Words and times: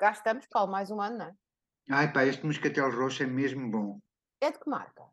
cá 0.00 0.12
estamos, 0.12 0.46
Paulo, 0.46 0.72
mais 0.72 0.90
um 0.90 0.98
ano, 1.00 1.18
não 1.18 1.26
é? 1.26 1.34
Ai 1.90 2.12
pá, 2.12 2.24
este 2.24 2.44
moscatel 2.44 2.90
roxo 2.90 3.22
é 3.22 3.26
mesmo 3.26 3.70
bom. 3.70 4.00
É 4.40 4.50
de 4.50 4.58
que 4.58 4.68
marca? 4.68 5.04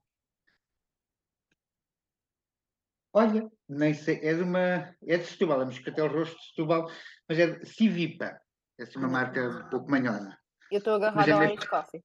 Olha, 3.14 3.52
nem 3.68 3.94
sei, 3.94 4.20
é 4.24 4.34
de 4.34 4.42
uma. 4.44 4.96
É 5.06 5.18
de 5.18 5.26
Setúbal, 5.26 5.62
é 5.62 5.66
moscatel 5.66 6.08
roxo 6.08 6.38
de 6.38 6.46
Setúbal, 6.48 6.90
mas 7.28 7.38
é 7.38 7.48
de 7.48 7.66
Civipa. 7.66 8.40
É 8.80 8.84
assim 8.84 9.00
uma 9.00 9.10
marca 9.10 9.42
um 9.42 9.70
pouco 9.70 9.92
manhosa. 9.92 10.38
Eu 10.72 10.78
estou 10.78 10.94
agarrada 10.96 11.30
é 11.30 11.34
ao 11.34 11.44
Irish 11.44 11.68
Coffee. 11.68 12.04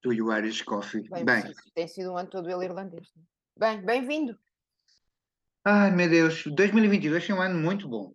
Tu 0.00 0.12
e 0.14 0.22
o 0.22 0.32
Irish 0.36 0.62
Coffee. 0.62 1.08
Bem, 1.10 1.24
Bem, 1.24 1.42
preciso. 1.42 1.72
tem 1.74 1.88
sido 1.88 2.12
um 2.12 2.16
ano 2.16 2.30
todo 2.30 2.50
ele 2.50 2.64
irlandês. 2.64 3.08
Bem, 3.56 3.84
bem-vindo. 3.84 4.36
ai 5.64 5.90
meu 5.90 6.08
Deus, 6.08 6.44
2022 6.46 7.24
foi 7.24 7.34
um 7.34 7.42
ano 7.42 7.58
muito 7.60 7.86
bom. 7.88 8.14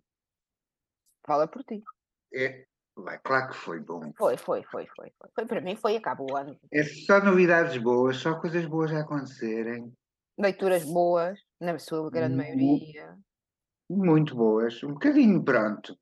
Fala 1.26 1.46
por 1.46 1.62
ti. 1.64 1.82
É, 2.34 2.66
vai, 2.96 3.18
claro 3.18 3.48
que 3.48 3.56
foi 3.56 3.80
bom. 3.80 4.12
Foi, 4.16 4.36
foi, 4.36 4.62
foi, 4.64 4.86
foi. 4.86 5.12
Foi, 5.18 5.30
foi 5.34 5.46
para 5.46 5.60
mim, 5.60 5.76
foi, 5.76 5.96
acaba 5.96 6.22
o 6.22 6.36
ano. 6.36 6.58
É 6.72 6.82
só 6.82 7.22
novidades 7.22 7.76
boas, 7.78 8.16
só 8.16 8.38
coisas 8.40 8.64
boas 8.66 8.92
a 8.92 9.00
acontecerem. 9.00 9.92
Leituras 10.38 10.84
boas, 10.84 11.38
na 11.60 11.78
sua 11.78 12.10
grande 12.10 12.36
Mu- 12.36 12.42
maioria. 12.42 13.16
Muito 13.88 14.34
boas. 14.34 14.82
Um 14.82 14.94
bocadinho, 14.94 15.42
pronto. 15.44 15.96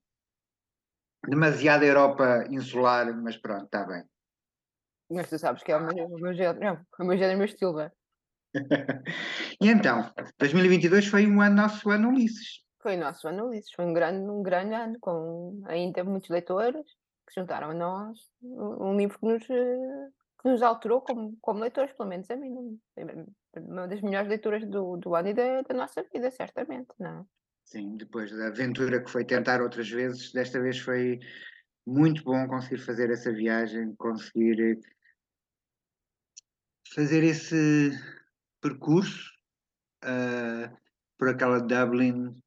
Demasiada 1.27 1.85
Europa 1.85 2.45
insular, 2.51 3.15
mas 3.17 3.37
pronto, 3.37 3.65
está 3.65 3.85
bem. 3.85 4.05
Mas 5.11 5.29
tu 5.29 5.39
sabes 5.39 5.63
que 5.63 5.71
é 5.71 5.77
o 5.77 5.87
meu, 5.87 6.07
o 6.07 6.19
meu 6.19 6.35
género, 6.35 6.59
não, 6.59 6.87
o 6.99 7.05
meu 7.05 7.17
género 7.19 7.35
o 7.35 7.39
meu 7.39 7.47
estilo, 7.47 7.81
é? 7.81 7.93
E 9.61 9.69
então, 9.69 10.13
2022 10.39 11.07
foi 11.07 11.27
um 11.27 11.41
ano, 11.41 11.57
nosso 11.57 11.91
ano 11.91 12.09
Ulisses. 12.09 12.63
Foi 12.83 12.97
o 12.97 13.01
nosso 13.01 13.29
ano 13.29 13.47
Ulisses, 13.47 13.73
foi 13.73 13.85
um 13.85 13.93
grande, 13.93 14.29
um 14.29 14.43
grande 14.43 14.75
ano, 14.75 14.99
com 15.01 15.63
ainda 15.67 16.03
muitos 16.03 16.29
leitores 16.29 16.85
que 17.27 17.41
juntaram 17.41 17.71
a 17.71 17.75
nós, 17.75 18.19
um 18.43 18.97
livro 18.97 19.19
que 19.21 19.27
nos, 19.27 19.49
eh, 19.49 20.09
que 20.43 20.49
nos 20.49 20.63
alterou 20.63 21.01
como, 21.01 21.37
como 21.41 21.61
leitores, 21.61 21.93
pelo 21.93 22.09
menos 22.09 22.29
a 22.29 22.37
mim. 22.37 22.81
é 22.97 23.05
Uma 23.61 23.87
das 23.87 24.01
melhores 24.01 24.29
leituras 24.29 24.67
do, 24.67 24.97
do 24.97 25.15
ano 25.15 25.29
e 25.29 25.35
da, 25.35 25.63
da 25.63 25.75
nossa 25.75 26.03
vida, 26.13 26.29
certamente, 26.33 26.89
não 26.99 27.21
é? 27.21 27.25
Sim, 27.65 27.97
depois 27.97 28.33
da 28.33 28.49
aventura 28.49 29.01
que 29.01 29.11
foi 29.11 29.25
tentar 29.25 29.63
outras 29.63 29.89
vezes, 29.89 30.33
desta 30.33 30.61
vez 30.61 30.79
foi 30.79 31.21
muito 31.87 32.25
bom 32.25 32.49
conseguir 32.49 32.79
fazer 32.79 33.11
essa 33.11 33.33
viagem, 33.33 33.95
conseguir 33.95 34.61
eh, 34.61 34.81
fazer 36.93 37.23
esse 37.23 37.93
percurso 38.61 39.31
ah, 40.03 40.73
por 41.17 41.29
aquela 41.29 41.61
Dublin 41.61 42.43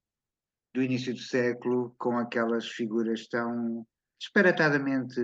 do 0.76 0.84
início 0.84 1.14
do 1.14 1.22
século, 1.22 1.95
com 1.98 2.18
aquelas 2.18 2.68
figuras 2.68 3.28
tão 3.28 3.88
disparatadamente 4.20 5.22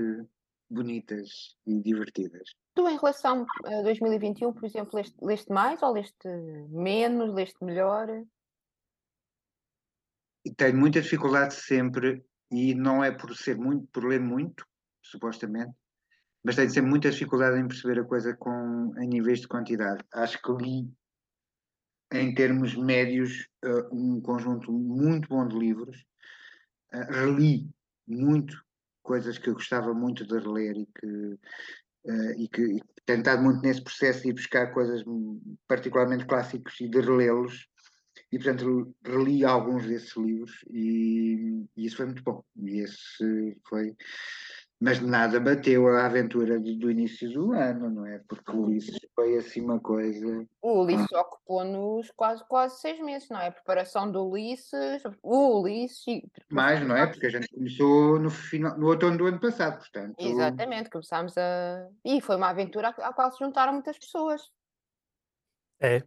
bonitas 0.70 1.58
e 1.68 1.82
divertidas. 1.82 2.56
Tu, 2.74 2.88
em 2.88 2.98
relação 2.98 3.46
a 3.66 3.82
2021, 3.82 4.54
por 4.54 4.64
exemplo, 4.64 4.96
leste, 4.96 5.16
leste 5.22 5.52
mais 5.52 5.84
ou 5.84 5.92
leste 5.92 6.28
menos, 6.70 7.36
leste 7.36 7.62
melhor? 7.62 8.08
E 10.46 10.54
tenho 10.56 10.78
muita 10.78 11.02
dificuldade 11.02 11.54
sempre, 11.54 12.24
e 12.50 12.74
não 12.74 13.04
é 13.04 13.12
por 13.12 13.36
ser 13.36 13.58
muito, 13.58 13.86
por 13.92 14.06
ler 14.06 14.22
muito, 14.22 14.66
supostamente, 15.04 15.74
mas 16.42 16.56
tenho 16.56 16.70
sempre 16.70 16.90
muita 16.90 17.12
dificuldade 17.12 17.60
em 17.60 17.68
perceber 17.68 18.00
a 18.00 18.06
coisa 18.06 18.34
com, 18.38 18.94
em 18.98 19.08
níveis 19.08 19.42
de 19.42 19.50
quantidade. 19.50 20.02
Acho 20.14 20.42
que 20.42 20.52
li, 20.54 20.90
em 22.12 22.34
termos 22.34 22.76
médios, 22.76 23.48
eh, 23.64 23.88
um 23.92 24.22
conjunto 24.22 24.72
muito 24.72 25.30
bom 25.30 25.48
de 25.48 25.58
livros. 25.58 26.06
Eh, 26.94 27.06
reli 27.10 27.70
muito 28.08 28.62
coisas 29.04 29.38
que 29.38 29.50
eu 29.50 29.54
gostava 29.54 29.94
muito 29.94 30.26
de 30.26 30.38
reler 30.38 30.78
e 30.78 30.86
que, 30.86 31.40
eh, 32.06 32.36
e 32.38 32.48
que 32.50 32.62
e 32.78 32.82
tenho 33.06 33.20
estado 33.20 33.42
muito 33.44 33.62
nesse 33.62 33.84
processo 33.84 34.24
de 34.24 34.34
buscar 34.34 34.74
coisas 34.74 35.04
particularmente 35.68 36.26
clássicos 36.26 36.80
e 36.82 36.88
de 36.88 37.00
relê-los. 37.02 37.68
E, 38.32 38.38
portanto, 38.38 38.96
reli 39.04 39.44
alguns 39.44 39.86
desses 39.88 40.16
livros 40.16 40.64
e, 40.70 41.66
e 41.76 41.86
isso 41.86 41.98
foi 41.98 42.06
muito 42.06 42.24
bom. 42.24 42.44
E 42.58 42.82
esse 42.82 43.58
foi. 43.68 43.96
Mas 44.84 45.00
nada 45.00 45.40
bateu 45.40 45.88
a 45.88 46.08
aventura 46.08 46.60
do, 46.60 46.76
do 46.76 46.90
início 46.90 47.32
do 47.32 47.52
ano, 47.52 47.88
não 47.88 48.04
é? 48.08 48.18
Porque 48.28 48.50
o 48.52 48.62
Ulisses 48.64 48.98
foi 49.14 49.38
assim 49.38 49.62
uma 49.62 49.80
coisa. 49.80 50.44
O 50.60 50.82
Ulisses 50.82 51.12
ocupou-nos 51.12 52.10
quase, 52.16 52.44
quase 52.48 52.82
seis 52.82 53.00
meses, 53.00 53.30
não 53.30 53.40
é? 53.40 53.50
A 53.50 53.52
preparação 53.52 54.12
do 54.12 54.26
Ulisses, 54.28 55.04
o 55.22 55.60
Ulisses. 55.62 56.04
e- 56.08 56.28
Mais, 56.52 56.82
não 56.88 56.98
é? 56.98 57.06
Porque 57.06 57.28
a 57.28 57.30
gente 57.30 57.48
começou 57.50 58.18
no, 58.20 58.32
final, 58.32 58.76
no 58.76 58.88
outono 58.88 59.20
do 59.20 59.28
ano 59.28 59.40
passado, 59.40 59.78
portanto. 59.78 60.16
Exatamente, 60.18 60.90
começámos 60.90 61.38
a. 61.38 61.88
E 62.04 62.20
foi 62.20 62.36
uma 62.36 62.50
aventura 62.50 62.88
à, 62.90 63.10
à 63.10 63.14
qual 63.14 63.32
se 63.32 63.38
juntaram 63.38 63.74
muitas 63.74 64.00
pessoas. 64.00 64.42
É. 65.80 65.98
É. 65.98 66.04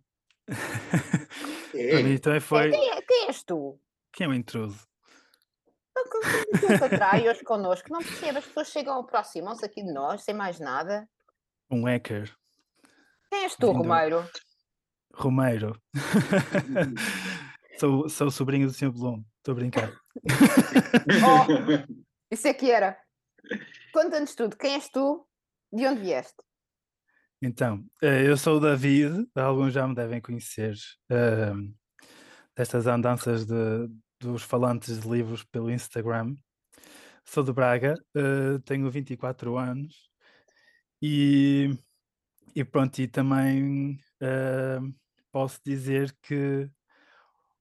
Para 1.90 2.02
mim 2.02 2.18
também 2.18 2.40
foi. 2.40 2.70
Quem, 2.70 2.90
é- 2.90 3.02
quem 3.02 3.26
és 3.28 3.44
tu? 3.44 3.78
Quem 4.12 4.26
é 4.26 4.30
o 4.30 4.34
intruso? 4.34 4.84
Tu 5.94 6.66
que 6.78 6.84
atrai 6.84 7.28
hoje 7.28 7.42
connosco, 7.44 7.92
não 7.92 8.00
percebo, 8.02 8.38
as 8.38 8.44
pessoas 8.46 8.68
chegam, 8.68 8.98
aproximam-se 8.98 9.64
aqui 9.64 9.82
de 9.84 9.92
nós, 9.92 10.22
sem 10.22 10.34
mais 10.34 10.58
nada. 10.58 11.08
Um 11.70 11.84
hacker. 11.84 12.34
Quem 13.30 13.44
és 13.44 13.54
tu, 13.56 13.68
Vindo- 13.68 13.78
Romeiro? 13.78 14.28
Romeiro. 15.14 15.80
sou, 17.78 18.08
sou 18.08 18.26
o 18.28 18.30
sobrinho 18.30 18.66
do 18.66 18.72
Sr. 18.72 18.90
Bloom. 18.90 19.24
Estou 19.38 19.52
a 19.52 19.54
brincar. 19.54 19.92
Oh, 21.26 21.46
isso 22.30 22.46
é 22.48 22.54
que 22.54 22.70
era. 22.70 22.96
Conta-nos 23.92 24.34
tudo, 24.34 24.56
quem 24.56 24.74
és 24.74 24.88
tu? 24.88 25.26
De 25.72 25.86
onde 25.86 26.00
vieste? 26.00 26.34
Então, 27.42 27.84
eh, 28.02 28.26
eu 28.28 28.36
sou 28.36 28.56
o 28.56 28.60
David, 28.60 29.28
alguns 29.34 29.72
já 29.74 29.86
me 29.86 29.94
devem 29.94 30.20
conhecer, 30.20 30.74
ehm, 31.10 31.74
destas 32.56 32.86
andanças 32.86 33.44
de, 33.44 33.88
dos 34.32 34.42
falantes 34.42 35.00
de 35.00 35.08
livros 35.08 35.44
pelo 35.44 35.70
Instagram. 35.70 36.34
Sou 37.24 37.42
de 37.42 37.52
Braga, 37.52 37.94
eh, 38.14 38.58
tenho 38.64 38.90
24 38.90 39.56
anos 39.56 40.10
e, 41.00 41.76
e 42.54 42.64
pronto, 42.64 42.98
e 42.98 43.08
também 43.08 43.98
ehm, 44.20 44.92
posso 45.32 45.60
dizer 45.64 46.14
que 46.22 46.70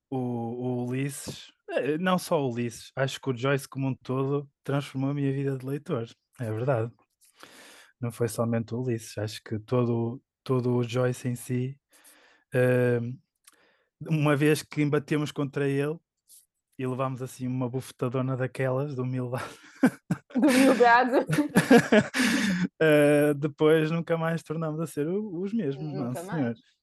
o, 0.09 0.17
o 0.17 0.87
Ulisses, 0.87 1.51
eh, 1.69 1.97
não 1.97 2.17
só 2.17 2.41
o 2.41 2.51
Ulisses, 2.51 2.91
acho 2.95 3.19
que 3.21 3.29
o 3.29 3.37
Joyce 3.37 3.67
como 3.67 3.87
um 3.87 3.95
todo 3.95 4.49
transformou 4.63 5.11
a 5.11 5.13
minha 5.13 5.31
vida 5.31 5.57
de 5.57 5.65
leitor, 5.65 6.07
é 6.39 6.51
verdade 6.51 6.91
não 8.03 8.11
foi 8.11 8.27
somente 8.27 8.75
o 8.75 8.81
Ulisses, 8.81 9.17
acho 9.17 9.41
que 9.41 9.57
todo, 9.59 10.21
todo 10.43 10.75
o 10.75 10.83
Joyce 10.83 11.29
em 11.29 11.35
si, 11.35 11.79
ehm, 12.53 13.17
uma 14.01 14.35
vez 14.35 14.61
que 14.61 14.81
embatemos 14.81 15.31
contra 15.31 15.67
ele 15.69 15.97
e 16.77 16.85
levámos 16.87 17.21
assim 17.21 17.47
uma 17.47 17.69
bufetadona 17.69 18.35
daquelas 18.35 18.95
de 18.95 19.01
humildade, 19.01 19.43
De 20.33 20.39
humildade. 20.39 21.25
eh, 22.81 23.33
depois 23.35 23.91
nunca 23.91 24.17
mais 24.17 24.41
tornamos 24.43 24.79
a 24.79 24.87
ser 24.87 25.07
os 25.07 25.53
mesmos, 25.53 25.93
não 25.93 26.05
Nunca 26.07 26.23
mais. 26.23 26.57
senhor? 26.57 26.73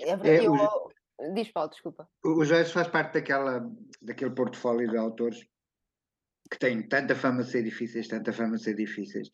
É 0.00 0.16
verdade. 0.16 0.44
É, 0.44 0.46
eu- 0.46 0.52
o- 0.54 0.98
Diz, 1.34 1.50
Paulo, 1.50 1.68
desculpa. 1.70 2.08
O 2.24 2.44
Joyce 2.44 2.72
faz 2.72 2.86
parte 2.86 3.14
daquela, 3.14 3.68
daquele 4.00 4.30
portfólio 4.30 4.88
de 4.88 4.96
autores 4.96 5.44
que 6.50 6.58
têm 6.58 6.82
tanta 6.88 7.14
fama 7.14 7.42
de 7.42 7.50
ser 7.50 7.62
difíceis, 7.62 8.08
tanta 8.08 8.32
fama 8.32 8.56
de 8.56 8.62
ser 8.62 8.74
difíceis, 8.74 9.28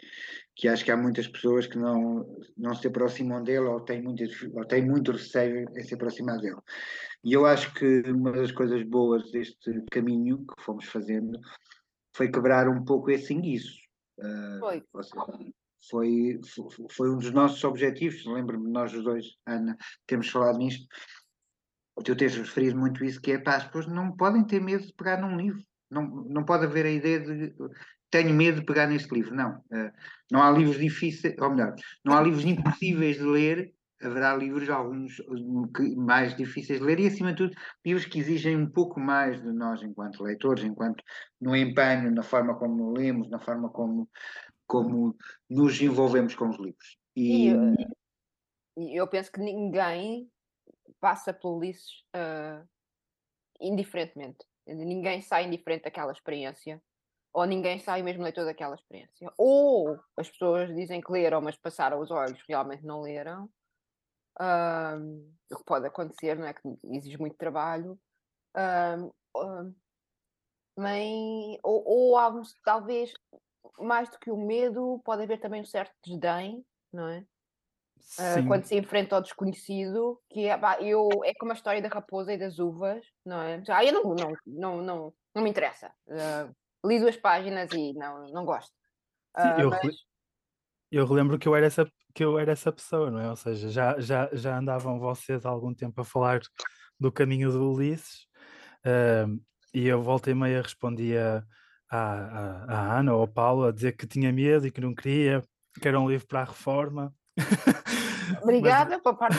que 0.54 0.68
acho 0.68 0.84
que 0.84 0.90
há 0.90 0.96
muitas 0.96 1.28
pessoas 1.28 1.66
que 1.66 1.78
não, 1.78 2.36
não 2.56 2.74
se 2.74 2.86
aproximam 2.88 3.42
dele 3.42 3.66
ou 3.66 3.80
têm, 3.80 4.02
difi- 4.14 4.50
ou 4.52 4.64
têm 4.64 4.84
muito 4.84 5.12
receio 5.12 5.68
em 5.76 5.82
se 5.82 5.94
aproximar 5.94 6.38
dele. 6.38 6.60
E 7.22 7.32
eu 7.32 7.46
acho 7.46 7.72
que 7.74 8.02
uma 8.10 8.32
das 8.32 8.52
coisas 8.52 8.82
boas 8.82 9.30
deste 9.30 9.82
caminho 9.90 10.38
que 10.44 10.62
fomos 10.62 10.86
fazendo 10.86 11.38
foi 12.14 12.30
quebrar 12.30 12.68
um 12.68 12.84
pouco 12.84 13.10
esse 13.10 13.32
enguiço. 13.32 13.78
Ah, 14.20 14.58
Foi. 14.60 14.82
seja, 15.02 15.52
foi, 15.90 16.40
fo- 16.46 16.86
foi 16.90 17.10
um 17.10 17.18
dos 17.18 17.30
nossos 17.30 17.62
objetivos. 17.64 18.24
Lembro-me, 18.26 18.70
nós 18.70 18.92
os 18.92 19.02
dois, 19.04 19.24
Ana, 19.46 19.76
temos 20.06 20.28
falado 20.28 20.58
nisto. 20.58 20.86
Tu 22.04 22.16
tens 22.16 22.36
referido 22.36 22.76
muito 22.78 23.04
isso, 23.04 23.20
que 23.20 23.32
é 23.32 23.38
pá, 23.38 23.56
as 23.56 23.64
pessoas 23.66 23.86
não 23.86 24.14
podem 24.16 24.44
ter 24.44 24.60
medo 24.60 24.84
de 24.84 24.92
pegar 24.92 25.20
num 25.20 25.36
livro. 25.36 25.62
Não, 25.90 26.02
não 26.06 26.44
pode 26.44 26.64
haver 26.64 26.86
a 26.86 26.90
ideia 26.90 27.20
de 27.20 27.54
tenho 28.14 28.32
medo 28.32 28.60
de 28.60 28.66
pegar 28.66 28.86
neste 28.86 29.12
livro. 29.12 29.34
Não. 29.34 29.60
Eh, 29.72 29.92
não 30.30 30.40
há 30.40 30.50
livros 30.50 30.78
difíceis, 30.78 31.34
ou 31.38 31.50
melhor, 31.50 31.74
não 32.04 32.16
há 32.16 32.20
livros 32.20 32.44
impossíveis 32.44 33.16
de 33.16 33.24
ler, 33.24 33.74
haverá 34.00 34.36
livros, 34.36 34.70
alguns 34.70 35.18
eh, 35.18 35.96
mais 35.96 36.36
difíceis 36.36 36.78
de 36.78 36.84
ler, 36.84 37.00
e 37.00 37.08
acima 37.08 37.32
de 37.32 37.38
tudo, 37.38 37.56
livros 37.84 38.06
que 38.06 38.20
exigem 38.20 38.56
um 38.56 38.70
pouco 38.70 39.00
mais 39.00 39.42
de 39.42 39.52
nós 39.52 39.82
enquanto 39.82 40.22
leitores, 40.22 40.62
enquanto 40.62 41.02
no 41.40 41.56
empenho, 41.56 42.12
na 42.12 42.22
forma 42.22 42.54
como 42.56 42.92
lemos, 42.92 43.28
na 43.28 43.40
forma 43.40 43.68
como, 43.68 44.08
como 44.66 45.16
nos 45.50 45.80
envolvemos 45.80 46.36
com 46.36 46.50
os 46.50 46.58
livros. 46.58 46.96
E, 47.16 47.48
E, 47.48 47.50
eh, 47.50 49.00
eu 49.00 49.08
penso 49.08 49.32
que 49.32 49.40
ninguém 49.40 50.30
passa 51.00 51.32
pelo 51.32 51.58
Ulisses 51.58 52.04
ah, 52.12 52.62
indiferentemente. 53.60 54.44
Ninguém 54.66 55.20
sai 55.20 55.44
indiferente 55.46 55.84
daquela 55.84 56.12
experiência. 56.12 56.80
ou 57.34 57.44
ninguém 57.44 57.80
sai 57.80 58.00
mesmo 58.02 58.22
leitor 58.22 58.44
daquela 58.44 58.76
experiência. 58.76 59.30
Ou 59.36 59.98
as 60.16 60.30
pessoas 60.30 60.72
dizem 60.74 61.00
que 61.00 61.10
leram, 61.10 61.40
mas 61.40 61.56
passaram 61.56 61.98
os 62.00 62.10
olhos, 62.10 62.40
realmente 62.48 62.84
não 62.84 63.00
leram. 63.02 63.50
Um, 64.40 65.34
o 65.50 65.56
que 65.56 65.64
pode 65.64 65.86
acontecer, 65.86 66.38
não 66.38 66.46
é? 66.46 66.54
Que 66.54 66.62
exige 66.84 67.18
muito 67.18 67.36
trabalho. 67.36 67.98
Um, 68.56 69.10
um, 69.36 69.74
mas, 70.76 71.58
ou, 71.62 71.84
ou 71.86 72.16
há, 72.16 72.32
talvez, 72.64 73.12
mais 73.80 74.08
do 74.10 74.18
que 74.18 74.30
o 74.30 74.36
medo, 74.36 75.00
pode 75.04 75.24
haver 75.24 75.40
também 75.40 75.60
um 75.60 75.66
certo 75.66 75.92
desdém, 76.04 76.64
não 76.92 77.08
é? 77.08 77.26
Uh, 78.18 78.46
quando 78.46 78.64
se 78.64 78.76
enfrenta 78.76 79.16
ao 79.16 79.22
desconhecido, 79.22 80.20
que 80.30 80.46
é, 80.46 80.56
bah, 80.56 80.80
eu, 80.80 81.08
é 81.24 81.32
como 81.34 81.52
a 81.52 81.54
história 81.54 81.82
da 81.82 81.88
raposa 81.88 82.32
e 82.32 82.38
das 82.38 82.58
uvas, 82.58 83.04
não 83.24 83.42
é? 83.42 83.62
Ah, 83.68 83.84
eu 83.84 83.92
não, 83.92 84.14
não, 84.14 84.36
não, 84.46 84.82
não, 84.82 85.14
não 85.34 85.42
me 85.42 85.50
interessa. 85.50 85.90
Uh, 86.06 86.54
li 86.86 87.00
duas 87.00 87.16
páginas 87.16 87.72
e 87.72 87.92
não, 87.94 88.28
não 88.28 88.44
gosto. 88.44 88.72
Sim, 89.40 89.48
uh, 89.48 89.60
eu, 89.60 89.70
mas... 89.70 89.96
eu 90.92 91.06
relembro 91.06 91.38
que 91.38 91.48
eu 91.48 91.56
era 91.56 91.66
essa 91.66 91.86
que 92.14 92.24
eu 92.24 92.38
era 92.38 92.52
essa 92.52 92.70
pessoa, 92.70 93.10
não 93.10 93.18
é? 93.18 93.28
Ou 93.28 93.34
seja, 93.34 93.68
já, 93.68 93.98
já, 93.98 94.30
já 94.32 94.56
andavam 94.56 95.00
vocês 95.00 95.44
há 95.44 95.48
algum 95.48 95.74
tempo 95.74 96.00
a 96.00 96.04
falar 96.04 96.40
do 96.98 97.10
caminho 97.10 97.50
do 97.50 97.72
Ulisses 97.72 98.28
uh, 98.86 99.42
e 99.74 99.88
eu 99.88 100.00
volta 100.00 100.30
e 100.30 100.34
meia 100.34 100.62
respondia 100.62 101.44
à, 101.90 101.98
à, 101.98 102.64
à 102.72 102.98
Ana 103.00 103.14
ou 103.14 103.22
ao 103.22 103.28
Paulo 103.28 103.64
a 103.64 103.72
dizer 103.72 103.96
que 103.96 104.06
tinha 104.06 104.32
medo 104.32 104.66
e 104.66 104.70
que 104.70 104.80
não 104.80 104.94
queria, 104.94 105.42
que 105.80 105.88
era 105.88 105.98
um 105.98 106.08
livro 106.08 106.26
para 106.28 106.42
a 106.42 106.44
reforma. 106.44 107.12
Obrigada 108.42 108.90
mas... 108.90 109.02
pela 109.02 109.14
parte 109.16 109.38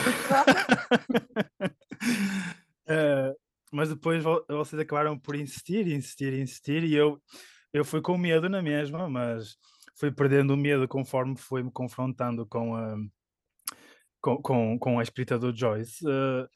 uh, 2.88 3.34
mas 3.72 3.88
depois 3.88 4.22
vocês 4.48 4.80
acabaram 4.80 5.18
por 5.18 5.34
insistir, 5.34 5.86
insistir, 5.88 6.32
insistir, 6.34 6.84
e 6.84 6.94
eu, 6.94 7.20
eu 7.72 7.84
fui 7.84 8.00
com 8.00 8.16
medo 8.16 8.48
na 8.48 8.62
mesma, 8.62 9.08
mas 9.08 9.56
fui 9.96 10.10
perdendo 10.10 10.54
o 10.54 10.56
medo 10.56 10.86
conforme 10.86 11.36
fui-me 11.36 11.70
confrontando 11.70 12.46
com 12.46 12.74
a, 12.74 12.96
com, 14.20 14.42
com, 14.42 14.78
com 14.78 14.98
a 14.98 15.02
escrita 15.02 15.38
do 15.38 15.56
Joyce. 15.56 16.04
Uh, 16.06 16.48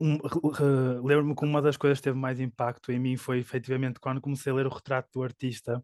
um, 0.00 0.18
Lembro-me 1.02 1.34
que 1.34 1.44
uma 1.44 1.62
das 1.62 1.76
coisas 1.76 1.98
que 1.98 2.04
teve 2.04 2.18
mais 2.18 2.38
impacto 2.40 2.92
em 2.92 2.98
mim 2.98 3.16
foi 3.16 3.38
efetivamente 3.38 4.00
quando 4.00 4.20
comecei 4.20 4.52
a 4.52 4.54
ler 4.54 4.66
o 4.66 4.74
retrato 4.74 5.10
do 5.12 5.22
artista, 5.22 5.82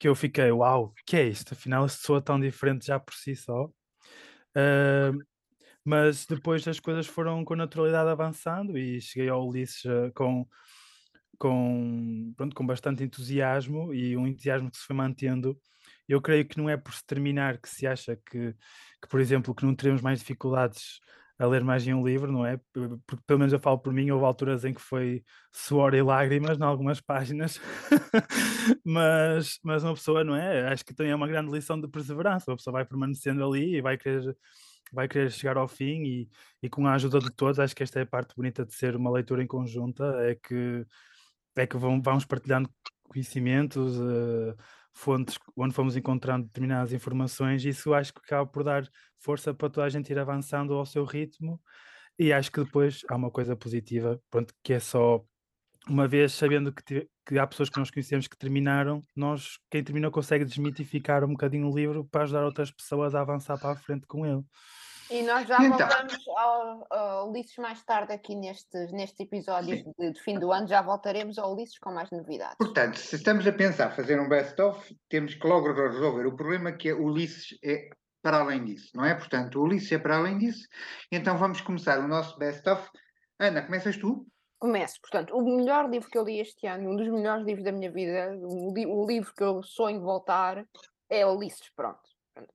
que 0.00 0.08
eu 0.08 0.14
fiquei, 0.14 0.50
uau, 0.50 0.94
que 1.06 1.14
é 1.14 1.28
isto? 1.28 1.52
Afinal, 1.52 1.86
soa 1.86 2.22
tão 2.22 2.40
diferente 2.40 2.86
já 2.86 2.98
por 2.98 3.14
si 3.14 3.36
só. 3.36 3.66
Uh, 4.56 5.18
mas 5.84 6.24
depois 6.24 6.66
as 6.66 6.80
coisas 6.80 7.06
foram 7.06 7.44
com 7.44 7.54
naturalidade 7.54 8.08
avançando 8.08 8.78
e 8.78 8.98
cheguei 8.98 9.28
ao 9.28 9.46
Ulisses 9.46 9.84
uh, 9.84 10.10
com, 10.14 10.48
com, 11.38 12.32
pronto, 12.34 12.56
com 12.56 12.66
bastante 12.66 13.04
entusiasmo 13.04 13.92
e 13.92 14.16
um 14.16 14.26
entusiasmo 14.26 14.70
que 14.70 14.78
se 14.78 14.86
foi 14.86 14.96
mantendo. 14.96 15.60
Eu 16.08 16.22
creio 16.22 16.48
que 16.48 16.56
não 16.56 16.70
é 16.70 16.78
por 16.78 16.94
se 16.94 17.04
terminar 17.04 17.58
que 17.58 17.68
se 17.68 17.86
acha 17.86 18.16
que, 18.16 18.54
que 19.02 19.08
por 19.08 19.20
exemplo, 19.20 19.54
que 19.54 19.66
não 19.66 19.74
teremos 19.74 20.00
mais 20.00 20.20
dificuldades 20.20 20.98
a 21.40 21.46
ler 21.46 21.64
mais 21.64 21.86
em 21.86 21.94
um 21.94 22.06
livro, 22.06 22.30
não 22.30 22.44
é? 22.44 22.60
Porque 22.72 23.22
pelo 23.26 23.38
menos 23.38 23.52
eu 23.52 23.58
falo 23.58 23.78
por 23.78 23.92
mim, 23.94 24.10
houve 24.10 24.26
alturas 24.26 24.62
em 24.64 24.74
que 24.74 24.80
foi 24.80 25.24
suor 25.50 25.94
e 25.94 26.02
lágrimas 26.02 26.58
em 26.58 26.62
algumas 26.62 27.00
páginas, 27.02 27.58
mas, 28.84 29.58
mas 29.64 29.82
uma 29.82 29.94
pessoa, 29.94 30.22
não 30.22 30.36
é? 30.36 30.68
Acho 30.70 30.84
que 30.84 30.94
também 30.94 31.12
é 31.12 31.16
uma 31.16 31.26
grande 31.26 31.50
lição 31.50 31.80
de 31.80 31.88
perseverança, 31.88 32.52
a 32.52 32.56
pessoa 32.56 32.72
vai 32.72 32.84
permanecendo 32.84 33.42
ali 33.44 33.76
e 33.76 33.80
vai 33.80 33.96
querer 33.96 34.36
vai 34.92 35.06
querer 35.08 35.30
chegar 35.30 35.56
ao 35.56 35.68
fim 35.68 36.02
e, 36.02 36.28
e 36.62 36.68
com 36.68 36.84
a 36.86 36.94
ajuda 36.94 37.20
de 37.20 37.30
todos, 37.30 37.60
acho 37.60 37.76
que 37.76 37.82
esta 37.82 38.00
é 38.00 38.02
a 38.02 38.06
parte 38.06 38.34
bonita 38.34 38.66
de 38.66 38.74
ser 38.74 38.96
uma 38.96 39.10
leitura 39.10 39.42
em 39.42 39.46
conjunta, 39.46 40.04
é 40.20 40.34
que, 40.34 40.84
é 41.56 41.66
que 41.66 41.76
vão, 41.76 42.02
vamos 42.02 42.24
partilhando 42.24 42.68
conhecimentos, 43.04 43.96
uh, 43.98 44.56
fontes 44.94 45.38
onde 45.56 45.74
fomos 45.74 45.96
encontrando 45.96 46.46
determinadas 46.46 46.92
informações, 46.92 47.64
isso 47.64 47.94
acho 47.94 48.12
que 48.12 48.20
acaba 48.20 48.46
por 48.46 48.64
dar 48.64 48.88
força 49.18 49.54
para 49.54 49.70
toda 49.70 49.86
a 49.86 49.90
gente 49.90 50.10
ir 50.10 50.18
avançando 50.18 50.74
ao 50.74 50.86
seu 50.86 51.04
ritmo, 51.04 51.60
e 52.18 52.32
acho 52.32 52.52
que 52.52 52.62
depois 52.62 53.02
há 53.08 53.16
uma 53.16 53.30
coisa 53.30 53.56
positiva, 53.56 54.20
pronto, 54.30 54.52
que 54.62 54.74
é 54.74 54.80
só 54.80 55.24
uma 55.88 56.06
vez 56.06 56.32
sabendo 56.32 56.72
que, 56.72 57.08
que, 57.26 57.38
há 57.38 57.46
pessoas 57.46 57.70
que 57.70 57.78
nós 57.78 57.90
conhecemos 57.90 58.28
que 58.28 58.36
terminaram, 58.36 59.02
nós, 59.16 59.58
quem 59.70 59.82
terminou, 59.82 60.10
consegue 60.10 60.44
desmitificar 60.44 61.24
um 61.24 61.28
bocadinho 61.30 61.68
o 61.68 61.74
livro 61.74 62.04
para 62.04 62.24
ajudar 62.24 62.44
outras 62.44 62.70
pessoas 62.70 63.14
a 63.14 63.20
avançar 63.22 63.58
para 63.58 63.72
a 63.72 63.76
frente 63.76 64.06
com 64.06 64.26
ele. 64.26 64.42
E 65.10 65.22
nós 65.22 65.46
já 65.48 65.56
então, 65.56 65.76
voltamos 65.76 66.28
ao, 66.28 66.86
ao 66.88 67.30
Ulisses 67.30 67.56
mais 67.56 67.82
tarde 67.82 68.12
aqui 68.12 68.36
nestes, 68.36 68.92
nestes 68.92 69.18
episódios 69.18 69.82
de, 69.98 70.12
de, 70.12 70.20
fim 70.22 70.38
do 70.38 70.52
ano, 70.52 70.68
já 70.68 70.80
voltaremos 70.80 71.36
ao 71.36 71.52
Ulisses 71.52 71.78
com 71.78 71.90
mais 71.92 72.08
novidades. 72.10 72.56
Portanto, 72.56 72.96
se 72.96 73.16
estamos 73.16 73.44
a 73.44 73.52
pensar 73.52 73.90
fazer 73.90 74.20
um 74.20 74.28
best-of, 74.28 74.96
temos 75.08 75.34
que 75.34 75.46
logo 75.46 75.72
resolver 75.72 76.26
o 76.26 76.36
problema 76.36 76.70
que 76.70 76.90
é 76.90 76.94
o 76.94 77.06
Ulisses 77.06 77.58
é 77.64 77.90
para 78.22 78.38
além 78.38 78.64
disso, 78.64 78.90
não 78.94 79.04
é? 79.04 79.14
Portanto, 79.14 79.58
o 79.58 79.62
Ulisses 79.64 79.90
é 79.90 79.98
para 79.98 80.16
além 80.16 80.38
disso, 80.38 80.68
então 81.10 81.36
vamos 81.36 81.60
começar 81.60 81.98
o 81.98 82.06
nosso 82.06 82.38
best-of. 82.38 82.88
Ana, 83.38 83.62
começas 83.62 83.96
tu? 83.96 84.26
Começo, 84.60 85.00
portanto, 85.00 85.34
o 85.34 85.56
melhor 85.56 85.88
livro 85.90 86.08
que 86.08 86.18
eu 86.18 86.22
li 86.22 86.38
este 86.38 86.66
ano, 86.66 86.90
um 86.90 86.96
dos 86.96 87.08
melhores 87.08 87.44
livros 87.44 87.64
da 87.64 87.72
minha 87.72 87.90
vida, 87.90 88.36
o, 88.42 88.72
li 88.72 88.86
o 88.86 89.06
livro 89.06 89.32
que 89.34 89.42
eu 89.42 89.62
sonho 89.62 90.02
voltar 90.02 90.64
é 91.08 91.26
Ulisses, 91.26 91.70
pronto. 91.74 92.09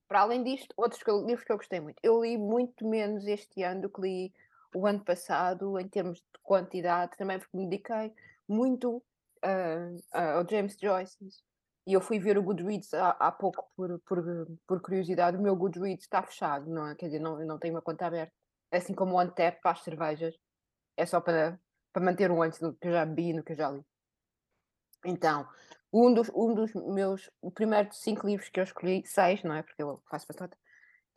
Para 0.08 0.20
além 0.20 0.42
disto, 0.42 0.72
outros 0.76 1.02
livros 1.24 1.44
que 1.44 1.52
eu 1.52 1.56
gostei 1.56 1.80
muito. 1.80 1.98
Eu 2.02 2.22
li 2.22 2.36
muito 2.36 2.86
menos 2.86 3.26
este 3.26 3.62
ano 3.62 3.82
do 3.82 3.90
que 3.90 4.00
li 4.00 4.34
o 4.74 4.86
ano 4.86 5.00
passado, 5.04 5.78
em 5.78 5.88
termos 5.88 6.18
de 6.18 6.24
quantidade, 6.42 7.16
também 7.16 7.38
porque 7.38 7.56
me 7.56 7.66
dediquei 7.66 8.12
muito 8.48 8.96
uh, 8.96 9.96
uh, 10.14 10.38
ao 10.38 10.48
James 10.48 10.76
Joyce. 10.78 11.16
E 11.86 11.92
eu 11.92 12.00
fui 12.00 12.18
ver 12.18 12.36
o 12.36 12.42
Goodreads 12.42 12.92
há, 12.94 13.10
há 13.10 13.30
pouco 13.30 13.70
por, 13.76 14.00
por, 14.00 14.24
por, 14.66 14.80
curiosidade. 14.80 15.36
O 15.36 15.40
meu 15.40 15.54
Goodreads 15.54 16.04
está 16.04 16.22
fechado, 16.22 16.68
não 16.68 16.88
é? 16.88 16.94
Quer 16.96 17.06
dizer, 17.06 17.20
não, 17.20 17.38
não 17.44 17.58
tenho 17.58 17.74
uma 17.74 17.82
conta 17.82 18.06
aberta. 18.06 18.32
Assim 18.72 18.92
como 18.92 19.14
o 19.14 19.20
Antep 19.20 19.60
para 19.62 19.70
as 19.70 19.82
cervejas. 19.82 20.34
É 20.96 21.06
só 21.06 21.20
para, 21.20 21.60
para 21.92 22.04
manter 22.04 22.30
um 22.30 22.42
antes 22.42 22.58
do 22.58 22.74
que 22.74 22.88
eu 22.88 22.92
já 22.92 23.06
bebi 23.06 23.28
e 23.28 23.32
no 23.34 23.44
que 23.44 23.52
eu 23.52 23.56
já 23.56 23.70
li. 23.70 23.84
Então, 25.04 25.46
um 25.96 26.12
dos, 26.12 26.30
um 26.34 26.52
dos 26.54 26.74
meus, 26.74 27.30
o 27.40 27.50
primeiro 27.50 27.88
de 27.88 27.96
cinco 27.96 28.26
livros 28.26 28.50
que 28.50 28.60
eu 28.60 28.64
escolhi, 28.64 29.02
seis, 29.06 29.42
não 29.42 29.54
é? 29.54 29.62
Porque 29.62 29.82
eu 29.82 30.02
faço 30.10 30.26
batota, 30.28 30.56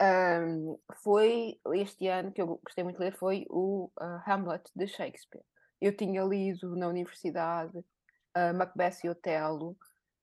um, 0.01 0.79
foi 1.03 1.59
este 1.73 2.07
ano 2.07 2.31
que 2.31 2.41
eu 2.41 2.59
gostei 2.63 2.83
muito 2.83 2.97
de 2.97 3.03
ler, 3.03 3.17
foi 3.17 3.45
o 3.49 3.91
uh, 3.99 4.21
Hamlet 4.25 4.63
de 4.73 4.87
Shakespeare. 4.87 5.43
Eu 5.81 5.95
tinha 5.95 6.23
lido 6.23 6.75
na 6.77 6.87
universidade 6.87 7.77
uh, 7.77 8.53
Macbeth 8.55 8.99
e 9.03 9.09
Otelo 9.09 9.75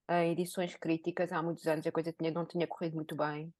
em 0.08 0.32
edições 0.32 0.74
críticas 0.76 1.32
há 1.32 1.42
muitos 1.42 1.66
anos, 1.66 1.86
a 1.86 1.92
coisa 1.92 2.12
tinha, 2.12 2.30
não 2.30 2.46
tinha 2.46 2.66
corrido 2.66 2.94
muito 2.94 3.14
bem. 3.16 3.52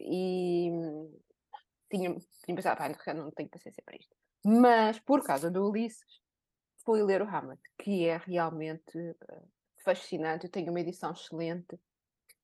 e 0.00 0.70
tinha, 1.90 2.14
tinha 2.44 2.54
pensado, 2.54 2.80
ah, 2.80 3.14
não 3.14 3.30
tenho 3.32 3.48
paciência 3.48 3.82
para 3.84 3.96
isto. 3.96 4.14
Mas, 4.44 5.00
por 5.00 5.22
causa 5.24 5.50
do 5.50 5.68
Ulisses, 5.68 6.20
fui 6.88 7.02
ler 7.02 7.20
o 7.20 7.28
Hamlet, 7.28 7.60
que 7.76 8.08
é 8.08 8.16
realmente 8.16 8.96
uh, 8.96 9.48
fascinante. 9.84 10.46
Eu 10.46 10.50
tenho 10.50 10.70
uma 10.70 10.80
edição 10.80 11.12
excelente 11.12 11.78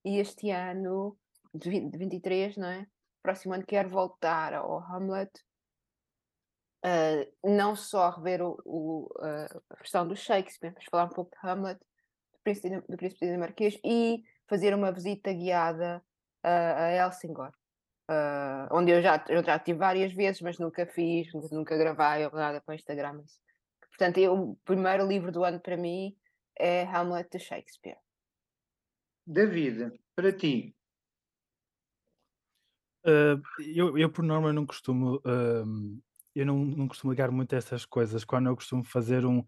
e 0.05 0.19
este 0.19 0.51
ano, 0.51 1.17
de, 1.55 1.71
20, 1.71 1.91
de 1.91 1.97
23, 1.97 2.57
não 2.59 2.69
é? 2.69 2.87
Próximo 3.23 3.55
ano 3.55 3.65
quero 3.65 3.89
voltar 3.89 4.53
ao 4.53 4.81
Hamlet, 4.81 5.33
uh, 6.85 7.27
não 7.43 7.75
só 7.75 8.11
rever 8.11 8.43
o, 8.43 8.61
o, 8.67 9.07
uh, 9.17 9.63
a 9.71 9.77
versão 9.77 10.07
do 10.07 10.15
Shakespeare, 10.15 10.75
mas 10.75 10.85
falar 10.91 11.07
um 11.07 11.15
pouco 11.15 11.31
de 11.31 11.49
Hamlet, 11.49 11.81
do 11.81 12.39
Príncipe, 12.43 12.83
do 12.87 12.97
Príncipe 12.99 13.25
Dinamarquês 13.25 13.81
e 13.83 14.23
fazer 14.47 14.75
uma 14.75 14.93
visita 14.93 15.33
guiada 15.33 16.05
a 16.43 16.91
Helsingor. 16.91 17.51
Uh, 18.11 18.69
onde 18.71 18.93
eu 18.93 19.01
já, 19.01 19.25
eu 19.31 19.43
já 19.43 19.59
tive 19.59 19.79
várias 19.79 20.13
vezes, 20.13 20.43
mas 20.43 20.59
nunca 20.59 20.85
fiz, 20.85 21.33
nunca, 21.33 21.49
nunca 21.51 21.79
gravei 21.79 22.27
ou 22.27 22.33
nada 22.33 22.61
para 22.61 22.73
o 22.73 22.75
Instagram. 22.75 23.23
Isso. 23.25 23.43
Portanto, 23.97 24.19
eu, 24.19 24.35
o 24.35 24.57
primeiro 24.65 25.07
livro 25.07 25.31
do 25.31 25.45
ano 25.45 25.61
para 25.61 25.77
mim 25.77 26.17
é 26.59 26.83
Hamlet 26.83 27.31
de 27.31 27.39
Shakespeare. 27.39 27.99
David, 29.27 29.93
para 30.17 30.33
ti. 30.33 30.77
Uh, 33.07 33.41
eu, 33.61 33.97
eu, 33.97 34.11
por 34.11 34.25
norma, 34.25 34.53
não 34.53 34.67
costumo. 34.67 35.17
Uh, 35.19 36.03
eu 36.35 36.45
não, 36.45 36.59
não 36.65 36.89
costumo 36.89 37.13
ligar 37.13 37.31
muito 37.31 37.55
a 37.55 37.59
essas 37.59 37.85
coisas. 37.85 38.25
Quando 38.25 38.49
eu 38.49 38.57
costumo 38.57 38.83
fazer 38.83 39.25
um, 39.25 39.45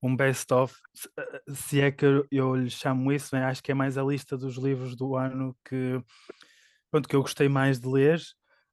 um 0.00 0.14
best-of, 0.14 0.74
se, 0.94 1.08
ah, 1.16 1.40
se 1.52 1.80
é 1.80 1.90
que 1.90 2.06
eu 2.30 2.54
lhe 2.54 2.70
chamo 2.70 3.10
isso, 3.12 3.34
né? 3.34 3.44
acho 3.44 3.62
que 3.62 3.72
é 3.72 3.74
mais 3.74 3.98
a 3.98 4.04
lista 4.04 4.36
dos 4.36 4.56
livros 4.56 4.94
do 4.94 5.16
ano 5.16 5.56
que, 5.64 6.00
pronto, 6.90 7.08
que 7.08 7.16
eu 7.16 7.22
gostei 7.22 7.48
mais 7.48 7.80
de 7.80 7.88
ler. 7.88 8.20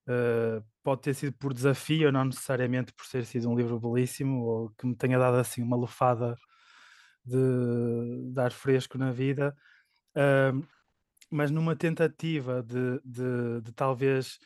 Uh, 0.08 0.64
pode 0.84 1.02
ter 1.02 1.14
sido 1.16 1.34
por 1.34 1.52
desafio, 1.54 2.12
não 2.12 2.26
necessariamente 2.26 2.94
por 2.94 3.08
ter 3.08 3.26
sido 3.26 3.50
um 3.50 3.56
livro 3.56 3.80
belíssimo 3.80 4.44
ou 4.44 4.70
que 4.78 4.86
me 4.86 4.96
tenha 4.96 5.18
dado 5.18 5.38
assim 5.38 5.64
uma 5.64 5.76
lufada 5.76 6.38
de, 7.26 8.32
dar 8.32 8.52
fresco 8.52 8.98
na 8.98 9.12
vida, 9.12 9.56
uh, 10.16 10.68
mas 11.32 11.50
numa 11.50 11.76
tentativa 11.76 12.62
de, 12.62 13.00
de, 13.04 13.62
de 13.64 13.72
talvez, 13.74 14.38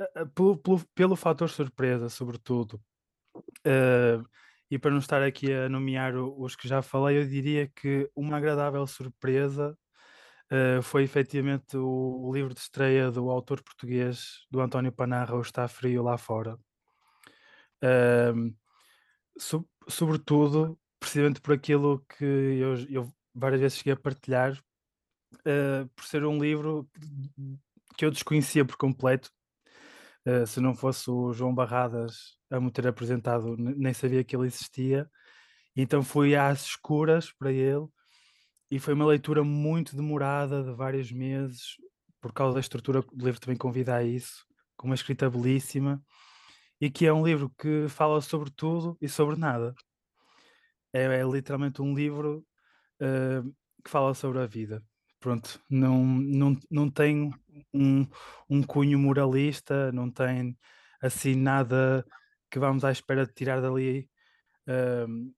uh, 0.00 0.26
pelo, 0.28 0.56
pelo, 0.58 0.84
pelo 0.94 1.16
fator 1.16 1.48
surpresa, 1.48 2.08
sobretudo, 2.10 2.80
e 4.70 4.78
para 4.78 4.90
não 4.90 4.98
estar 4.98 5.22
aqui 5.22 5.52
a 5.52 5.68
nomear 5.68 6.14
os 6.16 6.56
que 6.56 6.68
já 6.68 6.82
falei, 6.82 7.18
eu 7.18 7.26
diria 7.26 7.68
que 7.68 8.10
uma 8.14 8.36
agradável 8.36 8.86
surpresa 8.86 9.76
uh, 10.52 10.82
foi 10.82 11.04
efetivamente 11.04 11.76
o, 11.76 12.30
livro 12.32 12.54
de 12.54 12.60
estreia 12.60 13.10
do 13.10 13.30
autor 13.30 13.62
português, 13.62 14.46
do 14.50 14.60
António 14.60 14.92
Panarra, 14.92 15.36
O 15.36 15.40
Está 15.40 15.68
Frio 15.68 16.02
Lá 16.02 16.18
Fora. 16.18 16.58
Uh, 17.82 18.54
so, 19.38 19.68
sobretudo, 19.88 20.78
precisamente 20.98 21.40
por 21.40 21.54
aquilo 21.54 22.04
que 22.08 22.24
eu, 22.24 22.74
eu 22.88 23.14
várias 23.34 23.60
vezes 23.60 23.78
cheguei 23.78 23.92
a 23.92 23.96
partilhar, 23.96 24.52
uh, 24.52 25.88
por 25.94 26.04
ser 26.04 26.24
um 26.24 26.38
livro 26.38 26.88
que 27.96 28.04
eu 28.04 28.10
desconhecia 28.10 28.64
por 28.64 28.76
completo. 28.76 29.30
Uh, 30.26 30.46
se 30.46 30.60
não 30.60 30.74
fosse 30.74 31.08
o 31.10 31.32
João 31.32 31.54
Barradas 31.54 32.36
a 32.50 32.60
me 32.60 32.70
ter 32.70 32.86
apresentado, 32.86 33.56
nem 33.56 33.92
sabia 33.94 34.24
que 34.24 34.34
ele 34.34 34.46
existia. 34.46 35.08
Então 35.76 36.02
fui 36.02 36.34
às 36.34 36.64
escuras 36.64 37.32
para 37.32 37.52
ele 37.52 37.86
e 38.70 38.78
foi 38.78 38.94
uma 38.94 39.06
leitura 39.06 39.44
muito 39.44 39.96
demorada, 39.96 40.62
de 40.62 40.72
vários 40.72 41.12
meses, 41.12 41.76
por 42.20 42.32
causa 42.32 42.54
da 42.54 42.60
estrutura 42.60 43.02
do 43.02 43.24
livro 43.24 43.40
também 43.40 43.56
convida 43.56 43.94
a 43.94 44.02
isso, 44.02 44.44
com 44.76 44.88
uma 44.88 44.94
escrita 44.94 45.30
belíssima, 45.30 46.02
e 46.80 46.90
que 46.90 47.06
é 47.06 47.12
um 47.12 47.24
livro 47.24 47.50
que 47.58 47.86
fala 47.88 48.20
sobre 48.20 48.50
tudo 48.50 48.96
e 49.00 49.08
sobre 49.08 49.36
nada. 49.36 49.74
É, 50.92 51.04
é 51.04 51.22
literalmente 51.24 51.80
um 51.80 51.94
livro 51.94 52.44
uh, 53.00 53.54
que 53.84 53.90
fala 53.90 54.14
sobre 54.14 54.40
a 54.40 54.46
vida. 54.46 54.82
Pronto, 55.20 55.60
não, 55.70 56.04
não, 56.04 56.58
não 56.70 56.90
tem 56.90 57.32
um, 57.72 58.06
um 58.48 58.62
cunho 58.62 58.98
moralista, 58.98 59.90
não 59.92 60.10
tem 60.10 60.56
assim 61.00 61.34
nada 61.34 62.04
que 62.50 62.58
vamos 62.58 62.84
à 62.84 62.92
espera 62.92 63.26
de 63.26 63.32
tirar 63.32 63.60
dali 63.60 64.08
uh, 64.68 65.34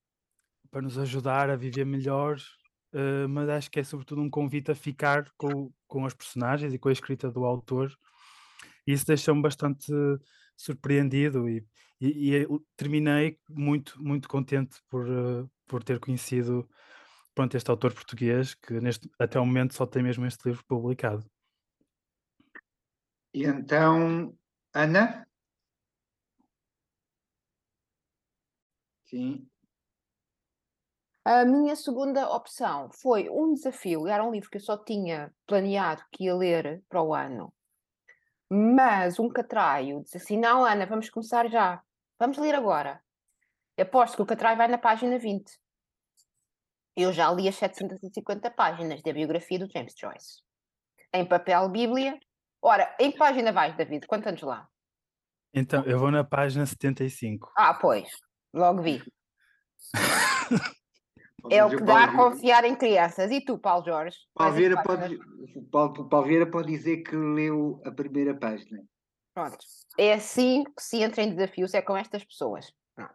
para 0.70 0.82
nos 0.82 0.98
ajudar 0.98 1.50
a 1.50 1.56
viver 1.56 1.84
melhor, 1.84 2.38
uh, 2.92 3.28
mas 3.28 3.48
acho 3.48 3.70
que 3.70 3.80
é 3.80 3.84
sobretudo 3.84 4.22
um 4.22 4.30
convite 4.30 4.70
a 4.70 4.74
ficar 4.74 5.30
com, 5.36 5.72
com 5.86 6.06
as 6.06 6.14
personagens 6.14 6.72
e 6.72 6.78
com 6.78 6.88
a 6.88 6.92
escrita 6.92 7.30
do 7.30 7.44
autor. 7.44 7.92
E 8.86 8.92
isso 8.92 9.06
deixou-me 9.06 9.42
bastante 9.42 9.92
surpreendido 10.56 11.48
e, 11.48 11.64
e, 12.00 12.36
e, 12.36 12.46
terminei 12.76 13.38
muito, 13.48 14.02
muito 14.02 14.28
contente 14.28 14.78
por, 14.88 15.08
uh, 15.08 15.50
por 15.66 15.84
ter 15.84 16.00
conhecido 16.00 16.68
pronto, 17.34 17.56
este 17.56 17.70
autor 17.70 17.94
português 17.94 18.54
que 18.54 18.80
neste, 18.80 19.08
até 19.18 19.38
o 19.38 19.46
momento 19.46 19.74
só 19.74 19.86
tem 19.86 20.02
mesmo 20.02 20.26
este 20.26 20.48
livro 20.48 20.64
publicado. 20.66 21.24
E 23.32 23.44
então, 23.44 24.36
Ana? 24.74 25.28
Sim. 29.04 29.48
A 31.28 31.44
minha 31.44 31.76
segunda 31.76 32.26
opção 32.30 32.88
foi 32.90 33.28
um 33.28 33.52
desafio. 33.52 34.08
Era 34.08 34.24
um 34.24 34.30
livro 34.30 34.48
que 34.48 34.56
eu 34.56 34.62
só 34.62 34.78
tinha 34.78 35.30
planeado 35.46 36.02
que 36.10 36.24
ia 36.24 36.34
ler 36.34 36.82
para 36.88 37.02
o 37.02 37.14
ano. 37.14 37.52
Mas 38.50 39.18
um 39.18 39.28
catraio 39.28 40.00
disse 40.00 40.16
assim: 40.16 40.38
Não, 40.38 40.64
Ana, 40.64 40.86
vamos 40.86 41.10
começar 41.10 41.46
já. 41.50 41.82
Vamos 42.18 42.38
ler 42.38 42.54
agora. 42.54 43.04
Eu 43.76 43.82
aposto 43.82 44.16
que 44.16 44.22
o 44.22 44.26
catraio 44.26 44.56
vai 44.56 44.68
na 44.68 44.78
página 44.78 45.18
20. 45.18 45.52
Eu 46.96 47.12
já 47.12 47.30
li 47.30 47.46
as 47.46 47.56
750 47.56 48.50
páginas 48.52 49.02
da 49.02 49.12
biografia 49.12 49.58
do 49.58 49.70
James 49.70 49.92
Joyce. 50.00 50.40
Em 51.12 51.26
papel 51.26 51.68
Bíblia. 51.68 52.18
Ora, 52.62 52.96
em 52.98 53.12
que 53.12 53.18
página 53.18 53.52
vais, 53.52 53.76
David? 53.76 54.06
Quantos 54.06 54.28
anos 54.28 54.40
lá? 54.40 54.66
Então, 55.52 55.84
eu 55.84 55.98
vou 55.98 56.10
na 56.10 56.24
página 56.24 56.64
75. 56.64 57.52
Ah, 57.54 57.74
pois. 57.74 58.08
Logo 58.54 58.80
vi. 58.80 59.02
é 61.50 61.64
o 61.64 61.70
que 61.70 61.82
dá 61.82 62.04
a 62.04 62.16
confiar 62.16 62.64
em 62.64 62.74
crianças. 62.74 63.30
E 63.30 63.40
tu, 63.40 63.58
Paulo 63.58 63.84
Jorge? 63.84 64.16
Paulo 64.34 64.54
Vieira, 64.54 64.82
pode, 64.82 65.18
Paulo, 65.70 66.08
Paulo 66.08 66.26
Vieira 66.26 66.50
pode 66.50 66.68
dizer 66.68 66.98
que 66.98 67.16
leu 67.16 67.80
a 67.84 67.90
primeira 67.90 68.34
página. 68.34 68.82
Pronto. 69.34 69.58
É 69.96 70.14
assim 70.14 70.64
que 70.64 70.82
se 70.82 71.02
entra 71.02 71.22
em 71.22 71.34
desafios, 71.34 71.74
é 71.74 71.80
com 71.80 71.96
estas 71.96 72.24
pessoas. 72.24 72.72
Pronto. 72.94 73.14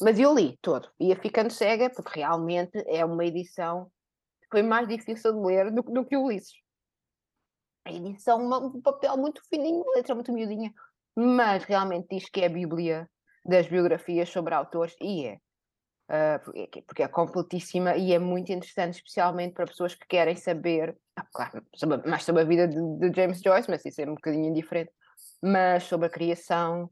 Mas 0.00 0.18
eu 0.18 0.34
li 0.34 0.58
todo. 0.60 0.88
Ia 1.00 1.16
ficando 1.16 1.50
cega, 1.50 1.88
porque 1.90 2.18
realmente 2.18 2.82
é 2.86 3.04
uma 3.04 3.24
edição 3.24 3.90
que 4.42 4.48
foi 4.50 4.62
mais 4.62 4.88
difícil 4.88 5.32
de 5.32 5.46
ler 5.46 5.70
do, 5.70 5.82
do 5.82 6.04
que 6.04 6.16
o 6.16 6.24
Ulisses. 6.24 6.60
A 7.84 7.92
edição, 7.92 8.38
uma, 8.38 8.58
um 8.58 8.80
papel 8.80 9.16
muito 9.16 9.42
fininho, 9.48 9.84
letra 9.94 10.14
muito 10.14 10.32
miudinha, 10.32 10.72
mas 11.16 11.64
realmente 11.64 12.08
diz 12.10 12.28
que 12.28 12.40
é 12.40 12.46
a 12.46 12.50
Bíblia 12.50 13.08
das 13.44 13.66
biografias 13.66 14.28
sobre 14.28 14.54
autores, 14.54 14.94
e 15.00 15.26
é. 15.26 15.38
Uh, 16.12 16.38
porque, 16.44 16.82
porque, 16.82 17.02
é 17.02 17.08
completíssima 17.08 17.96
e 17.96 18.12
é 18.12 18.18
muito 18.18 18.52
interessante, 18.52 18.96
especialmente 18.96 19.54
para 19.54 19.64
pessoas 19.64 19.94
que 19.94 20.06
querem 20.06 20.36
saber, 20.36 20.94
ah, 21.16 21.24
claro, 21.32 21.64
sobre, 21.74 22.06
mais 22.06 22.22
sobre 22.22 22.42
a 22.42 22.44
vida 22.44 22.68
de, 22.68 22.98
de, 22.98 23.16
James 23.16 23.40
Joyce, 23.40 23.70
mas 23.70 23.82
isso 23.82 24.02
é 24.02 24.04
um 24.04 24.14
bocadinho 24.14 24.44
indiferente, 24.44 24.92
mas 25.42 25.84
sobre 25.84 26.08
a 26.08 26.10
criação 26.10 26.90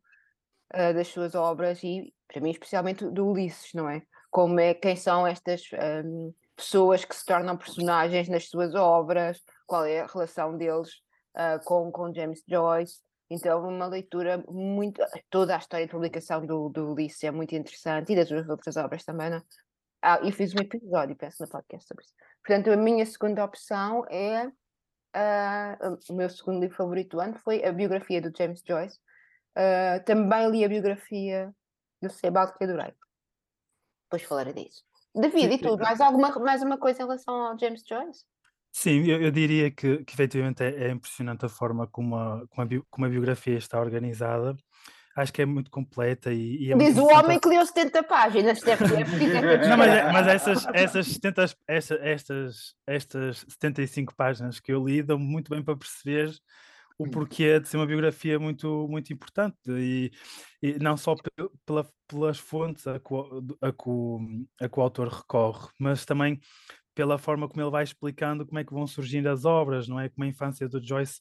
uh, 0.73 0.95
das 0.95 1.09
suas 1.09 1.35
obras 1.35 1.85
e, 1.85 2.15
para 2.27 2.41
mim, 2.41 2.51
especialmente 2.51 3.05
do 3.11 3.27
Ulisses, 3.27 3.75
não 3.75 3.91
é? 3.91 4.03
Como 4.31 4.59
é, 4.59 4.73
quem 4.73 4.97
são 4.97 5.27
estas 5.27 5.65
um, 6.03 6.33
pessoas 6.57 7.05
que 7.05 7.15
se 7.15 7.27
tornam 7.27 7.59
personagens 7.59 8.27
nas 8.27 8.49
suas 8.49 8.75
obras, 8.75 9.43
qual 9.67 9.85
é 9.85 10.01
a 10.01 10.07
relação 10.07 10.57
deles 10.57 10.89
uh, 11.37 11.63
com, 11.67 11.93
com 11.93 12.15
James 12.15 12.43
Joyce, 12.49 13.01
então, 13.31 13.67
uma 13.67 13.87
leitura 13.87 14.43
muito. 14.49 15.01
Toda 15.31 15.55
a 15.55 15.59
história 15.59 15.87
de 15.87 15.93
publicação 15.93 16.45
do, 16.45 16.69
do 16.69 16.93
Ulisses 16.93 17.23
é 17.23 17.31
muito 17.31 17.55
interessante 17.55 18.13
e 18.13 18.17
das 18.17 18.31
outras 18.31 18.77
obras 18.77 19.05
também, 19.05 19.31
não 19.31 19.37
é? 19.37 19.43
Ah, 20.03 20.21
e 20.23 20.33
fiz 20.33 20.53
um 20.55 20.59
episódio, 20.59 21.15
peço, 21.15 21.43
no 21.43 21.49
podcast 21.49 21.87
sobre 21.87 22.05
isso. 22.05 22.15
Portanto, 22.45 22.73
a 22.73 22.77
minha 22.77 23.07
segunda 23.07 23.45
opção 23.45 24.05
é. 24.09 24.51
Uh, 25.13 25.99
o 26.09 26.13
meu 26.15 26.31
segundo 26.31 26.61
livro 26.61 26.77
favorito 26.77 27.17
do 27.17 27.21
ano 27.21 27.37
foi 27.41 27.65
a 27.65 27.73
biografia 27.73 28.21
do 28.21 28.37
James 28.37 28.63
Joyce. 28.67 28.99
Uh, 29.57 30.05
também 30.05 30.49
li 30.49 30.65
a 30.65 30.69
biografia 30.69 31.53
do 32.01 32.09
Sebald 32.09 32.57
que 32.57 32.65
adorei. 32.65 32.95
Depois 34.05 34.23
falarei 34.23 34.53
disso. 34.53 34.85
David, 35.15 35.55
e 35.55 35.59
tu, 35.59 35.77
mais, 35.77 36.01
alguma, 36.01 36.31
mais 36.39 36.63
uma 36.63 36.79
coisa 36.79 37.03
em 37.03 37.07
relação 37.07 37.35
ao 37.35 37.59
James 37.59 37.83
Joyce? 37.87 38.25
Sim, 38.73 39.05
eu, 39.05 39.21
eu 39.21 39.31
diria 39.31 39.71
que, 39.71 40.05
que 40.05 40.13
efetivamente 40.13 40.63
é, 40.63 40.89
é 40.89 40.91
impressionante 40.91 41.45
a 41.45 41.49
forma 41.49 41.87
como 41.87 42.17
a, 42.17 42.47
como, 42.49 42.63
a 42.63 42.83
como 42.89 43.07
a 43.07 43.09
biografia 43.09 43.59
está 43.59 43.81
organizada. 43.81 44.57
Acho 45.17 45.33
que 45.33 45.43
é 45.43 45.47
muito 45.47 45.71
completa 45.71 46.33
e, 46.33 46.67
e 46.67 46.73
é 46.73 46.77
Diz 46.77 46.97
o 46.97 47.07
homem 47.07 47.39
que 47.39 47.49
leu 47.49 47.67
70 47.67 48.03
páginas, 48.05 48.61
deve 48.61 48.89
ter. 48.89 49.69
Não, 49.69 49.77
mas, 49.77 49.93
é- 49.93 50.13
mas 50.13 50.27
essas, 50.29 50.67
essas, 50.73 51.07
70, 51.09 51.45
esta- 51.67 51.95
estas, 51.97 52.75
estas 52.87 53.45
75 53.49 54.15
páginas 54.15 54.61
que 54.61 54.73
eu 54.73 54.87
li 54.87 55.03
dão 55.03 55.19
muito 55.19 55.51
bem 55.51 55.63
para 55.63 55.77
perceber 55.77 56.33
o 56.97 57.05
hum. 57.05 57.11
porquê 57.11 57.59
de 57.59 57.69
ser 57.69 57.77
uma 57.77 57.87
biografia 57.87 58.39
muito, 58.39 58.87
muito 58.89 59.13
importante 59.13 59.57
e, 59.69 60.13
e 60.63 60.79
não 60.79 60.97
só 60.97 61.17
pela, 61.67 61.87
pelas 62.07 62.39
fontes 62.39 62.87
a 62.87 63.01
que, 63.01 63.15
a, 63.63 63.73
que 63.73 63.89
o, 63.89 64.21
a 64.61 64.69
que 64.69 64.79
o 64.79 64.83
autor 64.83 65.09
recorre, 65.09 65.69
mas 65.79 66.05
também 66.05 66.39
pela 66.95 67.19
forma 67.19 67.49
como 67.49 67.63
ele 67.63 67.71
vai 67.71 67.85
explicando 67.85 68.47
como 68.47 68.59
é 68.59 68.65
que 68.65 68.73
vão 68.73 68.87
surgindo 68.87 69.29
as 69.29 69.45
obras, 69.45 69.89
não 69.89 69.99
é? 69.99 70.09
Como 70.09 70.25
a 70.25 70.29
infância 70.29 70.69
do 70.69 70.85
Joyce 70.85 71.21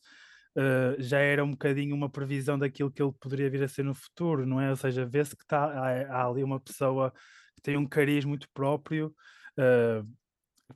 uh, 0.55 1.01
já 1.01 1.19
era 1.19 1.43
um 1.43 1.51
bocadinho 1.51 1.95
uma 1.95 2.09
previsão 2.09 2.57
daquilo 2.57 2.91
que 2.91 3.01
ele 3.01 3.13
poderia 3.19 3.49
vir 3.49 3.63
a 3.63 3.67
ser 3.67 3.83
no 3.83 3.93
futuro, 3.93 4.45
não 4.45 4.59
é? 4.59 4.69
Ou 4.69 4.75
seja, 4.75 5.05
vê-se 5.05 5.35
que 5.35 5.45
tá, 5.45 5.65
há, 5.65 6.21
há, 6.21 6.27
ali 6.27 6.43
uma 6.43 6.59
pessoa 6.59 7.13
que 7.55 7.61
tem 7.61 7.77
um 7.77 7.85
cariz 7.85 8.25
muito 8.25 8.47
próprio, 8.53 9.13
uh, 9.57 10.07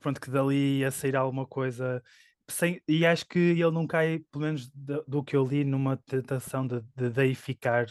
pronto, 0.00 0.20
que 0.20 0.30
dali 0.30 0.80
ia 0.80 0.90
sair 0.90 1.16
alguma 1.16 1.46
coisa. 1.46 2.02
Sem, 2.48 2.80
e 2.86 3.06
acho 3.06 3.26
que 3.26 3.38
ele 3.38 3.70
não 3.70 3.86
cai, 3.86 4.20
pelo 4.30 4.44
menos 4.44 4.68
do, 4.70 5.04
do 5.08 5.24
que 5.24 5.34
eu 5.34 5.44
li, 5.44 5.64
numa 5.64 5.96
tentação 5.96 6.66
de, 6.66 6.80
de 6.94 7.08
deificar 7.10 7.86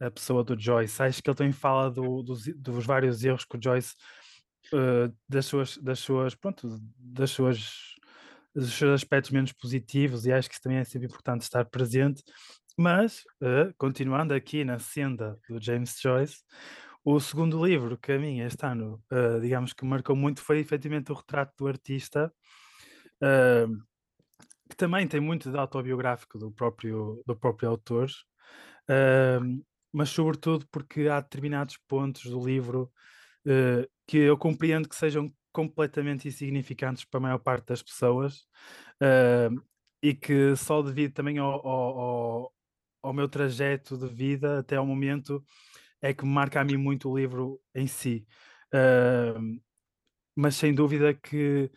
a 0.00 0.10
pessoa 0.10 0.42
do 0.42 0.58
Joyce. 0.58 1.02
Acho 1.02 1.22
que 1.22 1.30
ele 1.30 1.36
também 1.36 1.52
fala 1.52 1.90
do, 1.90 2.22
dos, 2.22 2.44
dos 2.56 2.86
vários 2.86 3.22
erros 3.22 3.44
que 3.44 3.56
o 3.56 3.60
Joyce 3.62 3.94
uh, 4.72 5.14
das 5.28 5.46
suas, 5.46 5.76
das 5.78 5.98
suas, 5.98 6.34
pronto, 6.34 6.80
das 6.98 7.30
suas, 7.30 7.94
dos 8.54 8.72
seus 8.72 8.94
aspectos 8.94 9.30
menos 9.30 9.52
positivos 9.52 10.26
e 10.26 10.32
acho 10.32 10.50
que 10.50 10.60
também 10.60 10.78
é 10.78 10.84
sempre 10.84 11.06
importante 11.06 11.42
estar 11.42 11.64
presente. 11.66 12.22
Mas, 12.76 13.20
uh, 13.42 13.72
continuando 13.76 14.34
aqui 14.34 14.64
na 14.64 14.78
senda 14.78 15.38
do 15.48 15.62
James 15.62 15.98
Joyce, 16.00 16.42
o 17.04 17.18
segundo 17.20 17.64
livro 17.64 17.98
que 17.98 18.12
a 18.12 18.18
mim 18.18 18.40
este 18.40 18.64
ano, 18.64 19.02
uh, 19.12 19.40
digamos 19.40 19.72
que 19.72 19.84
marcou 19.84 20.16
muito, 20.16 20.40
foi 20.40 20.58
efetivamente 20.58 21.12
o 21.12 21.14
Retrato 21.14 21.52
do 21.58 21.66
Artista, 21.66 22.32
que 24.68 24.76
também 24.76 25.06
tem 25.06 25.20
muito 25.20 25.48
de 25.48 25.56
autobiográfico 25.56 26.36
do 26.38 26.50
próprio, 26.50 27.22
do 27.24 27.36
próprio 27.36 27.68
autor, 27.68 28.10
mas 29.92 30.08
sobretudo 30.08 30.66
porque 30.72 31.06
há 31.06 31.20
determinados 31.20 31.76
pontos 31.86 32.24
do 32.24 32.44
livro 32.44 32.90
uh, 33.46 33.86
que 34.06 34.18
eu 34.18 34.36
compreendo 34.36 34.88
que 34.88 34.96
sejam 34.96 35.32
completamente 35.52 36.28
insignificantes 36.28 37.04
para 37.04 37.18
a 37.18 37.20
maior 37.22 37.38
parte 37.38 37.66
das 37.66 37.82
pessoas 37.82 38.46
uh, 39.02 39.62
e 40.02 40.14
que 40.14 40.56
só 40.56 40.82
devido 40.82 41.12
também 41.12 41.38
ao, 41.38 41.66
ao, 41.66 42.54
ao, 43.02 43.12
meu 43.12 43.28
trajeto 43.28 43.96
de 43.96 44.08
vida 44.08 44.60
até 44.60 44.76
ao 44.76 44.86
momento 44.86 45.44
é 46.00 46.12
que 46.12 46.24
marca 46.24 46.60
a 46.60 46.64
mim 46.64 46.76
muito 46.76 47.08
o 47.10 47.16
livro 47.16 47.60
em 47.74 47.86
si. 47.86 48.26
Uh, 48.74 49.60
mas 50.34 50.56
sem 50.56 50.74
dúvida 50.74 51.14
que 51.14 51.70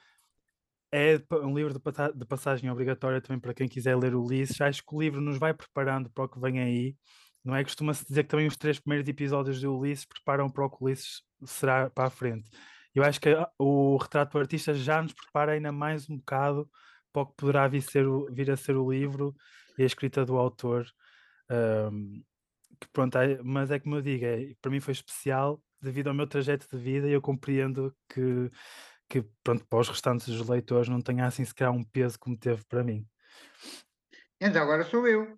é 0.91 1.21
um 1.43 1.53
livro 1.53 1.73
de, 1.73 2.25
passagem 2.25 2.69
obrigatória 2.69 3.19
também 3.19 3.39
para 3.39 3.53
quem 3.53 3.67
quiser 3.67 3.97
ler 3.97 4.15
Ulisses. 4.15 4.61
Acho 4.61 4.81
que 4.81 4.95
o 4.95 5.01
livro 5.01 5.19
nos 5.19 5.37
vai 5.37 5.53
preparando 5.53 6.09
para 6.09 6.23
o 6.23 6.29
que 6.29 6.39
vem 6.39 6.59
aí. 6.59 6.95
Não 7.45 7.55
é? 7.55 7.63
Costuma-se 7.63 8.03
dizer 8.05 8.23
que 8.23 8.29
também 8.29 8.47
os 8.47 8.57
três 8.57 8.79
primeiros 8.79 9.07
episódios 9.07 9.59
de 9.59 9.67
Ulisses 9.67 10.03
preparam 10.03 10.49
para 10.49 10.65
o 10.65 10.69
que 10.69 10.83
Ulisses 10.83 11.21
será 11.45 11.91
para 11.91 12.07
a 12.07 12.09
frente. 12.09 12.49
Eu 12.93 13.03
acho 13.03 13.21
que 13.21 13.29
o 13.59 13.97
retrato 13.97 14.31
do 14.31 14.39
artista 14.39 14.73
já 14.73 15.01
nos 15.01 15.13
prepara 15.13 15.51
ainda 15.51 15.71
mais 15.71 16.09
um 16.09 16.17
bocado 16.17 16.67
para 17.13 17.21
o 17.21 17.25
que 17.27 17.35
poderá 17.35 17.67
vir, 17.67 17.81
ser, 17.81 18.05
vir 18.31 18.49
a 18.49 18.57
ser 18.57 18.75
o 18.75 18.91
livro 18.91 19.35
e 19.77 19.83
a 19.83 19.85
escrita 19.85 20.25
do 20.25 20.37
autor. 20.37 20.87
Um, 21.51 22.23
que 22.81 22.87
pronto, 22.91 23.17
é, 23.17 23.41
mas 23.43 23.69
é 23.69 23.81
eu 23.85 24.01
digo, 24.01 24.25
é, 24.25 24.53
para 24.59 24.71
mim 24.71 24.79
foi 24.79 24.93
especial 24.93 25.61
devido 25.79 26.07
ao 26.07 26.15
meu 26.15 26.25
trajeto 26.25 26.67
de 26.69 26.81
vida 26.81 27.07
e 27.07 27.11
eu 27.11 27.21
compreendo 27.21 27.95
que, 28.09 28.49
que 29.07 29.23
pronto, 29.43 29.65
para 29.67 29.79
os 29.79 29.89
restantes 29.89 30.27
leitores 30.47 30.89
não 30.89 30.99
tenha 30.99 31.27
assim 31.27 31.45
sequer 31.45 31.69
um 31.69 31.83
peso 31.83 32.17
como 32.17 32.37
teve 32.37 32.63
para 32.65 32.83
mim. 32.83 33.05
Então, 34.41 34.61
agora 34.63 34.83
sou 34.83 35.07
eu. 35.07 35.37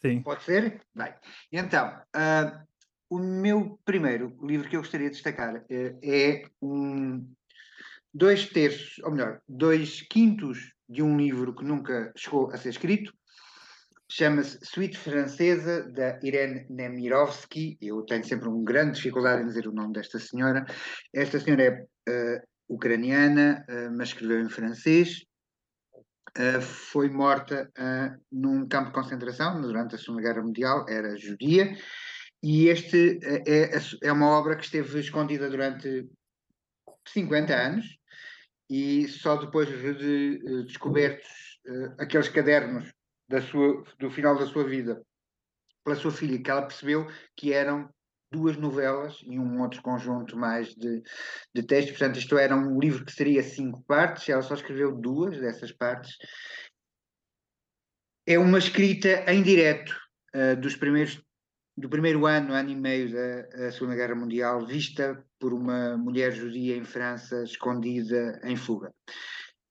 Sim. 0.00 0.22
Pode 0.22 0.44
ser? 0.44 0.80
Bem, 0.94 1.12
então, 1.52 1.88
uh, 2.16 2.66
o 3.10 3.18
meu 3.18 3.78
primeiro 3.84 4.36
livro 4.42 4.68
que 4.68 4.76
eu 4.76 4.80
gostaria 4.80 5.08
de 5.08 5.14
destacar 5.14 5.56
uh, 5.56 5.98
é 6.02 6.44
um, 6.62 7.26
dois 8.14 8.46
terços, 8.46 8.98
ou 9.04 9.10
melhor, 9.10 9.40
dois 9.48 10.02
quintos 10.02 10.72
de 10.88 11.02
um 11.02 11.16
livro 11.16 11.54
que 11.54 11.64
nunca 11.64 12.12
chegou 12.16 12.50
a 12.50 12.56
ser 12.56 12.70
escrito, 12.70 13.12
Chama-se 14.10 14.58
Suite 14.62 14.96
Francesa, 14.96 15.82
da 15.92 16.18
Irene 16.22 16.64
Nemirovsky. 16.70 17.76
Eu 17.80 18.02
tenho 18.06 18.24
sempre 18.24 18.48
uma 18.48 18.64
grande 18.64 18.96
dificuldade 18.96 19.42
em 19.42 19.46
dizer 19.46 19.68
o 19.68 19.72
nome 19.72 19.92
desta 19.92 20.18
senhora. 20.18 20.64
Esta 21.14 21.38
senhora 21.38 21.62
é 21.62 22.36
uh, 22.38 22.40
ucraniana, 22.70 23.66
uh, 23.68 23.94
mas 23.94 24.08
escreveu 24.08 24.40
em 24.40 24.48
francês. 24.48 25.26
Uh, 26.38 26.60
foi 26.60 27.08
morta 27.08 27.68
num 28.30 28.68
campo 28.68 28.88
de 28.88 28.94
concentração 28.94 29.60
durante 29.60 29.96
a 29.96 29.98
Segunda 29.98 30.22
Guerra 30.22 30.42
Mundial, 30.42 30.86
era 30.88 31.16
judia. 31.16 31.76
E 32.40 32.68
este 32.68 33.18
é, 33.24 33.76
é 34.02 34.12
uma 34.12 34.28
obra 34.28 34.54
que 34.54 34.64
esteve 34.64 35.00
escondida 35.00 35.50
durante 35.50 36.08
50 37.08 37.52
anos 37.52 37.98
e 38.70 39.08
só 39.08 39.36
depois 39.36 39.68
de 39.68 40.62
descobertos 40.64 41.26
aqueles 41.98 42.28
cadernos 42.28 42.92
da 43.28 43.42
sua, 43.42 43.82
do 43.98 44.10
final 44.10 44.38
da 44.38 44.46
sua 44.46 44.64
vida 44.64 45.02
pela 45.84 45.96
sua 45.96 46.10
filha, 46.10 46.40
que 46.40 46.50
ela 46.50 46.62
percebeu 46.62 47.06
que 47.36 47.52
eram 47.52 47.88
duas 48.30 48.56
novelas 48.56 49.18
e 49.24 49.38
um 49.38 49.60
outro 49.62 49.82
conjunto 49.82 50.36
mais 50.36 50.74
de, 50.74 51.02
de 51.54 51.62
textos. 51.62 51.96
Portanto, 51.96 52.18
isto 52.18 52.36
era 52.38 52.54
um 52.54 52.78
livro 52.78 53.04
que 53.04 53.12
seria 53.12 53.42
cinco 53.42 53.82
partes, 53.84 54.28
ela 54.28 54.42
só 54.42 54.54
escreveu 54.54 54.94
duas 54.94 55.38
dessas 55.38 55.72
partes. 55.72 56.16
É 58.26 58.38
uma 58.38 58.58
escrita 58.58 59.24
em 59.30 59.42
direto 59.42 59.96
uh, 60.34 60.60
dos 60.60 60.76
primeiros, 60.76 61.22
do 61.76 61.88
primeiro 61.88 62.26
ano, 62.26 62.52
ano 62.52 62.70
e 62.70 62.76
meio 62.76 63.10
da, 63.10 63.42
da 63.42 63.72
Segunda 63.72 63.96
Guerra 63.96 64.14
Mundial, 64.14 64.66
vista 64.66 65.24
por 65.38 65.54
uma 65.54 65.96
mulher 65.96 66.32
judia 66.32 66.76
em 66.76 66.84
França, 66.84 67.42
escondida 67.42 68.38
em 68.44 68.56
fuga. 68.56 68.92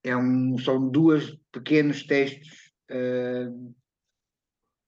É 0.03 0.15
um, 0.15 0.57
são 0.57 0.89
duas 0.89 1.37
pequenos 1.51 2.03
textos 2.03 2.71
uh, 2.89 3.75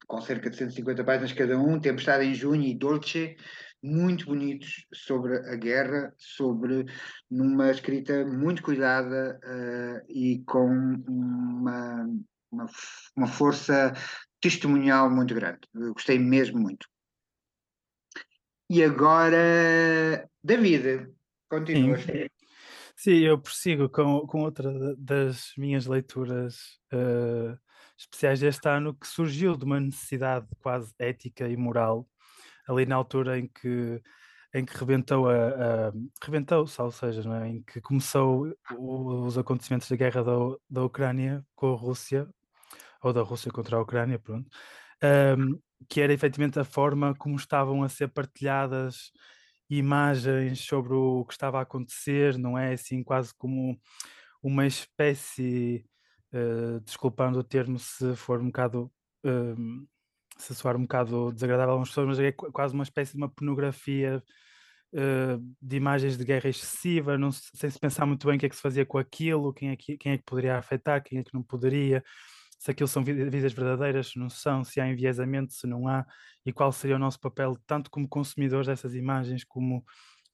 com 0.09 0.19
cerca 0.19 0.49
de 0.49 0.57
150 0.57 1.03
páginas 1.03 1.31
cada 1.33 1.57
um, 1.57 1.79
Tempestade 1.79 2.25
em 2.25 2.33
Junho 2.33 2.63
e 2.63 2.73
Dolce, 2.73 3.37
muito 3.81 4.25
bonitos 4.25 4.87
sobre 4.91 5.37
a 5.37 5.55
guerra, 5.55 6.11
sobre 6.17 6.85
numa 7.29 7.69
escrita 7.69 8.25
muito 8.25 8.63
cuidada 8.63 9.39
uh, 9.45 10.11
e 10.11 10.43
com 10.47 10.65
uma, 10.65 12.09
uma, 12.51 12.65
uma, 13.15 13.27
força 13.27 13.93
testemunhal 14.41 15.11
muito 15.11 15.35
grande. 15.35 15.59
Eu 15.75 15.93
gostei 15.93 16.17
mesmo 16.17 16.59
muito. 16.59 16.87
E 18.67 18.83
agora, 18.83 20.27
David, 20.43 21.07
continua. 21.47 21.99
Sim. 21.99 22.27
Sim, 22.97 23.19
eu 23.19 23.39
prossigo 23.39 23.87
com, 23.87 24.25
com 24.27 24.41
outra 24.41 24.73
das 24.97 25.53
minhas 25.55 25.85
leituras 25.85 26.79
uh, 26.91 27.57
especiais 27.99 28.39
deste 28.39 28.67
ano 28.67 28.93
que 28.95 29.07
surgiu 29.07 29.57
de 29.57 29.65
uma 29.65 29.79
necessidade 29.79 30.47
quase 30.61 30.93
ética 30.97 31.47
e 31.47 31.57
moral, 31.57 32.07
ali 32.67 32.85
na 32.85 32.95
altura 32.95 33.37
em 33.37 33.47
que 33.47 34.01
em 34.53 34.65
que 34.65 34.75
rebentou 34.75 35.29
a, 35.29 35.35
a 35.89 35.93
rebentou-se, 36.23 36.81
ou 36.81 36.91
seja, 36.91 37.21
é? 37.43 37.49
em 37.49 37.61
que 37.61 37.79
começou 37.81 38.51
o, 38.71 39.25
os 39.25 39.37
acontecimentos 39.37 39.87
da 39.87 39.95
guerra 39.95 40.23
da, 40.23 40.33
da 40.67 40.83
Ucrânia 40.83 41.45
com 41.55 41.71
a 41.71 41.77
Rússia, 41.77 42.27
ou 43.03 43.13
da 43.13 43.21
Rússia 43.21 43.51
contra 43.51 43.77
a 43.77 43.81
Ucrânia, 43.81 44.17
pronto, 44.17 44.49
um, 45.37 45.59
que 45.87 46.01
era 46.01 46.11
efetivamente 46.11 46.59
a 46.59 46.63
forma 46.63 47.13
como 47.15 47.35
estavam 47.35 47.83
a 47.83 47.89
ser 47.89 48.07
partilhadas 48.07 49.11
imagens 49.69 50.61
sobre 50.61 50.93
o 50.93 51.23
que 51.25 51.33
estava 51.33 51.59
a 51.59 51.61
acontecer, 51.61 52.37
não 52.37 52.57
é? 52.57 52.73
Assim, 52.73 53.03
quase 53.03 53.33
como 53.35 53.79
uma 54.41 54.65
espécie 54.65 55.85
uh, 56.33 56.79
desculpando 56.81 57.39
o 57.39 57.43
termo 57.43 57.77
se 57.79 58.15
for 58.15 58.41
um 58.41 58.47
bocado 58.47 58.91
uh, 59.25 59.87
se 60.37 60.55
soar 60.55 60.77
um 60.77 60.83
bocado 60.83 61.31
desagradável 61.33 61.71
a 61.71 61.73
algumas 61.73 61.89
pessoas, 61.89 62.07
mas 62.07 62.19
é 62.19 62.31
quase 62.31 62.73
uma 62.73 62.83
espécie 62.83 63.11
de 63.11 63.17
uma 63.17 63.29
pornografia 63.29 64.23
uh, 64.93 65.55
de 65.61 65.75
imagens 65.75 66.17
de 66.17 66.23
guerra 66.23 66.49
excessiva, 66.49 67.17
não, 67.17 67.31
sem 67.31 67.69
se 67.69 67.79
pensar 67.79 68.05
muito 68.05 68.25
bem 68.25 68.37
o 68.37 68.39
que 68.39 68.45
é 68.45 68.49
que 68.49 68.55
se 68.55 68.61
fazia 68.61 68.85
com 68.85 68.97
aquilo, 68.97 69.53
quem 69.53 69.69
é 69.69 69.75
que, 69.75 69.97
quem 69.97 70.13
é 70.13 70.17
que 70.17 70.23
poderia 70.23 70.57
afetar, 70.57 71.03
quem 71.03 71.19
é 71.19 71.23
que 71.23 71.33
não 71.33 71.43
poderia, 71.43 72.03
se 72.57 72.71
aquilo 72.71 72.87
são 72.87 73.03
vidas 73.03 73.53
verdadeiras, 73.53 74.07
se 74.07 74.19
não 74.19 74.29
são, 74.29 74.63
se 74.63 74.79
há 74.79 74.87
enviesamento, 74.87 75.53
se 75.53 75.67
não 75.67 75.87
há, 75.87 76.05
e 76.45 76.53
qual 76.53 76.71
seria 76.71 76.95
o 76.95 76.99
nosso 76.99 77.19
papel, 77.19 77.57
tanto 77.67 77.91
como 77.91 78.07
consumidores 78.07 78.67
dessas 78.67 78.95
imagens, 78.95 79.43
como 79.43 79.83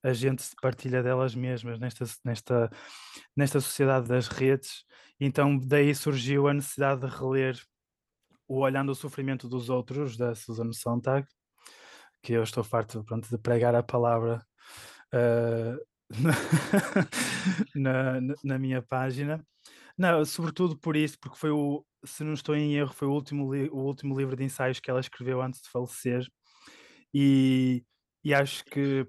a 0.06 0.14
gente 0.14 0.44
se 0.44 0.56
partilha 0.62 1.02
delas 1.02 1.34
mesmas 1.34 1.80
nesta, 1.80 2.06
nesta, 2.24 2.72
nesta 3.36 3.60
sociedade 3.60 4.08
das 4.08 4.28
redes. 4.28 4.86
Então, 5.20 5.58
daí 5.58 5.96
surgiu 5.96 6.48
a 6.48 6.54
necessidade 6.54 7.02
de 7.02 7.08
reler 7.08 7.60
o 8.48 8.60
Olhando 8.60 8.92
o 8.92 8.96
Sofrimento 8.96 9.50
dos 9.50 9.68
Outros, 9.68 10.16
da 10.16 10.36
Susan 10.36 10.72
Sontag, 10.72 11.28
que 12.22 12.34
eu 12.34 12.44
estou 12.44 12.64
farto 12.64 13.04
pronto, 13.04 13.28
de 13.28 13.38
pregar 13.40 13.74
a 13.74 13.82
palavra 13.82 14.46
uh, 15.12 15.86
na, 17.76 18.22
na, 18.22 18.36
na, 18.44 18.60
minha 18.60 18.84
página. 18.84 19.44
Não, 19.98 20.24
sobretudo 20.24 20.78
por 20.78 20.96
isso, 20.96 21.18
porque 21.20 21.40
foi 21.40 21.50
o, 21.50 21.84
se 22.04 22.24
não 22.24 22.34
estou 22.34 22.56
em 22.56 22.76
erro, 22.76 22.94
foi 22.94 23.08
o 23.08 23.12
último, 23.12 23.56
o 23.72 23.80
último 23.84 24.16
livro 24.16 24.36
de 24.36 24.44
ensaios 24.44 24.80
que 24.80 24.92
ela 24.92 25.00
escreveu 25.00 25.42
antes 25.42 25.64
de 25.64 25.70
falecer. 25.70 26.28
E, 27.12 27.84
e 28.24 28.36
acho 28.36 28.64
que 28.66 29.08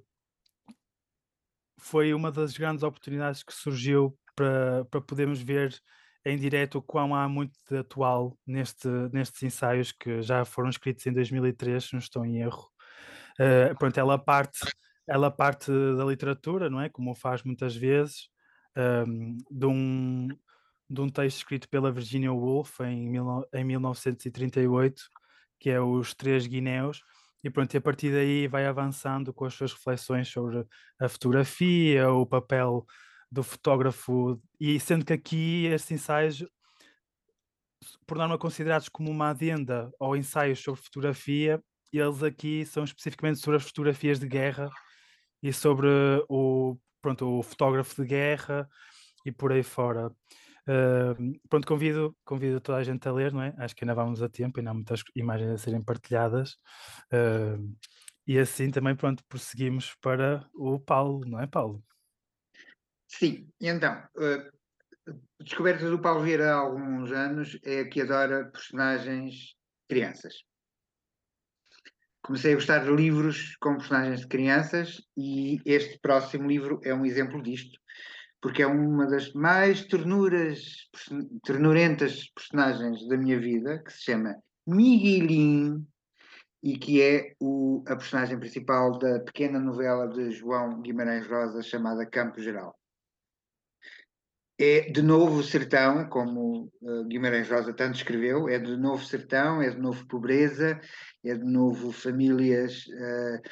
foi 1.87 2.13
uma 2.13 2.33
das 2.33 2.57
grandes 2.57 2.83
oportunidades 2.83 3.45
que 3.45 3.55
surgiu 3.55 4.19
para, 4.35 4.85
para 4.87 5.01
podermos 5.01 5.41
ver 5.41 5.73
em 6.25 6.37
direto 6.37 6.79
o 6.79 6.83
quão 6.83 7.15
há 7.15 7.29
muito 7.29 7.57
de 7.71 7.79
atual 7.79 8.37
neste, 8.45 8.89
nestes 9.13 9.45
ensaios 9.45 9.93
que 9.93 10.21
já 10.21 10.45
foram 10.45 10.69
escritos 10.69 11.07
em 11.07 11.13
2003, 11.13 11.85
se 11.85 11.93
não 11.93 12.01
estou 12.01 12.27
em 12.27 12.41
erro. 12.41 12.69
Uh, 13.39 13.77
pronto, 13.79 13.97
ela 13.99 14.19
parte, 14.19 14.59
ela 15.07 15.31
parte 15.31 15.71
da 15.71 16.05
literatura, 16.05 16.69
não 16.69 16.81
é? 16.81 16.89
Como 16.89 17.15
faz 17.15 17.45
muitas 17.45 17.77
vezes, 17.77 18.29
um, 19.07 19.37
de, 19.49 19.67
um, 19.67 20.29
de 20.91 21.01
um 21.01 21.09
texto 21.09 21.37
escrito 21.37 21.69
pela 21.69 21.93
Virginia 21.93 22.33
Woolf 22.33 22.81
em, 22.81 23.09
mil, 23.09 23.47
em 23.55 23.65
1938, 23.65 25.03
que 25.61 25.71
é 25.71 25.81
Os 25.81 26.13
Três 26.15 26.49
Guinéus, 26.49 27.01
e 27.47 27.51
pronto, 27.51 27.73
e 27.73 27.77
a 27.77 27.81
partir 27.81 28.11
daí 28.11 28.49
vai 28.49 28.67
avançando 28.67 29.33
com 29.33 29.45
as 29.45 29.55
suas 29.55 29.73
reflexões 29.73 30.27
sobre 30.27 30.67
a 30.99 31.09
fotografia, 31.09 32.11
o 32.11 32.27
papel 32.27 32.85
do 33.31 33.45
fotógrafo, 33.45 34.43
e 34.59 34.81
sendo 34.81 35.05
que 35.05 35.13
aqui 35.13 35.67
estes 35.67 35.93
ensaios, 35.93 36.45
por 38.05 38.19
norma 38.19 38.37
considerados 38.37 38.89
como 38.89 39.09
uma 39.13 39.31
adenda 39.31 39.93
ou 40.01 40.17
ensaios 40.17 40.59
sobre 40.59 40.83
fotografia, 40.83 41.63
eles 41.93 42.21
aqui 42.25 42.67
são 42.67 42.83
especificamente 42.83 43.39
sobre 43.39 43.59
as 43.59 43.63
fotografias 43.63 44.19
de 44.19 44.27
guerra 44.27 44.69
e 45.41 45.53
sobre 45.53 45.87
o, 46.29 46.77
pronto, 47.01 47.39
o 47.39 47.45
fotógrafo 47.45 48.03
de 48.03 48.09
guerra 48.09 48.69
e 49.25 49.31
por 49.31 49.53
aí 49.53 49.63
fora. 49.63 50.11
Pronto, 51.49 51.67
convido, 51.67 52.17
convido 52.25 52.61
toda 52.61 52.79
a 52.79 52.83
gente 52.83 53.07
a 53.07 53.13
ler, 53.13 53.33
não 53.33 53.43
é? 53.43 53.55
Acho 53.59 53.75
que 53.75 53.85
ainda 53.85 53.95
vamos 53.95 54.21
a 54.21 54.29
tempo, 54.29 54.59
ainda 54.59 54.71
há 54.71 54.75
muitas 54.75 55.03
imagens 55.15 55.51
a 55.51 55.59
serem 55.59 55.83
partilhadas. 55.83 56.57
Uh, 57.13 57.77
e 58.27 58.39
assim 58.39 58.71
também, 58.71 58.97
pronto, 58.97 59.25
prosseguimos 59.29 59.95
para 60.01 60.45
o 60.55 60.81
Paulo, 60.81 61.25
não 61.25 61.41
é, 61.41 61.47
Paulo? 61.47 61.85
Sim, 63.07 63.49
então, 63.61 64.03
uh, 64.17 64.57
descoberta 65.41 65.89
do 65.89 66.01
Paulo 66.01 66.25
Vieira 66.25 66.53
há 66.53 66.57
alguns 66.57 67.13
anos 67.13 67.57
é 67.63 67.85
que 67.85 68.01
adora 68.01 68.51
personagens 68.51 69.55
crianças. 69.89 70.35
comecei 72.23 72.53
a 72.53 72.57
gostar 72.57 72.81
de 72.81 72.91
livros 72.91 73.57
com 73.61 73.77
personagens 73.77 74.21
de 74.21 74.27
crianças 74.27 75.01
e 75.17 75.61
este 75.65 76.01
próximo 76.01 76.49
livro 76.49 76.81
é 76.83 76.93
um 76.93 77.07
exemplo 77.07 77.41
disto, 77.41 77.79
porque 78.47 78.63
é 78.63 78.67
uma 78.69 79.09
das 79.09 79.33
mais 79.33 79.85
ternuras, 79.87 80.89
ternurentas 81.45 82.31
personagens 82.31 83.09
da 83.09 83.17
minha 83.17 83.41
vida, 83.41 83.83
que 83.83 83.93
se 83.93 84.05
chama 84.05 84.37
Miguelin, 84.65 85.85
e 86.63 86.79
que 86.79 87.03
é 87.03 87.35
o, 87.41 87.83
a 87.89 87.97
personagem 87.97 88.39
principal 88.39 88.97
da 89.01 89.19
pequena 89.19 89.59
novela 89.59 90.07
de 90.07 90.31
João 90.31 90.81
Guimarães 90.81 91.27
Rosa 91.27 91.61
chamada 91.61 92.07
Campo 92.07 92.41
Geral. 92.41 92.73
É 94.57 94.93
de 94.93 95.03
novo 95.03 95.43
sertão, 95.43 96.09
como 96.09 96.71
uh, 96.83 97.05
Guimarães 97.09 97.51
Rosa 97.51 97.75
tanto 97.75 97.97
escreveu, 97.97 98.49
é 98.49 98.61
de 98.61 98.77
novo 98.77 99.05
sertão, 99.05 99.61
é 99.61 99.71
de 99.71 99.81
novo 99.81 100.07
pobreza, 100.07 100.81
é 101.25 101.35
de 101.35 101.45
novo 101.45 101.91
famílias 101.91 102.87
uh, 102.87 103.43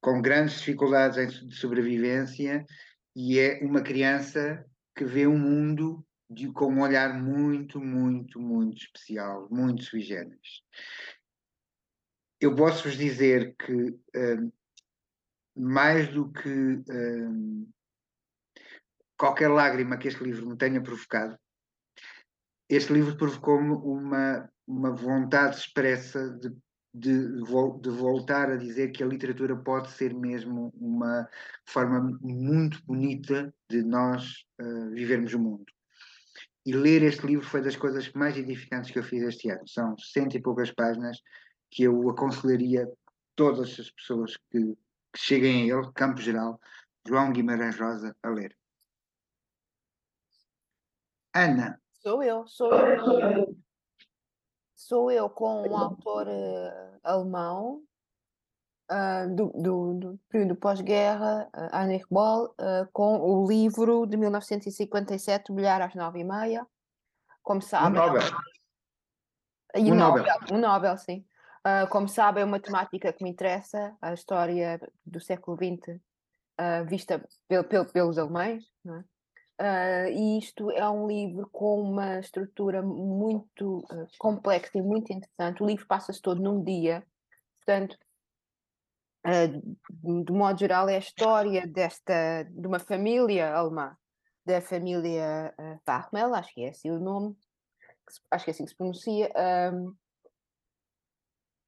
com 0.00 0.20
grandes 0.20 0.58
dificuldades 0.58 1.46
de 1.46 1.54
sobrevivência 1.54 2.66
e 3.14 3.38
é 3.38 3.60
uma 3.62 3.82
criança 3.82 4.64
que 4.96 5.04
vê 5.04 5.26
um 5.26 5.38
mundo 5.38 6.04
de, 6.28 6.50
com 6.52 6.72
um 6.72 6.80
olhar 6.80 7.20
muito, 7.20 7.80
muito, 7.80 8.40
muito 8.40 8.78
especial, 8.78 9.48
muito 9.50 9.82
sui 9.84 10.00
generis. 10.00 10.62
Eu 12.40 12.56
posso 12.56 12.84
vos 12.84 12.96
dizer 12.96 13.54
que 13.56 13.98
um, 14.16 14.52
mais 15.54 16.08
do 16.08 16.32
que 16.32 16.48
um, 16.48 17.70
qualquer 19.16 19.48
lágrima 19.48 19.96
que 19.96 20.08
este 20.08 20.24
livro 20.24 20.48
me 20.48 20.56
tenha 20.56 20.82
provocado, 20.82 21.38
este 22.68 22.92
livro 22.92 23.16
provocou-me 23.16 23.72
uma, 23.72 24.50
uma 24.66 24.90
vontade 24.90 25.56
expressa 25.56 26.30
de 26.30 26.50
de, 26.94 27.42
de, 27.80 27.90
voltar 27.90 28.50
a 28.50 28.56
dizer 28.56 28.90
que 28.92 29.02
a 29.02 29.06
literatura 29.06 29.56
pode 29.56 29.90
ser 29.90 30.14
mesmo 30.14 30.72
uma 30.76 31.28
forma 31.64 32.18
muito 32.20 32.84
bonita 32.84 33.52
de 33.68 33.82
nós 33.82 34.44
uh, 34.60 34.90
vivermos 34.90 35.32
o 35.32 35.38
mundo. 35.38 35.64
E 36.64 36.72
ler 36.72 37.02
este 37.02 37.26
livro 37.26 37.44
foi 37.44 37.62
das 37.62 37.76
coisas 37.76 38.12
mais 38.12 38.36
edificantes 38.36 38.90
que 38.90 38.98
eu 38.98 39.02
fiz 39.02 39.22
este 39.22 39.50
ano. 39.50 39.66
São 39.66 39.96
cento 39.98 40.36
e 40.36 40.42
poucas 40.42 40.70
páginas 40.70 41.20
que 41.70 41.84
eu 41.84 42.10
aconselharia 42.10 42.86
todas 43.34 43.80
as 43.80 43.90
pessoas 43.90 44.36
que, 44.50 44.76
que 45.12 45.18
cheguem 45.18 45.72
a 45.72 45.76
ele, 45.76 45.92
Campo 45.94 46.20
Geral, 46.20 46.60
João 47.08 47.32
Guimarães 47.32 47.78
Rosa, 47.78 48.14
a 48.22 48.28
ler. 48.28 48.56
Ana. 51.34 51.80
Sou 51.94 52.22
eu, 52.22 52.46
sou 52.46 52.70
eu 52.74 53.51
sou 54.82 55.10
eu 55.10 55.30
com 55.30 55.62
um 55.68 55.76
autor 55.76 56.26
uh, 56.26 56.98
alemão 57.02 57.82
uh, 58.90 59.34
do, 59.34 59.52
do, 59.54 59.94
do, 59.94 60.20
período 60.28 60.56
pós-guerra, 60.56 61.48
uh, 61.54 61.76
Heinrich 61.76 62.04
Boll, 62.10 62.46
uh, 62.46 62.88
com 62.92 63.20
o 63.20 63.46
livro 63.46 64.06
de 64.06 64.16
1957, 64.16 65.52
Bilhar 65.52 65.80
às 65.80 65.94
nove 65.94 66.20
e 66.20 66.24
meia. 66.24 66.66
Como 67.42 67.62
sabem. 67.62 68.00
Um 68.00 68.06
Nobel. 68.06 68.22
E 69.74 69.92
um 69.92 69.94
Nobel. 69.94 70.24
Um 70.52 70.58
Nobel, 70.58 70.98
sim. 70.98 71.24
como 71.90 72.08
sabem, 72.08 72.42
é 72.42 72.46
uma 72.46 72.60
temática 72.60 73.12
que 73.12 73.24
me 73.24 73.30
interessa, 73.30 73.96
a 74.00 74.12
história 74.12 74.80
do 75.04 75.20
século 75.20 75.56
XX 75.56 75.98
vista 76.86 77.24
pel, 77.48 77.64
pel, 77.64 77.84
pelos 77.86 78.18
alemães, 78.18 78.64
não 78.84 78.96
é? 78.96 79.04
Uh, 79.60 80.08
e 80.10 80.38
isto 80.38 80.70
é 80.70 80.88
um 80.88 81.06
livro 81.06 81.48
com 81.52 81.80
uma 81.80 82.18
estrutura 82.18 82.82
muito 82.82 83.78
uh, 83.78 84.08
complexa 84.18 84.78
e 84.78 84.82
muito 84.82 85.12
interessante. 85.12 85.62
O 85.62 85.66
livro 85.66 85.86
passa-se 85.86 86.20
todo 86.20 86.42
num 86.42 86.62
dia, 86.62 87.06
portanto, 87.58 87.96
uh, 89.26 90.24
de 90.24 90.32
modo 90.32 90.58
geral, 90.58 90.88
é 90.88 90.96
a 90.96 90.98
história 90.98 91.66
desta, 91.66 92.44
de 92.44 92.66
uma 92.66 92.78
família 92.78 93.54
alemã, 93.54 93.96
da 94.44 94.60
família 94.60 95.54
uh, 95.56 95.80
Fachmel, 95.84 96.34
acho 96.34 96.52
que 96.54 96.64
é 96.64 96.70
assim 96.70 96.90
o 96.90 96.98
nome, 96.98 97.36
acho 98.30 98.44
que 98.44 98.50
é 98.50 98.52
assim 98.52 98.64
que 98.64 98.70
se 98.70 98.76
pronuncia, 98.76 99.30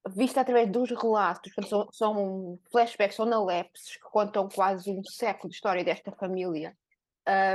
vista 0.09 0.40
através 0.40 0.70
dos 0.70 0.90
relatos, 0.90 1.53
são, 1.68 1.88
são 1.92 2.59
flashbacks, 2.73 3.16
são 3.16 3.27
analepses 3.27 3.97
que 3.97 4.03
contam 4.03 4.49
quase 4.49 4.90
um 4.90 5.05
século 5.05 5.49
de 5.49 5.55
história 5.55 5.85
desta 5.85 6.11
família 6.12 6.77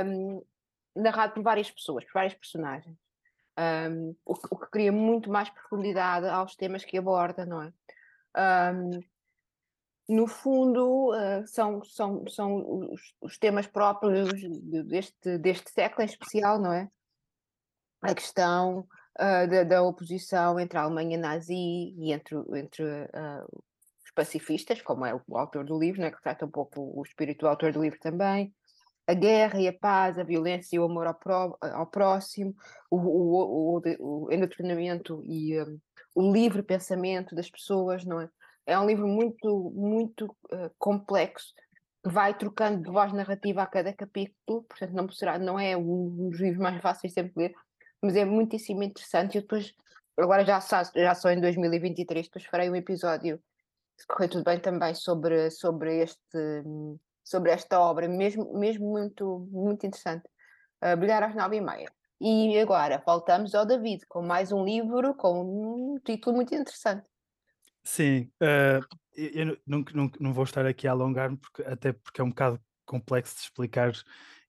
um, 0.06 0.42
narrado 0.94 1.34
por 1.34 1.42
várias 1.42 1.70
pessoas, 1.70 2.04
por 2.04 2.14
várias 2.14 2.34
personagens. 2.34 2.96
Um, 3.58 4.14
o, 4.24 4.32
o, 4.32 4.58
que 4.58 4.70
cria 4.70 4.92
muito 4.92 5.30
mais 5.30 5.50
profundidade 5.50 6.26
aos 6.26 6.56
temas 6.56 6.84
que 6.84 6.96
aborda, 6.96 7.44
não 7.44 7.62
é? 7.62 7.72
Um, 8.74 9.00
no 10.08 10.26
fundo, 10.26 11.10
uh, 11.10 11.46
são, 11.46 11.84
são, 11.84 12.26
são 12.26 12.90
os, 12.90 13.14
os, 13.20 13.38
temas 13.38 13.66
próprios 13.66 14.28
deste, 14.86 15.38
deste 15.38 15.70
século 15.70 16.02
em 16.02 16.06
especial, 16.06 16.58
não 16.58 16.72
é? 16.72 16.88
A 18.02 18.14
questão 18.14 18.80
uh, 18.80 19.48
da, 19.48 19.62
da, 19.62 19.82
oposição 19.82 20.58
entre 20.58 20.78
a 20.78 20.82
Alemanha 20.82 21.18
nazi 21.18 21.94
e 21.96 22.12
entre, 22.12 22.36
entre 22.58 22.82
uh, 22.84 23.62
os 24.04 24.10
pacifistas, 24.12 24.82
como 24.82 25.06
é 25.06 25.14
o 25.14 25.38
autor 25.38 25.64
do 25.64 25.78
livro, 25.78 26.00
né, 26.00 26.10
que 26.10 26.22
trata 26.22 26.44
um 26.44 26.50
pouco 26.50 26.80
o 26.98 27.02
espírito 27.02 27.40
do 27.40 27.48
autor 27.48 27.72
do 27.72 27.82
livro 27.82 28.00
também, 28.00 28.52
a 29.10 29.14
guerra 29.14 29.60
e 29.60 29.66
a 29.66 29.72
paz, 29.72 30.18
a 30.18 30.22
violência 30.22 30.76
e 30.76 30.78
o 30.78 30.84
amor 30.84 31.06
ao, 31.06 31.14
pró, 31.14 31.58
ao 31.60 31.86
próximo, 31.86 32.54
o, 32.90 32.96
o, 32.96 33.76
o, 33.76 34.28
o 34.28 34.32
e 35.24 35.60
um, 35.60 35.78
o 36.14 36.32
livre 36.32 36.62
pensamento 36.62 37.34
das 37.34 37.50
pessoas, 37.50 38.04
não 38.04 38.20
é? 38.20 38.28
É 38.66 38.78
um 38.78 38.86
livro 38.86 39.08
muito, 39.08 39.72
muito 39.74 40.26
uh, 40.26 40.70
complexo, 40.78 41.52
que 42.04 42.10
vai 42.10 42.36
trocando 42.36 42.84
de 42.84 42.90
voz 42.90 43.12
narrativa 43.12 43.62
a 43.62 43.66
cada 43.66 43.92
capítulo, 43.92 44.62
portanto 44.62 44.92
não, 44.92 45.10
será, 45.10 45.38
não 45.38 45.58
é 45.58 45.76
um 45.76 46.30
dos 46.30 46.40
livros 46.40 46.62
mais 46.62 46.80
fáceis 46.80 47.12
de 47.12 47.20
sempre 47.20 47.32
ler, 47.36 47.54
mas 48.00 48.14
é 48.14 48.24
muitíssimo 48.24 48.82
interessante. 48.84 49.38
E 49.38 49.40
depois, 49.40 49.74
agora 50.16 50.44
já, 50.44 50.60
já 50.94 51.14
só 51.16 51.30
em 51.30 51.40
2023, 51.40 52.26
depois 52.26 52.44
farei 52.46 52.70
um 52.70 52.76
episódio, 52.76 53.42
se 53.96 54.06
correr 54.06 54.28
tudo 54.28 54.44
bem 54.44 54.60
também, 54.60 54.94
sobre, 54.94 55.50
sobre 55.50 56.02
este. 56.02 56.62
Sobre 57.30 57.52
esta 57.52 57.78
obra, 57.78 58.08
mesmo, 58.08 58.58
mesmo 58.58 58.90
muito, 58.90 59.48
muito 59.52 59.86
interessante. 59.86 60.24
Uh, 60.82 60.96
Brilhar 60.96 61.22
às 61.22 61.32
nove 61.32 61.58
e 61.58 61.60
meia. 61.60 61.88
E 62.20 62.58
agora 62.58 63.00
voltamos 63.06 63.54
ao 63.54 63.64
David 63.64 64.04
com 64.08 64.20
mais 64.20 64.50
um 64.50 64.64
livro 64.64 65.14
com 65.14 65.94
um 65.94 66.00
título 66.04 66.34
muito 66.34 66.52
interessante. 66.52 67.06
Sim, 67.84 68.32
uh, 68.42 68.84
eu 69.16 69.56
não, 69.64 69.84
não, 69.94 70.10
não 70.18 70.32
vou 70.32 70.42
estar 70.42 70.66
aqui 70.66 70.88
a 70.88 70.90
alongar-me, 70.90 71.36
porque, 71.36 71.62
até 71.62 71.92
porque 71.92 72.20
é 72.20 72.24
um 72.24 72.30
bocado 72.30 72.60
complexo 72.84 73.36
de 73.36 73.42
explicar 73.42 73.92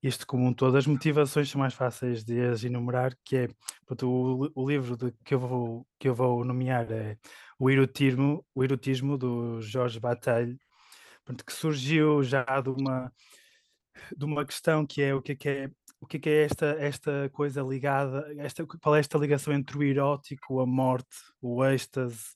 isto 0.02 0.26
como 0.26 0.48
um 0.48 0.54
todo. 0.54 0.76
As 0.76 0.88
motivações 0.88 1.52
são 1.52 1.60
mais 1.60 1.76
fáceis 1.76 2.24
de 2.24 2.42
as 2.42 2.64
enumerar, 2.64 3.16
que 3.24 3.38
é 3.38 3.48
pronto, 3.86 4.10
o, 4.10 4.52
o 4.56 4.68
livro 4.68 4.98
de, 4.98 5.14
que, 5.24 5.36
eu 5.36 5.40
vou, 5.40 5.88
que 6.00 6.10
eu 6.10 6.16
vou 6.16 6.44
nomear 6.44 6.92
é 6.92 7.16
o 7.60 7.70
erotismo, 7.70 8.44
o 8.56 8.64
erotismo 8.64 9.20
do 9.20 9.62
Jorge 9.62 10.00
Bataille, 10.00 10.58
que 11.46 11.54
surgiu 11.54 12.24
já 12.24 12.44
de 12.62 12.70
uma, 12.70 13.12
de 14.16 14.26
uma 14.26 14.46
questão 14.46 14.86
que 14.86 15.02
é 15.02 15.14
o 15.14 15.22
que 15.22 15.34
é, 15.34 15.36
que 15.36 15.50
é 15.50 15.72
o 16.02 16.08
que 16.08 16.18
é, 16.18 16.20
que 16.20 16.30
é 16.30 16.44
esta, 16.46 16.66
esta 16.80 17.30
coisa 17.32 17.62
ligada, 17.62 18.26
esta, 18.40 18.66
qual 18.66 18.96
é 18.96 19.00
esta 19.00 19.20
ligação 19.20 19.54
entre 19.54 19.78
o 19.78 19.84
erótico, 19.84 20.60
a 20.60 20.66
morte, 20.66 21.16
o 21.40 21.64
êxtase, 21.64 22.36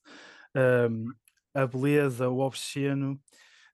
um, 0.55 1.11
a 1.53 1.65
beleza, 1.65 2.29
o 2.29 2.39
obsceno, 2.39 3.19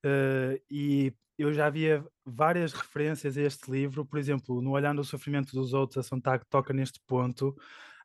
uh, 0.05 0.61
e 0.69 1.13
eu 1.37 1.51
já 1.51 1.65
havia 1.65 2.05
várias 2.25 2.71
referências 2.71 3.37
a 3.37 3.41
este 3.41 3.69
livro, 3.69 4.05
por 4.05 4.17
exemplo, 4.17 4.61
no 4.61 4.71
Olhando 4.71 4.99
o 4.99 5.03
Sofrimento 5.03 5.51
dos 5.53 5.73
Outros, 5.73 5.97
a 6.05 6.07
Sontag 6.07 6.45
toca 6.49 6.71
neste 6.71 7.01
ponto, 7.05 7.53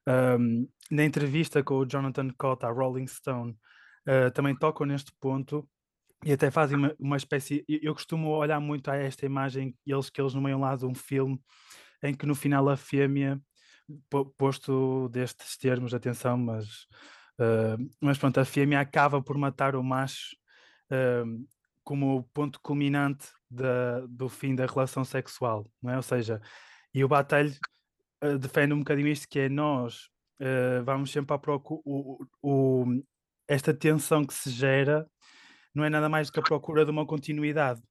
um, 0.09 0.69
na 0.91 1.05
entrevista 1.05 1.63
com 1.63 1.77
o 1.77 1.87
Jonathan 1.87 2.31
Cott 2.37 2.65
à 2.65 2.71
Rolling 2.71 3.07
Stone, 3.07 3.53
uh, 4.09 4.31
também 4.33 4.57
tocam 4.57 4.87
neste 4.87 5.13
ponto, 5.21 5.69
e 6.27 6.33
até 6.33 6.51
fazem 6.51 6.77
uma, 6.77 6.95
uma 6.99 7.17
espécie. 7.17 7.65
Eu 7.69 7.95
costumo 7.95 8.31
olhar 8.31 8.59
muito 8.59 8.91
a 8.91 8.97
esta 8.97 9.25
imagem, 9.25 9.77
eles 9.87 10.11
que 10.11 10.21
eles 10.21 10.35
nomeiam 10.35 10.59
lá 10.59 10.75
de 10.75 10.85
um 10.85 10.93
filme, 10.93 11.41
em 12.03 12.13
que 12.13 12.27
no 12.27 12.35
final 12.35 12.69
a 12.69 12.77
fêmea, 12.77 13.41
posto 14.37 15.09
destes 15.11 15.57
termos, 15.57 15.95
atenção, 15.95 16.37
mas, 16.37 16.67
uh, 17.39 17.79
mas 18.01 18.19
pronto, 18.19 18.41
a 18.41 18.45
fêmea 18.45 18.81
acaba 18.81 19.23
por 19.23 19.39
matar 19.39 19.77
o 19.77 19.85
macho 19.85 20.35
uh, 20.91 21.47
como 21.85 22.17
o 22.17 22.23
ponto 22.25 22.61
culminante 22.61 23.29
da, 23.49 24.01
do 24.09 24.29
fim 24.29 24.57
da 24.57 24.67
relação 24.67 25.05
sexual, 25.05 25.65
não 25.81 25.93
é? 25.93 25.97
Ou 25.97 26.03
seja, 26.03 26.43
e 26.93 27.05
o 27.05 27.09
Batalho 27.09 27.53
uh, 28.25 28.37
defende 28.37 28.75
um 28.75 28.81
bocadinho 28.81 29.07
isto 29.07 29.29
que 29.29 29.39
é 29.39 29.49
nós 29.49 30.11
vamos 30.85 31.11
sempre 31.13 31.35
à 31.35 31.39
procura, 31.39 31.81
o, 31.87 32.27
o, 32.43 32.85
esta 33.49 33.73
tensão 33.73 34.23
que 34.23 34.35
se 34.35 34.51
gera 34.51 35.09
não 35.77 35.85
é 35.85 35.91
nada 35.91 36.09
mais 36.09 36.29
do 36.29 36.33
que 36.33 36.41
a 36.41 36.43
procura 36.43 36.87
de 36.87 36.91
uma 36.91 37.05
continuidade. 37.05 37.83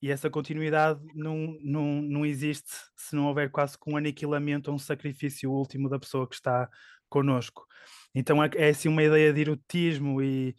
E 0.00 0.12
essa 0.12 0.30
continuidade 0.30 1.00
não, 1.12 1.58
não, 1.60 2.00
não 2.00 2.24
existe 2.24 2.70
se 2.94 3.16
não 3.16 3.26
houver 3.26 3.50
quase 3.50 3.76
que 3.76 3.90
um 3.90 3.96
aniquilamento 3.96 4.70
ou 4.70 4.76
um 4.76 4.78
sacrifício 4.78 5.50
último 5.50 5.88
da 5.88 5.98
pessoa 5.98 6.28
que 6.28 6.36
está 6.36 6.70
connosco. 7.08 7.66
Então 8.14 8.42
é, 8.42 8.48
é 8.54 8.68
assim 8.68 8.88
uma 8.88 9.02
ideia 9.02 9.32
de 9.32 9.40
erotismo 9.40 10.22
e, 10.22 10.54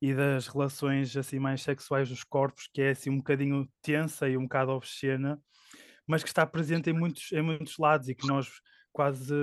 e 0.00 0.14
das 0.14 0.46
relações 0.46 1.16
assim 1.16 1.40
mais 1.40 1.60
sexuais 1.60 2.08
dos 2.08 2.22
corpos, 2.22 2.68
que 2.72 2.82
é 2.82 2.90
assim 2.90 3.10
um 3.10 3.16
bocadinho 3.16 3.68
tensa 3.82 4.28
e 4.28 4.36
um 4.36 4.42
bocado 4.42 4.70
obscena, 4.70 5.42
mas 6.06 6.22
que 6.22 6.28
está 6.28 6.46
presente 6.46 6.88
em 6.88 6.92
muitos, 6.92 7.32
em 7.32 7.42
muitos 7.42 7.76
lados 7.78 8.08
e 8.08 8.14
que 8.14 8.28
nós 8.28 8.48
quase 8.92 9.34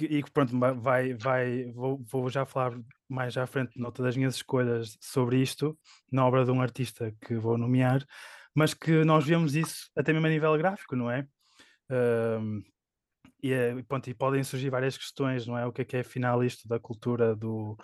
e 0.00 0.22
pronto, 0.32 0.58
vai, 0.80 1.14
vai, 1.14 1.70
vou, 1.72 2.02
vou 2.10 2.30
já 2.30 2.44
falar 2.46 2.78
mais 3.08 3.36
à 3.36 3.46
frente 3.46 3.78
nota 3.78 4.02
das 4.02 4.16
minhas 4.16 4.36
escolhas 4.36 4.96
sobre 5.00 5.40
isto, 5.40 5.78
na 6.10 6.26
obra 6.26 6.44
de 6.44 6.50
um 6.50 6.62
artista 6.62 7.14
que 7.26 7.34
vou 7.34 7.58
nomear, 7.58 8.04
mas 8.54 8.74
que 8.74 9.04
nós 9.04 9.24
vemos 9.24 9.54
isso 9.54 9.90
até 9.96 10.12
mesmo 10.12 10.26
a 10.26 10.30
nível 10.30 10.56
gráfico, 10.56 10.96
não 10.96 11.10
é? 11.10 11.26
Um, 11.90 12.62
e, 13.42 13.52
é, 13.52 13.82
pronto, 13.82 14.08
e 14.08 14.14
podem 14.14 14.42
surgir 14.44 14.70
várias 14.70 14.96
questões, 14.96 15.46
não 15.46 15.58
é? 15.58 15.66
O 15.66 15.72
que 15.72 15.82
é 15.82 15.84
que 15.84 15.96
é 15.96 16.00
afinal 16.00 16.42
isto 16.44 16.66
da 16.68 16.78
cultura 16.78 17.34
do, 17.34 17.76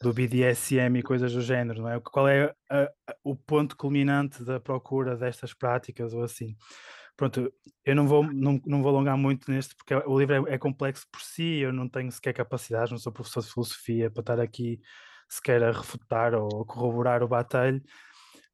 do 0.00 0.12
BDSM 0.12 0.98
e 0.98 1.02
coisas 1.02 1.32
do 1.32 1.40
género, 1.40 1.82
não 1.82 1.88
é? 1.88 2.00
Qual 2.00 2.28
é 2.28 2.54
a, 2.68 2.82
a, 2.82 2.90
o 3.22 3.36
ponto 3.36 3.76
culminante 3.76 4.44
da 4.44 4.58
procura 4.58 5.16
destas 5.16 5.54
práticas 5.54 6.12
ou 6.12 6.22
assim? 6.22 6.56
Pronto, 7.16 7.52
eu 7.84 7.94
não 7.94 8.08
vou, 8.08 8.24
não, 8.24 8.60
não 8.66 8.82
vou 8.82 8.90
alongar 8.90 9.16
muito 9.16 9.50
neste, 9.50 9.74
porque 9.76 9.94
o 9.94 10.18
livro 10.18 10.48
é, 10.48 10.54
é, 10.54 10.58
complexo 10.58 11.06
por 11.12 11.20
si, 11.20 11.58
eu 11.58 11.72
não 11.72 11.88
tenho 11.88 12.10
sequer 12.10 12.32
capacidade, 12.32 12.90
não 12.90 12.98
sou 12.98 13.12
professor 13.12 13.42
de 13.42 13.52
filosofia 13.52 14.10
para 14.10 14.20
estar 14.20 14.40
aqui 14.40 14.80
sequer 15.28 15.62
a 15.62 15.70
refutar 15.70 16.34
ou 16.34 16.64
corroborar 16.66 17.22
o 17.22 17.28
batalho, 17.28 17.82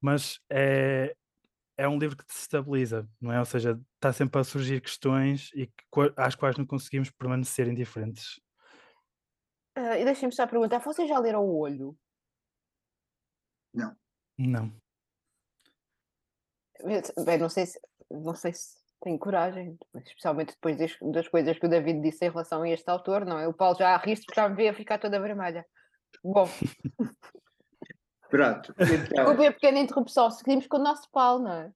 mas 0.01 0.39
é, 0.51 1.15
é 1.77 1.89
um 1.89 1.99
livro 1.99 2.17
que 2.17 2.27
te 2.27 2.35
estabiliza, 2.35 3.09
não 3.19 3.33
é? 3.33 3.39
Ou 3.39 3.47
seja, 3.47 3.81
está 3.95 4.13
sempre 4.13 4.39
a 4.39 4.45
surgir 4.45 4.81
questões 4.83 5.51
e 5.55 5.67
que, 5.67 6.13
às 6.17 6.35
quais 6.35 6.59
não 6.59 6.67
conseguimos 6.67 7.11
permanecer 7.11 7.67
indiferentes. 7.67 8.39
Uh, 9.79 9.97
e 9.99 10.05
deixem-me 10.05 10.35
só 10.35 10.47
perguntar, 10.47 10.81
vocês 10.81 11.09
já 11.09 11.19
leram 11.19 11.43
O 11.43 11.59
Olho? 11.61 11.97
Não. 13.73 13.97
Não. 14.37 14.75
Bem, 17.25 17.39
não 17.39 17.49
sei 17.49 17.67
se, 17.67 17.81
não 18.11 18.35
sei 18.35 18.53
se 18.53 18.81
tenho 19.03 19.19
coragem, 19.19 19.79
especialmente 20.05 20.55
depois 20.55 20.77
das, 20.77 20.97
das, 21.01 21.29
coisas 21.29 21.59
que 21.59 21.67
o 21.67 21.69
David 21.69 22.01
disse 22.03 22.25
em 22.25 22.31
relação 22.31 22.63
a 22.63 22.69
este 22.69 22.89
autor, 22.91 23.25
não 23.25 23.39
é? 23.39 23.49
O 23.49 23.55
Paulo 23.55 23.79
já 23.79 23.95
arrisca 23.95 24.27
porque 24.27 24.41
já 24.41 24.49
me 24.49 24.57
vê 24.57 24.69
a 24.69 24.75
ficar 24.75 24.99
toda 24.99 25.21
vermelha. 25.21 25.65
Bom. 26.23 26.49
Pronto. 28.29 28.75
Então... 28.79 29.25
Desculpe 29.25 29.47
a 29.47 29.53
pequena 29.53 29.79
interrupção, 29.79 30.31
seguimos 30.31 30.67
com 30.67 30.77
o 30.77 30.83
nosso 30.83 31.11
Paulo, 31.11 31.45
não 31.45 31.53
é? 31.53 31.73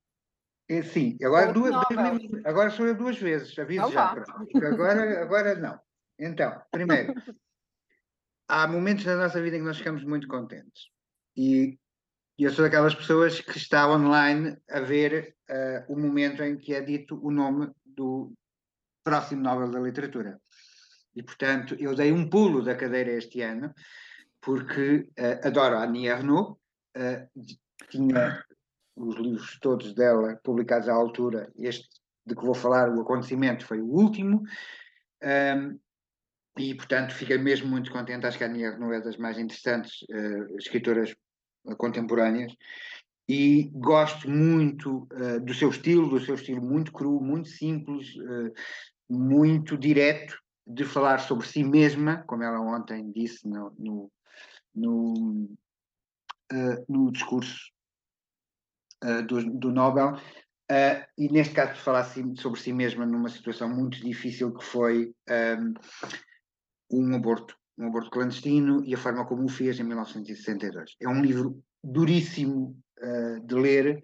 é 0.68 0.82
sim, 0.82 1.16
agora, 1.22 1.52
duas, 1.52 1.74
agora 2.44 2.70
sou 2.70 2.86
eu 2.86 2.94
duas 2.94 3.18
vezes, 3.18 3.58
aviso 3.58 3.82
não 3.82 3.90
já. 3.90 4.14
Agora, 4.64 5.22
agora 5.22 5.54
não. 5.56 5.80
Então, 6.18 6.62
primeiro, 6.70 7.14
há 8.48 8.68
momentos 8.68 9.04
na 9.04 9.16
nossa 9.16 9.42
vida 9.42 9.56
em 9.56 9.60
que 9.60 9.66
nós 9.66 9.78
ficamos 9.78 10.04
muito 10.04 10.28
contentes. 10.28 10.88
E 11.36 11.78
eu 12.42 12.50
sou 12.50 12.64
daquelas 12.64 12.94
pessoas 12.94 13.40
que 13.40 13.56
está 13.56 13.88
online 13.88 14.56
a 14.68 14.80
ver 14.80 15.36
uh, 15.48 15.92
o 15.92 15.96
momento 15.96 16.42
em 16.42 16.56
que 16.56 16.74
é 16.74 16.80
dito 16.80 17.18
o 17.24 17.30
nome 17.30 17.70
do 17.84 18.32
próximo 19.04 19.40
Nobel 19.40 19.70
da 19.70 19.78
Literatura. 19.78 20.40
E, 21.14 21.22
portanto, 21.22 21.76
eu 21.78 21.94
dei 21.94 22.10
um 22.10 22.28
pulo 22.28 22.62
da 22.62 22.74
cadeira 22.74 23.12
este 23.12 23.40
ano, 23.40 23.72
porque 24.40 25.08
uh, 25.16 25.46
adoro 25.46 25.76
a 25.76 25.84
Annie 25.84 26.08
Ernaux, 26.08 26.58
uh, 26.96 27.28
tinha 27.88 28.44
os 28.96 29.14
livros 29.16 29.58
todos 29.60 29.94
dela 29.94 30.38
publicados 30.42 30.88
à 30.88 30.92
altura, 30.92 31.52
este 31.56 31.88
de 32.26 32.34
que 32.34 32.44
vou 32.44 32.54
falar, 32.54 32.88
o 32.88 33.00
acontecimento, 33.02 33.66
foi 33.66 33.80
o 33.80 33.86
último, 33.86 34.42
um, 35.22 35.78
e, 36.56 36.74
portanto, 36.74 37.12
fiquei 37.12 37.36
mesmo 37.36 37.68
muito 37.68 37.92
contente. 37.92 38.26
Acho 38.26 38.38
que 38.38 38.44
a 38.44 38.46
Annie 38.46 38.64
Ernaux 38.64 38.96
é 38.96 39.00
das 39.00 39.16
mais 39.18 39.38
interessantes 39.38 40.04
escritoras 40.56 41.14
contemporâneas 41.76 42.52
e 43.28 43.70
gosto 43.72 44.28
muito 44.28 45.08
uh, 45.12 45.40
do 45.40 45.54
seu 45.54 45.70
estilo, 45.70 46.08
do 46.08 46.20
seu 46.20 46.34
estilo 46.34 46.62
muito 46.62 46.92
cru, 46.92 47.20
muito 47.20 47.48
simples, 47.48 48.14
uh, 48.16 48.52
muito 49.08 49.78
direto 49.78 50.38
de 50.66 50.84
falar 50.84 51.18
sobre 51.18 51.46
si 51.46 51.62
mesma, 51.62 52.22
como 52.26 52.42
ela 52.42 52.60
ontem 52.60 53.10
disse 53.12 53.48
no, 53.48 53.72
no, 53.78 54.12
no, 54.74 55.48
uh, 56.52 56.84
no 56.88 57.12
discurso 57.12 57.72
do, 59.28 59.44
do, 59.58 59.70
Nobel, 59.70 60.18
e 61.18 61.28
neste 61.28 61.52
caso 61.52 61.74
de 61.74 61.80
falar 61.80 62.04
sobre 62.38 62.58
si 62.58 62.72
mesma 62.72 63.04
numa 63.04 63.28
situação 63.28 63.68
muito 63.68 64.00
difícil 64.00 64.50
que 64.54 64.64
foi 64.64 65.14
um, 65.60 65.74
um 66.90 67.14
aborto 67.14 67.54
um 67.78 67.86
aborto 67.88 68.10
clandestino 68.10 68.84
e 68.84 68.94
a 68.94 68.98
forma 68.98 69.26
como 69.26 69.44
o 69.44 69.48
fez 69.48 69.78
em 69.78 69.84
1962. 69.84 70.96
É 71.00 71.08
um 71.08 71.22
livro 71.22 71.62
duríssimo 71.82 72.76
uh, 73.00 73.46
de 73.46 73.54
ler, 73.54 74.02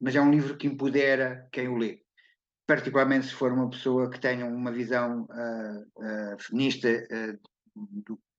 mas 0.00 0.16
é 0.16 0.20
um 0.20 0.30
livro 0.30 0.56
que 0.56 0.66
empodera 0.66 1.46
quem 1.52 1.68
o 1.68 1.76
lê. 1.76 2.00
Particularmente 2.66 3.26
se 3.26 3.34
for 3.34 3.52
uma 3.52 3.70
pessoa 3.70 4.10
que 4.10 4.20
tenha 4.20 4.46
uma 4.46 4.72
visão 4.72 5.22
uh, 5.22 6.34
uh, 6.34 6.38
feminista 6.40 6.88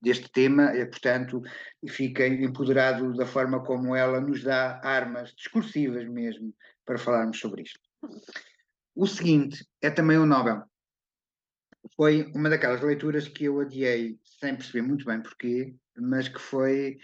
deste 0.01 0.29
tema, 0.31 0.75
e, 0.75 0.85
portanto, 0.85 1.41
fica 1.87 2.27
empoderado 2.27 3.13
da 3.13 3.25
forma 3.25 3.63
como 3.63 3.95
ela 3.95 4.19
nos 4.19 4.43
dá 4.43 4.81
armas 4.83 5.33
discursivas 5.33 6.07
mesmo 6.09 6.53
para 6.85 6.97
falarmos 6.97 7.39
sobre 7.39 7.63
isto. 7.63 7.79
O 8.93 9.07
seguinte 9.07 9.65
é 9.81 9.89
também 9.89 10.17
o 10.17 10.25
Nobel 10.25 10.63
foi 11.95 12.31
uma 12.35 12.49
daquelas 12.49 12.81
leituras 12.81 13.27
que 13.27 13.45
eu 13.45 13.59
adiei 13.59 14.17
sem 14.39 14.55
perceber 14.55 14.81
muito 14.81 15.05
bem 15.05 15.21
porquê, 15.21 15.75
mas 15.97 16.27
que 16.27 16.39
foi 16.39 16.97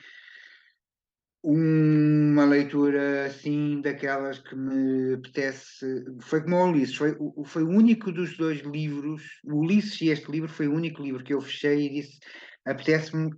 uma 1.42 2.44
leitura 2.44 3.26
assim 3.26 3.82
daquelas 3.82 4.40
que 4.40 4.56
me 4.56 5.14
apetece. 5.14 6.06
Foi 6.22 6.42
como 6.42 6.58
o 6.58 6.70
Ulisses, 6.70 6.96
foi, 6.96 7.16
foi 7.46 7.64
o 7.64 7.70
único 7.70 8.12
dos 8.12 8.38
dois 8.38 8.60
livros. 8.62 9.24
O 9.46 9.60
Ulisses 9.60 10.02
e 10.02 10.10
este 10.10 10.30
livro 10.30 10.50
foi 10.50 10.68
o 10.68 10.74
único 10.74 11.02
livro 11.02 11.24
que 11.24 11.34
eu 11.34 11.42
fechei 11.42 11.86
e 11.86 11.94
disse: 12.02 12.20
apetece-me 12.66 13.32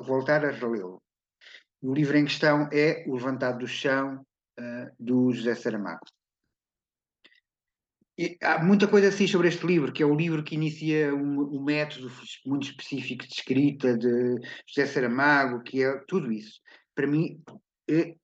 voltar 0.00 0.44
a 0.44 0.50
relê-lo. 0.50 1.02
O 1.80 1.94
livro 1.94 2.16
em 2.16 2.24
questão 2.24 2.68
é 2.72 3.04
O 3.06 3.14
Levantado 3.14 3.60
do 3.60 3.66
Chão, 3.66 4.24
uh, 4.58 4.90
do 4.98 5.32
José 5.32 5.54
Saramago. 5.54 6.04
Há 8.42 8.64
muita 8.64 8.88
coisa 8.88 9.08
assim 9.08 9.28
sobre 9.28 9.46
este 9.46 9.64
livro, 9.64 9.92
que 9.92 10.02
é 10.02 10.06
o 10.06 10.14
livro 10.14 10.42
que 10.42 10.56
inicia 10.56 11.14
um, 11.14 11.56
um 11.56 11.62
método 11.62 12.10
muito 12.44 12.66
específico 12.66 13.24
de 13.24 13.32
escrita 13.32 13.96
de 13.96 14.40
José 14.66 14.86
Saramago, 14.86 15.62
que 15.62 15.84
é 15.84 15.98
tudo 16.08 16.32
isso. 16.32 16.60
Para 16.96 17.06
mim, 17.06 17.40
é 17.88 18.16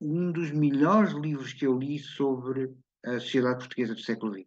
um 0.00 0.32
dos 0.32 0.50
melhores 0.50 1.12
livros 1.12 1.52
que 1.52 1.66
eu 1.66 1.78
li 1.78 1.98
sobre 1.98 2.74
a 3.04 3.20
sociedade 3.20 3.58
portuguesa 3.58 3.94
do 3.94 4.00
século 4.00 4.32
XX. 4.32 4.46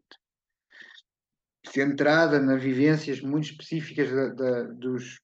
Centrada 1.67 2.39
nas 2.39 2.63
vivências 2.63 3.21
muito 3.21 3.51
específicas 3.51 4.11
da, 4.11 4.29
da, 4.29 4.63
dos 4.63 5.19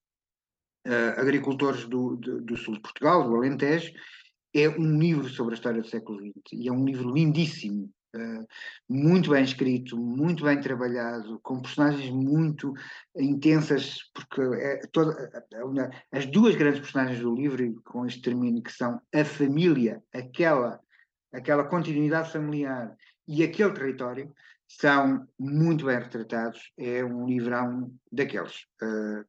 uh, 0.86 1.18
agricultores 1.20 1.88
do, 1.88 2.18
do, 2.18 2.40
do 2.42 2.56
sul 2.56 2.76
de 2.76 2.82
Portugal, 2.82 3.28
do 3.28 3.36
Alentejo, 3.36 3.92
é 4.54 4.70
um 4.70 5.00
livro 5.00 5.28
sobre 5.28 5.56
a 5.56 5.58
história 5.58 5.82
do 5.82 5.88
século 5.88 6.20
XX 6.20 6.54
e 6.54 6.70
é 6.70 6.72
um 6.72 6.86
livro 6.86 7.12
lindíssimo 7.12 7.92
muito 8.90 9.32
bem 9.32 9.44
escrito, 9.44 9.98
muito 9.98 10.44
bem 10.44 10.60
trabalhado, 10.60 11.40
com 11.42 11.62
personagens 11.62 12.10
muito 12.10 12.74
intensas, 13.16 14.00
porque 14.14 14.42
é 14.42 14.82
toda, 14.92 15.32
as 16.12 16.26
duas 16.26 16.56
grandes 16.56 16.82
personagens 16.82 17.20
do 17.20 17.34
livro, 17.34 17.82
com 17.84 18.06
este 18.06 18.22
termino, 18.22 18.62
que 18.62 18.72
são 18.72 19.02
a 19.14 19.24
família, 19.24 20.04
aquela, 20.14 20.80
aquela 21.34 21.64
continuidade 21.64 22.32
familiar 22.32 22.96
e 23.28 23.44
aquele 23.44 23.74
território, 23.74 24.34
são 24.68 25.28
muito 25.38 25.86
bem 25.86 26.00
retratados. 26.00 26.72
É 26.78 27.04
um 27.04 27.26
livrão 27.28 27.94
daqueles. 28.12 28.66
Uh, 28.82 29.26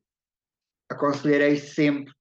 aconselharei 0.89 1.57
sempre 1.57 2.13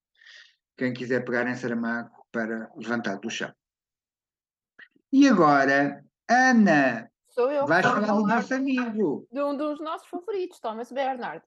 quem 0.77 0.93
quiser 0.93 1.23
pegar 1.23 1.47
em 1.47 1.55
Saramago 1.55 2.09
para 2.31 2.71
levantar 2.75 3.19
do 3.19 3.29
chão. 3.29 3.53
E 5.11 5.27
agora 5.27 6.03
Ana, 6.31 7.11
Sou 7.27 7.51
eu. 7.51 7.67
vais 7.67 7.85
falar 7.85 8.07
do 8.07 8.25
nosso 8.25 8.53
amigo. 8.53 9.27
De 9.29 9.43
um 9.43 9.55
dos 9.57 9.81
nossos 9.81 10.07
favoritos, 10.07 10.61
Thomas 10.61 10.89
Bernard. 10.89 11.43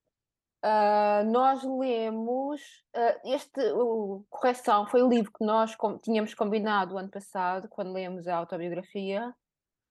Uh, 0.62 1.24
nós 1.30 1.62
lemos 1.62 2.60
uh, 2.94 3.20
este 3.24 3.60
o 3.72 4.26
Correção 4.28 4.86
foi 4.86 5.02
o 5.02 5.08
livro 5.08 5.32
que 5.32 5.44
nós 5.44 5.74
com, 5.74 5.98
tínhamos 5.98 6.34
combinado 6.34 6.94
o 6.94 6.98
ano 6.98 7.10
passado, 7.10 7.66
quando 7.68 7.94
lemos 7.94 8.28
a 8.28 8.36
autobiografia. 8.36 9.34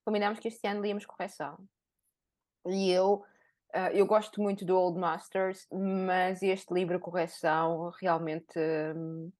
Combinámos 0.04 0.38
que 0.38 0.46
este 0.46 0.64
ano 0.68 0.80
líamos 0.80 1.06
Correção. 1.06 1.58
E 2.66 2.92
eu, 2.92 3.24
uh, 3.74 3.90
eu 3.92 4.06
gosto 4.06 4.40
muito 4.40 4.64
do 4.64 4.78
Old 4.78 4.96
Masters, 4.96 5.66
mas 5.72 6.40
este 6.40 6.72
livro 6.72 7.00
Correção 7.00 7.90
realmente 8.00 8.58
um, 8.96 9.32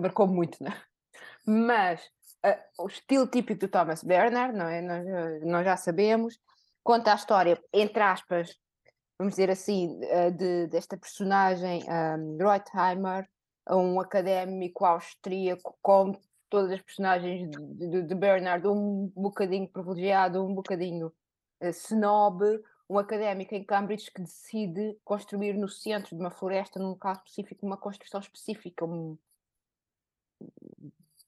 marcou 0.00 0.28
muito, 0.28 0.62
né? 0.62 0.70
Mas 1.46 2.10
uh, 2.46 2.84
o 2.84 2.86
estilo 2.86 3.26
típico 3.26 3.60
do 3.60 3.68
Thomas 3.68 4.02
Bernard, 4.02 4.56
não 4.56 4.66
é? 4.66 4.80
Nós, 4.80 5.42
nós, 5.44 5.64
já 5.64 5.76
sabemos, 5.76 6.38
conta 6.82 7.12
a 7.12 7.16
história, 7.16 7.60
entre 7.72 8.02
aspas, 8.02 8.56
vamos 9.18 9.34
dizer 9.34 9.50
assim, 9.50 9.98
uh, 10.04 10.30
de, 10.30 10.66
desta 10.68 10.96
personagem 10.96 11.82
um, 11.84 12.36
Reutheimer, 12.38 13.28
um 13.68 14.00
académico 14.00 14.84
austríaco 14.84 15.76
com 15.82 16.12
todas 16.48 16.70
as 16.70 16.80
personagens 16.80 17.50
de, 17.50 17.88
de, 17.88 18.02
de 18.02 18.14
Bernard, 18.14 18.66
um 18.68 19.12
bocadinho 19.16 19.68
privilegiado, 19.68 20.44
um 20.44 20.54
bocadinho 20.54 21.08
uh, 21.62 21.68
snob, 21.70 22.44
um 22.88 22.98
académico 22.98 23.54
em 23.54 23.64
Cambridge 23.64 24.10
que 24.12 24.22
decide 24.22 24.96
construir 25.04 25.54
no 25.54 25.68
centro 25.68 26.14
de 26.14 26.20
uma 26.20 26.30
floresta, 26.30 26.78
num 26.78 26.94
caso 26.94 27.20
específico, 27.24 27.66
uma 27.66 27.76
construção 27.76 28.20
específica, 28.20 28.84
um, 28.84 29.18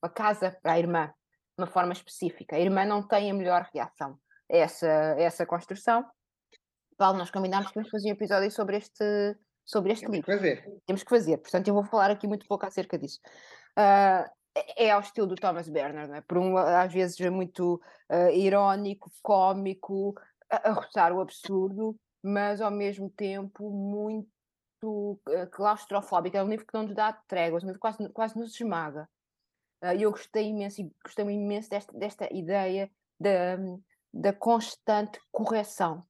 uma 0.03 0.11
casa 0.11 0.57
para 0.63 0.73
a 0.73 0.79
irmã, 0.79 1.07
de 1.07 1.63
uma 1.63 1.67
forma 1.67 1.93
específica. 1.93 2.57
A 2.57 2.61
irmã 2.61 2.85
não 2.85 3.07
tem 3.07 3.31
a 3.31 3.35
melhor 3.35 3.69
reação 3.73 4.19
a 4.51 4.57
essa, 4.57 4.87
a 4.87 5.21
essa 5.21 5.47
construção. 5.47 6.05
Paulo, 6.97 7.19
nós 7.19 7.31
combinámos 7.31 7.71
que 7.71 7.79
íamos 7.79 7.91
fazer 7.91 8.09
um 8.09 8.13
episódio 8.13 8.51
sobre 8.51 8.77
este, 8.77 9.37
sobre 9.65 9.93
este 9.93 10.07
Temos 10.07 10.17
livro. 10.17 10.27
que 10.27 10.37
fazer. 10.37 10.81
Temos 10.87 11.03
que 11.03 11.11
fazer, 11.11 11.39
portanto, 11.39 11.69
eu 11.69 11.75
vou 11.75 11.85
falar 11.85 12.11
aqui 12.11 12.27
muito 12.27 12.47
pouco 12.47 12.67
acerca 12.67 12.99
disso. 12.99 13.21
Uh, 13.79 14.29
é 14.77 14.91
ao 14.91 15.01
estilo 15.01 15.27
do 15.27 15.37
Thomas 15.37 15.69
Bernard, 15.69 16.09
não 16.09 16.17
é? 16.17 16.21
por 16.21 16.39
um, 16.39 16.57
às 16.57 16.93
vezes 16.93 17.21
é 17.21 17.31
muito 17.31 17.81
uh, 18.11 18.31
irónico, 18.33 19.11
cómico, 19.23 20.15
a, 20.51 20.71
a 20.71 20.73
roçar 20.73 21.13
o 21.13 21.21
absurdo, 21.21 21.97
mas 22.23 22.61
ao 22.61 22.71
mesmo 22.71 23.11
tempo 23.11 23.71
muito 23.71 24.27
uh, 24.85 25.47
claustrofóbico. 25.53 26.37
É 26.37 26.43
um 26.43 26.49
livro 26.49 26.67
que 26.67 26.75
não 26.75 26.83
nos 26.85 26.95
dá 26.95 27.13
tréguas, 27.13 27.63
mas 27.63 27.77
quase, 27.77 28.09
quase 28.09 28.37
nos 28.37 28.55
esmaga. 28.55 29.09
E 29.83 30.03
eu 30.03 30.11
gostei 30.11 30.49
imenso, 30.49 30.83
gostei 31.05 31.25
imenso 31.25 31.71
desta, 31.71 31.93
desta 31.97 32.29
ideia 32.35 32.91
da, 34.13 34.33
constante 34.33 35.21
correção. 35.31 36.05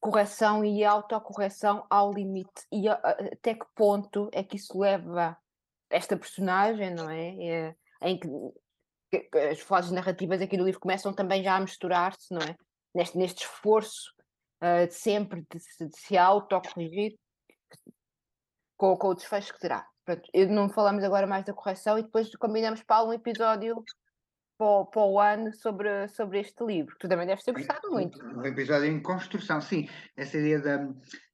Correção 0.00 0.64
e 0.64 0.84
autocorreção 0.84 1.86
ao 1.88 2.12
limite. 2.12 2.66
E 2.72 2.88
até 2.88 3.54
que 3.54 3.66
ponto 3.74 4.28
é 4.32 4.42
que 4.42 4.56
isso 4.56 4.78
leva 4.78 5.36
esta 5.90 6.16
personagem, 6.16 6.94
não 6.94 7.08
é? 7.08 7.36
é 7.46 7.76
em 8.02 8.18
que, 8.18 8.28
que, 9.10 9.38
as 9.38 9.60
fases 9.60 9.90
narrativas 9.90 10.40
aqui 10.40 10.56
do 10.56 10.64
livro 10.64 10.80
começam 10.80 11.12
também 11.12 11.42
já 11.42 11.56
a 11.56 11.60
misturar-se, 11.60 12.32
não 12.32 12.40
é? 12.40 12.56
Neste, 12.94 13.18
neste 13.18 13.44
esforço 13.44 14.12
uh, 14.62 14.86
de 14.86 14.94
sempre 14.94 15.42
de, 15.42 15.88
de 15.88 15.98
se 15.98 16.16
autocorrigir 16.16 17.18
com, 18.76 18.96
com 18.96 19.08
o 19.08 19.14
desfecho 19.14 19.52
que 19.52 19.60
terá. 19.60 19.88
Pronto, 20.04 20.22
não 20.50 20.68
falamos 20.68 21.02
agora 21.02 21.26
mais 21.26 21.44
da 21.44 21.52
correção 21.52 21.98
e 21.98 22.02
depois 22.02 22.34
combinamos 22.36 22.82
para 22.82 23.04
um 23.04 23.12
episódio 23.12 23.82
para, 24.58 24.84
para 24.84 25.02
o 25.02 25.18
ano 25.18 25.52
sobre, 25.52 26.08
sobre 26.08 26.40
este 26.40 26.64
livro. 26.64 26.94
Tu 26.98 27.08
também 27.08 27.26
deves 27.26 27.44
ter 27.44 27.52
gostado 27.52 27.90
muito. 27.90 28.22
Um 28.24 28.44
episódio 28.44 28.86
em 28.86 29.00
construção, 29.00 29.60
sim. 29.60 29.88
Essa 30.16 30.36
ideia 30.36 30.60
da, 30.60 30.76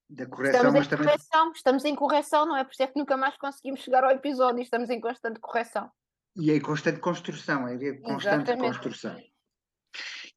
da 0.09 0.27
correção, 0.27 0.57
estamos 0.57 0.75
mas 0.75 0.87
em 0.87 0.91
também. 0.91 1.07
correção, 1.07 1.53
estamos 1.53 1.85
em 1.85 1.95
correção, 1.95 2.47
não 2.47 2.57
é? 2.57 2.65
Por 2.65 2.73
isso 2.73 2.83
é 2.83 2.87
que 2.87 2.99
nunca 2.99 3.17
mais 3.17 3.37
conseguimos 3.37 3.81
chegar 3.81 4.05
ao 4.05 4.11
episódio, 4.11 4.63
estamos 4.63 4.89
em 4.91 5.01
constante 5.01 5.41
correção. 5.41 5.91
E 6.37 6.53
em 6.53 6.61
constante 6.61 7.01
construção, 7.01 7.77
de 7.77 8.01
constante 8.01 8.51
Exatamente. 8.51 8.61
construção. 8.61 9.17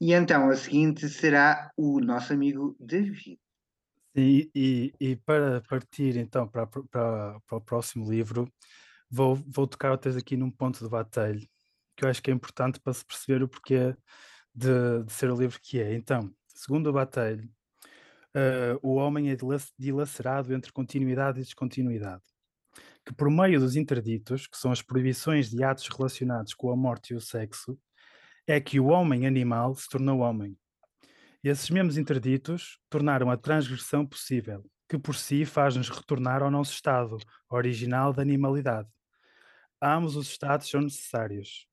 E 0.02 0.12
então 0.12 0.50
a 0.50 0.56
seguinte 0.56 1.08
será 1.08 1.72
o 1.78 2.00
nosso 2.02 2.34
amigo 2.34 2.76
David. 2.80 3.40
E, 4.16 4.50
e, 4.54 4.94
e 5.00 5.16
para 5.16 5.62
partir 5.62 6.18
então 6.18 6.48
para, 6.48 6.68
para, 6.68 7.40
para 7.40 7.58
o 7.58 7.62
próximo 7.62 8.10
livro, 8.10 8.48
vou, 9.10 9.36
vou 9.36 9.68
tocar 9.68 9.92
outras 9.92 10.16
aqui 10.16 10.38
num 10.38 10.52
ponto 10.52 10.84
de 10.84 10.90
batalha, 10.90 11.40
que 11.96 12.06
eu 12.06 12.10
acho 12.10 12.22
que 12.22 12.32
é 12.32 12.34
importante 12.34 12.80
para 12.80 12.94
se 12.94 13.06
perceber 13.06 13.44
o 13.44 13.48
porquê 13.48 13.96
de, 14.54 15.04
de 15.04 15.12
ser 15.12 15.32
o 15.32 15.36
livro 15.36 15.60
que 15.62 15.80
é. 15.80 15.94
Então, 15.96 16.32
segundo 16.48 16.90
o 16.90 16.94
Bataille, 16.94 17.50
uh, 18.36 18.80
o 18.82 18.96
homem 18.96 19.32
é 19.32 19.38
dilacerado 19.78 20.54
entre 20.54 20.72
continuidade 20.72 21.40
e 21.40 21.44
descontinuidade, 21.44 22.24
que 23.06 23.14
por 23.14 23.30
meio 23.30 23.60
dos 23.60 23.76
interditos, 23.76 24.48
que 24.48 24.58
são 24.58 24.72
as 24.72 24.82
proibições 24.82 25.50
de 25.50 25.64
atos 25.64 25.88
relacionados 25.88 26.54
com 26.54 26.72
a 26.72 26.76
morte 26.76 27.14
e 27.14 27.16
o 27.16 27.22
sexo, 27.22 27.80
é 28.48 28.60
que 28.60 28.80
o 28.80 28.88
homem 28.88 29.26
animal 29.26 29.76
se 29.76 29.88
tornou 29.90 30.20
homem. 30.20 30.58
Esses 31.44 31.70
mesmos 31.70 31.98
interditos 31.98 32.80
tornaram 32.90 33.30
a 33.30 33.36
transgressão 33.36 34.06
possível, 34.06 34.64
que 34.88 34.98
por 34.98 35.14
si 35.14 35.44
faz-nos 35.44 35.90
retornar 35.90 36.42
ao 36.42 36.50
nosso 36.50 36.72
estado 36.72 37.18
original 37.50 38.14
de 38.14 38.22
animalidade. 38.22 38.88
Ambos 39.82 40.16
os 40.16 40.30
estados 40.30 40.70
são 40.70 40.82
necessários. 40.82 41.68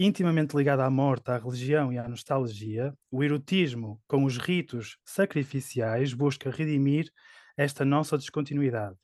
Intimamente 0.00 0.56
ligado 0.56 0.80
à 0.80 0.90
morte, 0.90 1.30
à 1.30 1.38
religião 1.38 1.92
e 1.92 1.98
à 1.98 2.08
nostalgia, 2.08 2.92
o 3.08 3.22
erotismo, 3.22 4.02
com 4.08 4.24
os 4.24 4.38
ritos 4.38 4.98
sacrificiais, 5.04 6.12
busca 6.12 6.50
redimir 6.50 7.08
esta 7.56 7.84
nossa 7.84 8.18
descontinuidade. 8.18 8.96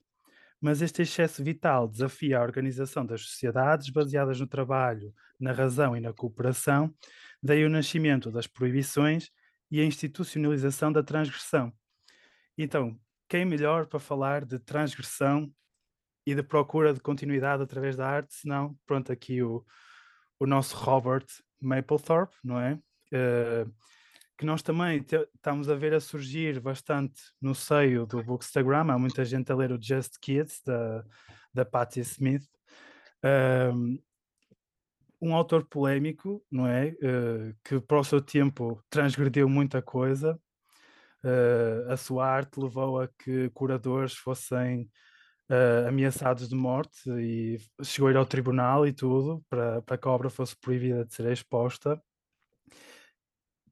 Mas 0.59 0.81
este 0.81 1.01
excesso 1.01 1.41
vital 1.41 1.87
desafia 1.87 2.39
a 2.39 2.43
organização 2.43 3.05
das 3.05 3.21
sociedades 3.21 3.89
baseadas 3.89 4.37
no 4.37 4.47
trabalho, 4.47 5.13
na 5.39 5.53
razão 5.53 5.95
e 5.95 6.01
na 6.01 6.11
cooperação, 6.11 6.93
daí 7.41 7.63
o 7.63 7.69
nascimento 7.69 8.29
das 8.29 8.47
proibições 8.47 9.31
e 9.73 9.81
a 9.81 9.85
institucionalização 9.85 10.91
da 10.91 11.01
transgressão. 11.01 11.73
Então, 12.55 12.95
quem 13.27 13.43
melhor 13.43 13.87
para 13.87 13.99
falar 13.99 14.45
de 14.45 14.59
transgressão 14.59 15.51
e 16.27 16.35
de 16.35 16.43
procura 16.43 16.93
de 16.93 16.99
continuidade 16.99 17.63
através 17.63 17.95
da 17.95 18.07
arte, 18.07 18.35
senão, 18.35 18.77
pronto, 18.85 19.11
aqui 19.11 19.41
o, 19.41 19.65
o 20.39 20.45
nosso 20.45 20.75
Robert 20.75 21.25
Mapplethorpe, 21.59 22.35
não 22.43 22.59
é? 22.59 22.75
Uh, 23.11 23.73
que 24.37 24.45
nós 24.45 24.61
também 24.61 25.03
estamos 25.33 25.67
a 25.67 25.73
ver 25.73 25.95
a 25.95 25.99
surgir 25.99 26.59
bastante 26.59 27.19
no 27.41 27.55
seio 27.55 28.05
do 28.05 28.23
Bookstagram, 28.23 28.91
há 28.91 28.99
muita 28.99 29.25
gente 29.25 29.51
a 29.51 29.55
ler 29.55 29.71
o 29.71 29.81
Just 29.81 30.19
Kids, 30.21 30.61
da, 30.63 31.03
da 31.51 31.65
Patti 31.65 31.99
Smith. 32.01 32.45
Um, 33.73 33.97
um 35.23 35.33
autor 35.33 35.65
polémico, 35.65 36.43
não 36.51 36.67
é? 36.67 36.89
Uh, 36.89 37.55
que 37.63 37.79
para 37.79 37.99
o 37.99 38.03
seu 38.03 38.21
tempo 38.21 38.83
transgrediu 38.89 39.47
muita 39.47 39.81
coisa. 39.81 40.37
Uh, 41.23 41.89
a 41.89 41.95
sua 41.95 42.27
arte 42.27 42.59
levou 42.59 42.99
a 42.99 43.07
que 43.07 43.49
curadores 43.51 44.13
fossem 44.13 44.89
uh, 45.49 45.87
ameaçados 45.87 46.49
de 46.49 46.55
morte 46.55 47.09
e 47.09 47.57
chegou 47.81 48.09
a 48.09 48.11
ir 48.11 48.17
ao 48.17 48.25
tribunal 48.25 48.85
e 48.85 48.91
tudo 48.91 49.41
para, 49.49 49.81
para 49.81 49.97
que 49.97 50.07
a 50.07 50.11
obra 50.11 50.29
fosse 50.29 50.57
proibida 50.59 51.05
de 51.05 51.13
ser 51.13 51.31
exposta. 51.31 52.01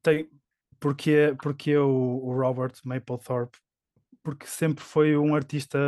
Tem, 0.02 0.28
porque, 0.80 1.36
porque 1.42 1.76
o, 1.76 2.24
o 2.24 2.34
Robert 2.34 2.72
Mapplethorpe, 2.82 3.58
porque 4.22 4.46
sempre 4.46 4.82
foi 4.82 5.18
um 5.18 5.34
artista 5.34 5.78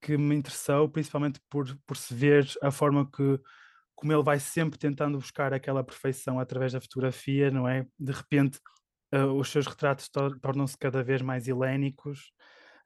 que 0.00 0.18
me 0.18 0.34
interessou, 0.34 0.88
principalmente 0.88 1.40
por, 1.48 1.64
por 1.86 1.96
se 1.96 2.12
ver 2.12 2.46
a 2.60 2.72
forma 2.72 3.08
que 3.08 3.40
como 3.94 4.12
ele 4.12 4.22
vai 4.22 4.38
sempre 4.38 4.78
tentando 4.78 5.18
buscar 5.18 5.52
aquela 5.52 5.84
perfeição 5.84 6.38
através 6.38 6.72
da 6.72 6.80
fotografia, 6.80 7.50
não 7.50 7.68
é? 7.68 7.86
De 7.98 8.12
repente, 8.12 8.58
uh, 9.14 9.32
os 9.32 9.48
seus 9.48 9.66
retratos 9.66 10.08
tor 10.08 10.38
tornam-se 10.40 10.76
cada 10.76 11.02
vez 11.02 11.22
mais 11.22 11.46
helénicos, 11.48 12.32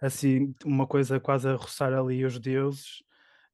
assim, 0.00 0.54
uma 0.64 0.86
coisa 0.86 1.18
quase 1.18 1.48
a 1.48 1.54
roçar 1.54 1.92
ali 1.92 2.24
os 2.24 2.38
deuses, 2.38 3.02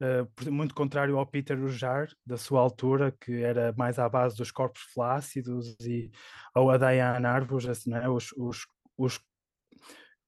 uh, 0.03 0.51
muito 0.51 0.75
contrário 0.75 1.17
ao 1.17 1.27
Peter 1.27 1.59
Rujar, 1.59 2.09
da 2.27 2.37
sua 2.37 2.61
altura, 2.61 3.13
que 3.21 3.43
era 3.43 3.73
mais 3.77 3.99
à 3.99 4.09
base 4.09 4.37
dos 4.37 4.51
corpos 4.51 4.83
flácidos, 4.93 5.77
e, 5.81 6.11
ou 6.55 6.71
a 6.71 6.77
Diane 6.77 7.27
Arbus, 7.27 7.67
assim, 7.67 7.95
é? 7.95 8.09
Os, 8.09 8.33
os, 8.37 8.67
os, 8.99 9.21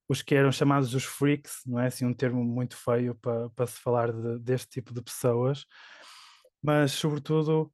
os 0.08 0.22
que 0.22 0.34
eram 0.34 0.52
chamados 0.52 0.94
os 0.94 1.04
freaks, 1.04 1.60
não 1.66 1.80
é? 1.80 1.88
Assim, 1.88 2.06
um 2.06 2.14
termo 2.14 2.44
muito 2.44 2.76
feio 2.76 3.14
para, 3.16 3.50
para 3.50 3.66
se 3.66 3.80
falar 3.80 4.12
de, 4.12 4.38
deste 4.38 4.68
tipo 4.68 4.94
de 4.94 5.02
pessoas 5.02 5.66
mas 6.66 6.90
sobretudo 6.90 7.72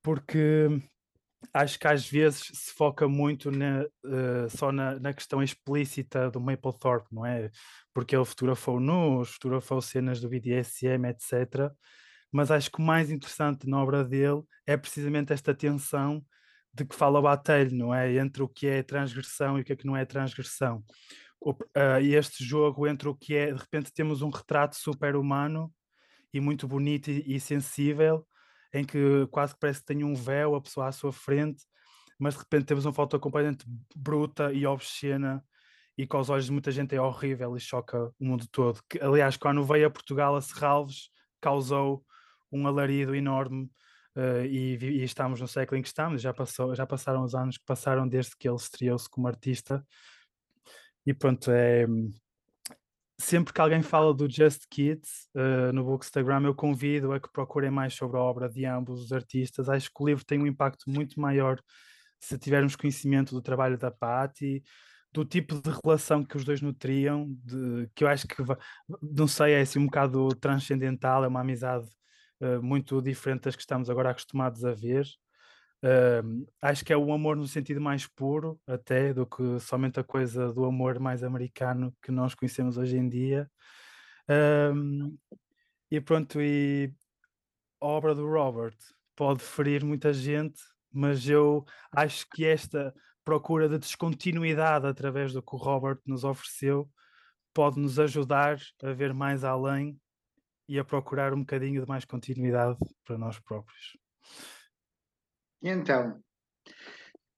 porque 0.00 0.68
acho 1.52 1.76
que 1.76 1.88
às 1.88 2.08
vezes 2.08 2.48
se 2.54 2.72
foca 2.72 3.08
muito 3.08 3.50
na, 3.50 3.82
uh, 3.82 4.48
só 4.48 4.70
na, 4.70 4.96
na, 5.00 5.12
questão 5.12 5.42
explícita 5.42 6.30
do 6.30 6.40
Mapplethorpe, 6.40 7.12
não 7.12 7.26
é? 7.26 7.50
Porque 7.92 8.14
ele 8.14 8.24
fotografou 8.24 8.78
nus, 8.78 9.30
fotografou 9.30 9.82
cenas 9.82 10.20
do 10.20 10.28
BDSM, 10.28 11.04
etc. 11.08 11.68
Mas 12.30 12.52
acho 12.52 12.70
que 12.70 12.78
o 12.78 12.82
mais 12.82 13.10
interessante 13.10 13.68
na 13.68 13.82
obra 13.82 14.04
dele 14.04 14.42
é 14.64 14.76
precisamente 14.76 15.32
esta 15.32 15.52
tensão 15.52 16.24
de 16.72 16.84
que 16.84 16.94
fala 16.94 17.18
o 17.18 17.22
Batelho, 17.22 17.76
não 17.76 17.92
é? 17.92 18.14
Entre 18.18 18.40
o 18.40 18.48
que 18.48 18.68
é 18.68 18.84
transgressão 18.84 19.58
e 19.58 19.62
o 19.62 19.64
que 19.64 19.72
é 19.72 19.76
que 19.76 19.86
não 19.86 19.96
é 19.96 20.04
transgressão. 20.04 20.84
O, 21.40 21.50
uh, 21.50 22.00
este 22.00 22.44
jogo 22.44 22.86
entre 22.86 23.08
o 23.08 23.16
que 23.16 23.34
é, 23.34 23.52
de 23.52 23.58
repente 23.58 23.92
temos 23.92 24.22
um 24.22 24.30
retrato 24.30 24.76
super 24.76 25.16
humano 25.16 25.72
e 26.32 26.40
muito 26.40 26.66
bonito 26.68 27.10
e, 27.10 27.36
e, 27.36 27.40
sensível, 27.40 28.26
em 28.72 28.84
que 28.84 29.26
quase 29.30 29.54
que 29.54 29.60
parece 29.60 29.80
que 29.80 29.86
tem 29.86 30.04
um 30.04 30.14
véu 30.14 30.54
a 30.54 30.60
pessoa 30.60 30.88
à 30.88 30.92
sua 30.92 31.12
frente, 31.12 31.64
mas 32.18 32.34
de 32.34 32.40
repente 32.40 32.66
temos 32.66 32.84
uma 32.84 32.92
foto 32.92 33.18
completamente 33.18 33.64
bruta 33.94 34.52
e 34.52 34.66
obscena 34.66 35.42
e 35.96 36.06
com 36.06 36.18
os 36.18 36.30
olhos 36.30 36.46
de 36.46 36.52
muita 36.52 36.70
gente 36.70 36.94
é 36.94 37.00
horrível 37.00 37.56
e 37.56 37.60
choca 37.60 38.12
o 38.20 38.24
mundo 38.24 38.46
todo. 38.52 38.80
Que, 38.88 39.00
aliás, 39.00 39.36
quando 39.36 39.64
veio 39.64 39.86
a 39.88 39.90
Portugal 39.90 40.36
a 40.36 40.40
Serralves, 40.40 41.10
causou 41.40 42.04
um 42.52 42.66
alarido 42.66 43.14
enorme 43.14 43.70
uh, 44.16 44.44
e, 44.44 44.76
e, 44.76 45.04
estamos 45.04 45.40
no 45.40 45.48
século 45.48 45.78
em 45.78 45.82
que 45.82 45.88
estamos, 45.88 46.22
já, 46.22 46.32
passou, 46.32 46.74
já 46.74 46.86
passaram 46.86 47.24
os 47.24 47.34
anos 47.34 47.58
que 47.58 47.64
passaram 47.64 48.06
desde 48.06 48.36
que 48.36 48.48
ele 48.48 48.56
estreou-se 48.56 49.08
como 49.10 49.26
artista 49.26 49.84
e 51.08 51.14
pronto, 51.14 51.50
é, 51.50 51.86
sempre 53.20 53.52
que 53.52 53.60
alguém 53.60 53.82
fala 53.82 54.14
do 54.14 54.30
Just 54.30 54.62
Kids 54.70 55.28
uh, 55.34 55.72
no 55.72 55.84
Bookstagram, 55.84 56.44
eu 56.44 56.54
convido 56.54 57.12
a 57.12 57.20
que 57.20 57.30
procurem 57.32 57.70
mais 57.70 57.94
sobre 57.94 58.16
a 58.16 58.20
obra 58.20 58.48
de 58.48 58.64
ambos 58.64 59.02
os 59.02 59.12
artistas. 59.12 59.68
Acho 59.68 59.90
que 59.92 60.02
o 60.02 60.06
livro 60.06 60.24
tem 60.24 60.40
um 60.40 60.46
impacto 60.46 60.88
muito 60.88 61.20
maior 61.20 61.60
se 62.20 62.38
tivermos 62.38 62.76
conhecimento 62.76 63.34
do 63.34 63.42
trabalho 63.42 63.76
da 63.76 63.90
Patti, 63.90 64.62
do 65.12 65.24
tipo 65.24 65.60
de 65.60 65.70
relação 65.82 66.24
que 66.24 66.36
os 66.36 66.44
dois 66.44 66.60
nutriam, 66.60 67.26
de, 67.44 67.88
que 67.94 68.04
eu 68.04 68.08
acho 68.08 68.26
que, 68.26 68.36
não 69.02 69.26
sei, 69.26 69.52
é 69.52 69.60
assim 69.60 69.78
um 69.78 69.86
bocado 69.86 70.28
transcendental, 70.36 71.24
é 71.24 71.28
uma 71.28 71.40
amizade 71.40 71.88
uh, 72.40 72.62
muito 72.62 73.00
diferente 73.02 73.42
das 73.42 73.56
que 73.56 73.62
estamos 73.62 73.90
agora 73.90 74.10
acostumados 74.10 74.64
a 74.64 74.72
ver. 74.72 75.06
Uh, 75.82 76.46
acho 76.60 76.84
que 76.84 76.92
é 76.92 76.96
o 76.96 77.12
amor 77.12 77.36
no 77.36 77.46
sentido 77.46 77.80
mais 77.80 78.06
puro, 78.06 78.60
até, 78.66 79.14
do 79.14 79.24
que 79.26 79.60
somente 79.60 80.00
a 80.00 80.04
coisa 80.04 80.52
do 80.52 80.64
amor 80.64 80.98
mais 80.98 81.22
americano 81.22 81.94
que 82.02 82.10
nós 82.10 82.34
conhecemos 82.34 82.76
hoje 82.76 82.96
em 82.96 83.08
dia. 83.08 83.48
Uh, 84.28 85.16
e 85.90 86.00
pronto, 86.00 86.40
e 86.40 86.92
a 87.80 87.86
obra 87.86 88.14
do 88.14 88.28
Robert 88.28 88.76
pode 89.14 89.42
ferir 89.42 89.84
muita 89.84 90.12
gente, 90.12 90.60
mas 90.92 91.28
eu 91.28 91.64
acho 91.92 92.26
que 92.30 92.44
esta 92.44 92.94
procura 93.24 93.68
de 93.68 93.78
descontinuidade 93.78 94.86
através 94.86 95.32
do 95.32 95.42
que 95.42 95.54
o 95.54 95.58
Robert 95.58 95.98
nos 96.06 96.24
ofereceu 96.24 96.90
pode 97.54 97.78
nos 97.78 97.98
ajudar 97.98 98.58
a 98.82 98.92
ver 98.92 99.12
mais 99.12 99.44
além 99.44 100.00
e 100.68 100.78
a 100.78 100.84
procurar 100.84 101.32
um 101.32 101.40
bocadinho 101.40 101.80
de 101.82 101.88
mais 101.88 102.04
continuidade 102.04 102.78
para 103.04 103.18
nós 103.18 103.38
próprios. 103.38 103.96
Então, 105.62 106.22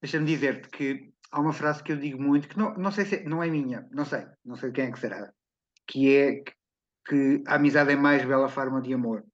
deixa-me 0.00 0.26
dizer-te 0.26 0.68
que 0.68 1.12
há 1.30 1.40
uma 1.40 1.52
frase 1.52 1.82
que 1.82 1.92
eu 1.92 1.96
digo 1.96 2.20
muito, 2.20 2.48
que 2.48 2.58
não, 2.58 2.74
não 2.74 2.90
sei 2.90 3.04
se 3.04 3.16
é, 3.16 3.24
não 3.24 3.42
é 3.42 3.48
minha, 3.48 3.86
não 3.90 4.04
sei, 4.04 4.26
não 4.44 4.56
sei 4.56 4.72
quem 4.72 4.86
é 4.86 4.92
que 4.92 4.98
será, 4.98 5.32
que 5.86 6.14
é 6.14 6.42
que 7.06 7.42
a 7.46 7.54
amizade 7.54 7.92
é 7.92 7.96
mais 7.96 8.24
bela 8.24 8.48
forma 8.48 8.80
de 8.80 8.92
amor. 8.92 9.24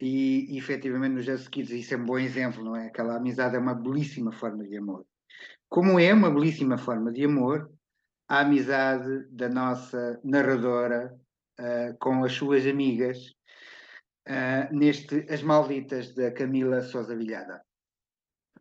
E, 0.00 0.54
e 0.54 0.58
efetivamente 0.58 1.14
nos 1.14 1.24
Just 1.24 1.48
Kids 1.48 1.70
isso 1.70 1.94
é 1.94 1.96
um 1.96 2.04
bom 2.04 2.18
exemplo, 2.18 2.62
não 2.62 2.76
é? 2.76 2.88
Aquela 2.88 3.16
amizade 3.16 3.56
é 3.56 3.58
uma 3.58 3.74
belíssima 3.74 4.32
forma 4.32 4.64
de 4.64 4.76
amor. 4.76 5.06
Como 5.68 5.98
é 5.98 6.12
uma 6.12 6.30
belíssima 6.30 6.76
forma 6.76 7.10
de 7.12 7.24
amor, 7.24 7.70
a 8.28 8.40
amizade 8.40 9.26
da 9.30 9.48
nossa 9.48 10.20
narradora 10.22 11.14
uh, 11.58 11.96
com 11.98 12.24
as 12.24 12.32
suas 12.32 12.66
amigas, 12.66 13.18
uh, 14.28 14.74
neste 14.74 15.26
As 15.30 15.42
Malditas 15.42 16.14
da 16.14 16.30
Camila 16.30 16.82
Sousa 16.82 17.16
Vilhada. 17.16 17.62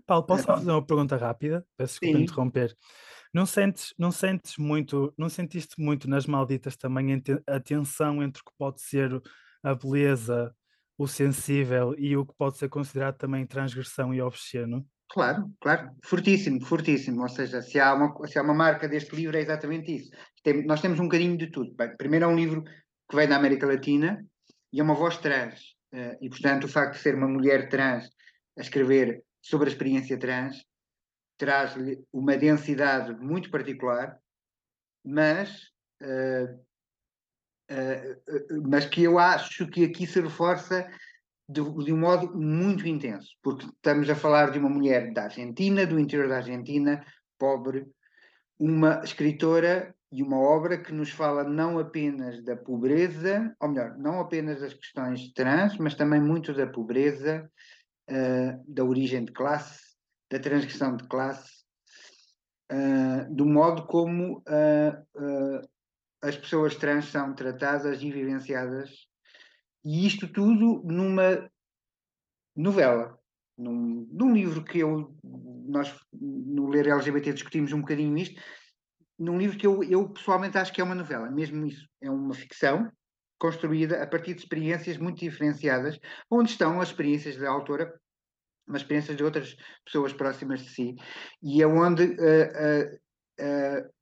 Paulo, 0.05 0.25
posso 0.25 0.43
fazer 0.43 0.69
uma 0.69 0.85
pergunta 0.85 1.15
rápida? 1.15 1.65
Peço 1.77 1.93
desculpa 1.93 2.17
Sim. 2.17 2.23
interromper. 2.23 2.77
Não 3.33 3.45
sentes, 3.45 3.93
não 3.97 4.11
sentes 4.11 4.57
muito, 4.57 5.13
não 5.17 5.29
sentiste 5.29 5.79
muito 5.79 6.09
nas 6.09 6.25
malditas 6.27 6.75
também 6.75 7.21
a 7.47 7.59
tensão 7.59 8.21
entre 8.21 8.41
o 8.41 8.45
que 8.45 8.51
pode 8.57 8.81
ser 8.81 9.21
a 9.63 9.73
beleza, 9.73 10.53
o 10.97 11.07
sensível 11.07 11.95
e 11.97 12.15
o 12.15 12.25
que 12.25 12.33
pode 12.37 12.57
ser 12.57 12.69
considerado 12.69 13.17
também 13.17 13.45
transgressão 13.45 14.13
e 14.13 14.21
obsceno? 14.21 14.85
Claro, 15.09 15.49
claro, 15.59 15.91
fortíssimo, 16.03 16.63
fortíssimo. 16.65 17.21
Ou 17.21 17.29
seja, 17.29 17.61
se 17.61 17.79
há 17.79 17.93
uma, 17.93 18.27
se 18.27 18.37
há 18.37 18.41
uma 18.41 18.53
marca 18.53 18.87
deste 18.87 19.15
livro 19.15 19.37
é 19.37 19.41
exatamente 19.41 19.95
isso. 19.95 20.11
Tem, 20.43 20.65
nós 20.65 20.81
temos 20.81 20.99
um 20.99 21.03
bocadinho 21.03 21.37
de 21.37 21.47
tudo. 21.47 21.73
Bem, 21.75 21.95
primeiro 21.95 22.25
é 22.25 22.27
um 22.27 22.35
livro 22.35 22.63
que 22.63 23.15
vem 23.15 23.27
da 23.27 23.35
América 23.35 23.65
Latina 23.65 24.23
e 24.73 24.79
é 24.79 24.83
uma 24.83 24.95
voz 24.95 25.17
trans. 25.17 25.75
Uh, 25.93 26.17
e, 26.19 26.27
portanto, 26.27 26.63
o 26.63 26.67
facto 26.67 26.93
de 26.93 26.99
ser 26.99 27.13
uma 27.13 27.27
mulher 27.27 27.69
trans 27.69 28.09
a 28.57 28.61
escrever 28.61 29.23
sobre 29.39 29.69
a 29.69 29.71
experiência 29.71 30.17
trans 30.17 30.65
traz-lhe 31.37 32.03
uma 32.11 32.35
densidade 32.35 33.13
muito 33.19 33.51
particular, 33.51 34.19
mas, 35.05 35.71
uh, 36.01 36.53
uh, 37.71 38.67
mas 38.67 38.85
que 38.85 39.03
eu 39.03 39.19
acho 39.19 39.67
que 39.67 39.85
aqui 39.85 40.07
se 40.07 40.19
reforça 40.19 40.89
de, 41.47 41.61
de, 41.61 41.93
um 41.93 41.99
modo 41.99 42.35
muito 42.35 42.87
intenso, 42.87 43.29
porque 43.43 43.65
estamos 43.65 44.09
a 44.09 44.15
falar 44.15 44.49
de 44.49 44.57
uma 44.57 44.69
mulher 44.69 45.13
da 45.13 45.25
Argentina, 45.25 45.85
do 45.85 45.99
interior 45.99 46.27
da 46.27 46.37
Argentina, 46.37 47.05
pobre, 47.37 47.85
uma 48.57 49.01
escritora 49.03 49.93
e 50.13 50.21
uma 50.21 50.37
obra 50.37 50.77
que 50.77 50.93
nos 50.93 51.09
fala 51.09 51.43
não 51.43 51.79
apenas 51.79 52.43
da 52.43 52.55
pobreza, 52.55 53.55
ou 53.59 53.69
melhor, 53.69 53.97
não 53.97 54.19
apenas 54.19 54.61
das 54.61 54.71
questões 54.71 55.33
trans, 55.33 55.75
mas 55.79 55.95
também 55.95 56.21
muito 56.21 56.53
da 56.53 56.67
pobreza, 56.67 57.49
uh, 58.11 58.63
da 58.71 58.83
origem 58.83 59.25
de 59.25 59.31
classe, 59.31 59.81
da 60.31 60.37
transgressão 60.37 60.95
de 60.95 61.07
classe, 61.07 61.49
uh, 62.71 63.33
do 63.33 63.43
modo 63.47 63.87
como 63.87 64.37
uh, 64.37 65.67
as 66.21 66.37
pessoas 66.37 66.75
trans 66.75 67.05
são 67.05 67.33
tratadas 67.33 68.03
e 68.03 68.11
vivenciadas, 68.11 68.91
e 69.83 70.05
isto 70.05 70.27
tudo 70.27 70.83
numa 70.85 71.49
novela, 72.55 73.17
num, 73.57 74.07
num 74.11 74.31
livro 74.31 74.63
que 74.63 74.77
eu, 74.77 75.17
nós 75.23 75.91
no 76.13 76.69
Ler 76.69 76.87
LGBT 76.87 77.33
discutimos 77.33 77.73
um 77.73 77.81
bocadinho 77.81 78.15
isto, 78.15 78.39
num 79.17 79.37
livro 79.37 79.57
que 79.57 79.67
eu, 79.67 79.83
eu 79.83 80.09
pessoalmente 80.09 80.57
acho 80.57 80.73
que 80.73 80.81
é 80.81 80.83
uma 80.83 80.95
novela, 80.95 81.29
mesmo 81.29 81.65
isso. 81.65 81.87
É 82.01 82.09
uma 82.09 82.33
ficção 82.33 82.91
construída 83.37 84.01
a 84.01 84.07
partir 84.07 84.33
de 84.33 84.41
experiências 84.41 84.97
muito 84.97 85.19
diferenciadas, 85.19 85.99
onde 86.31 86.51
estão 86.51 86.79
as 86.79 86.89
experiências 86.89 87.37
da 87.37 87.49
autora, 87.49 87.93
mas 88.65 88.81
experiências 88.81 89.17
de 89.17 89.23
outras 89.23 89.55
pessoas 89.83 90.13
próximas 90.13 90.61
de 90.61 90.69
si, 90.69 90.95
e 91.41 91.61
é 91.61 91.67
onde 91.67 92.03
uh, 92.03 92.15
uh, 92.15 92.95
uh, 93.41 93.93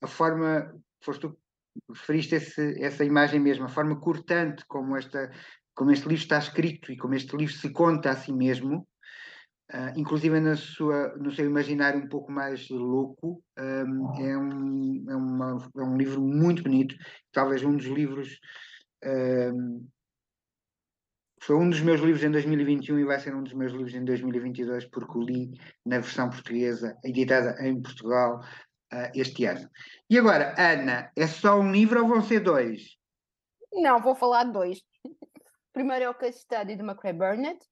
a 0.00 0.06
forma, 0.06 0.74
foste 1.02 1.20
tu 1.20 1.38
referiste 1.90 2.34
esse, 2.36 2.82
essa 2.82 3.04
imagem 3.04 3.40
mesmo, 3.40 3.66
a 3.66 3.68
forma 3.68 4.00
cortante 4.00 4.64
como, 4.66 4.96
esta, 4.96 5.30
como 5.74 5.92
este 5.92 6.08
livro 6.08 6.22
está 6.22 6.38
escrito 6.38 6.90
e 6.90 6.96
como 6.96 7.14
este 7.14 7.36
livro 7.36 7.54
se 7.54 7.70
conta 7.70 8.10
a 8.10 8.16
si 8.16 8.32
mesmo, 8.32 8.88
Uh, 9.70 9.92
inclusive 9.96 10.40
na 10.40 10.56
sua, 10.56 11.14
no 11.16 11.30
seu 11.30 11.44
imaginário 11.44 12.00
um 12.00 12.08
pouco 12.08 12.32
mais 12.32 12.70
louco, 12.70 13.42
um, 13.58 14.14
é, 14.18 14.38
um, 14.38 15.04
é, 15.10 15.14
uma, 15.14 15.70
é, 15.76 15.82
um 15.82 15.96
livro 15.96 16.22
muito 16.22 16.62
bonito, 16.62 16.94
talvez 17.32 17.62
um 17.62 17.76
dos 17.76 17.84
livros. 17.84 18.40
Um, 19.04 19.86
foi 21.42 21.56
um 21.56 21.68
dos 21.68 21.80
meus 21.80 22.00
livros 22.00 22.24
em 22.24 22.30
2021 22.30 22.98
e 22.98 23.04
vai 23.04 23.20
ser 23.20 23.34
um 23.34 23.42
dos 23.42 23.52
meus 23.52 23.72
livros 23.72 23.94
em 23.94 24.04
2022, 24.04 24.86
porque 24.86 25.18
o 25.18 25.22
li 25.22 25.50
na 25.84 25.98
versão 25.98 26.30
portuguesa, 26.30 26.96
editada 27.04 27.54
em 27.64 27.80
Portugal 27.80 28.40
uh, 28.92 29.10
este 29.14 29.44
ano. 29.44 29.68
E 30.08 30.18
agora, 30.18 30.54
Ana, 30.58 31.12
é 31.14 31.26
só 31.26 31.60
um 31.60 31.70
livro 31.70 32.02
ou 32.02 32.08
vão 32.08 32.22
ser 32.22 32.40
dois? 32.40 32.96
Não, 33.72 34.00
vou 34.00 34.14
falar 34.14 34.44
de 34.44 34.52
dois. 34.52 34.82
Primeiro 35.72 36.06
é 36.06 36.10
o 36.10 36.14
Case 36.14 36.38
Study 36.38 36.74
de 36.74 36.82
McRae 36.82 37.12
Burnett, 37.12 37.64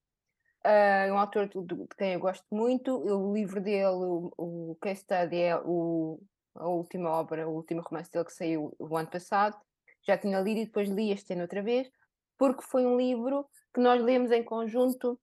Uh, 0.67 1.13
um 1.13 1.19
autor 1.19 1.47
de, 1.47 1.63
de, 1.63 1.87
quem 1.97 2.15
eu 2.15 2.21
gosto 2.21 2.45
muito. 2.51 2.97
O 2.99 3.33
livro 3.33 3.61
dele, 3.61 3.87
o, 3.87 4.33
o 4.37 4.79
Case 4.81 5.03
Study, 5.03 5.37
é 5.37 5.57
o, 5.57 6.21
a 6.57 6.67
última 6.67 7.09
obra, 7.09 7.49
o 7.49 7.55
último 7.55 7.83
romance 7.83 8.11
dele 8.11 8.25
que 8.25 8.33
saiu 8.33 8.75
o 8.77 8.97
ano 8.97 9.09
passado. 9.09 9.57
Já 10.05 10.19
tinha 10.19 10.41
lido 10.41 10.59
e 10.59 10.65
depois 10.65 10.89
li 10.89 11.13
este 11.13 11.35
ano 11.35 11.43
outra 11.43 11.63
vez, 11.63 11.89
porque 12.37 12.63
foi 12.63 12.85
um 12.85 12.97
livro 12.97 13.47
que 13.73 13.81
nós 13.81 14.03
lemos 14.03 14.33
em 14.33 14.43
conjunto 14.43 15.17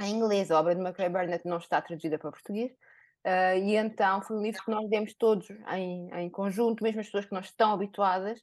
em 0.00 0.14
inglês. 0.14 0.50
A 0.50 0.58
obra 0.58 0.74
de 0.74 0.80
McRae 0.80 1.10
Burnett 1.10 1.46
não 1.46 1.58
está 1.58 1.82
traduzida 1.82 2.18
para 2.18 2.30
português. 2.30 2.72
Uh, 3.26 3.58
e 3.62 3.76
então 3.76 4.22
foi 4.22 4.38
um 4.38 4.42
livro 4.42 4.64
que 4.64 4.70
nós 4.70 4.88
lemos 4.88 5.12
todos 5.14 5.50
em, 5.74 6.08
em 6.14 6.30
conjunto, 6.30 6.82
mesmo 6.82 7.00
as 7.00 7.06
pessoas 7.08 7.26
que 7.26 7.34
não 7.34 7.40
estão 7.42 7.72
habituadas. 7.72 8.38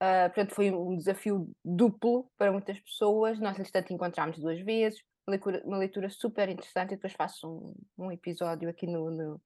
Uh, 0.00 0.30
portanto, 0.32 0.54
foi 0.54 0.70
um 0.70 0.96
desafio 0.96 1.50
duplo 1.64 2.30
para 2.38 2.52
muitas 2.52 2.78
pessoas. 2.78 3.40
Nós, 3.40 3.58
entretanto, 3.58 3.92
encontramos 3.92 4.38
duas 4.38 4.60
vezes 4.60 5.02
leitura, 5.30 5.62
uma 5.64 5.78
leitura 5.78 6.08
super 6.08 6.48
interessante 6.48 6.92
e 6.92 6.96
depois 6.96 7.12
faço 7.12 7.48
um, 7.48 8.06
um 8.06 8.12
episódio 8.12 8.68
aqui 8.68 8.86
no, 8.86 9.10
no, 9.10 9.40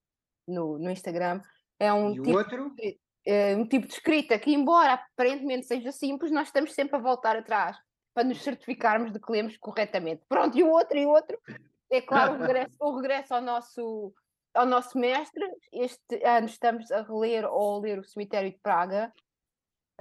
no, 0.47 0.79
no 0.79 0.91
Instagram. 0.91 1.41
É 1.79 1.91
um 1.91 2.11
e 2.11 2.21
tipo 2.21 2.37
outro? 2.37 2.73
De, 2.75 2.99
é 3.25 3.55
um 3.55 3.67
tipo 3.67 3.87
de 3.87 3.93
escrita 3.93 4.37
que, 4.39 4.53
embora 4.53 4.93
aparentemente 4.93 5.65
seja 5.65 5.91
simples, 5.91 6.31
nós 6.31 6.47
estamos 6.47 6.73
sempre 6.73 6.95
a 6.95 6.99
voltar 6.99 7.35
atrás 7.35 7.77
para 8.13 8.23
nos 8.23 8.41
certificarmos 8.41 9.11
de 9.11 9.19
que 9.19 9.31
lemos 9.31 9.57
corretamente. 9.57 10.23
Pronto, 10.27 10.57
e 10.57 10.63
o 10.63 10.69
outro, 10.69 10.97
e 10.97 11.05
o 11.05 11.09
outro, 11.09 11.39
é 11.89 12.01
claro, 12.01 12.33
o 12.33 12.37
regresso, 12.37 12.75
o 12.79 12.95
regresso 12.95 13.33
ao 13.33 13.41
nosso 13.41 14.13
ao 14.53 14.65
nosso 14.65 14.97
mestre. 14.97 15.45
Este 15.71 16.21
ano 16.25 16.47
estamos 16.47 16.91
a 16.91 17.03
reler 17.03 17.45
ou 17.45 17.77
a 17.77 17.79
ler 17.79 17.99
O 17.99 18.03
Cemitério 18.03 18.51
de 18.51 18.57
Praga, 18.57 19.13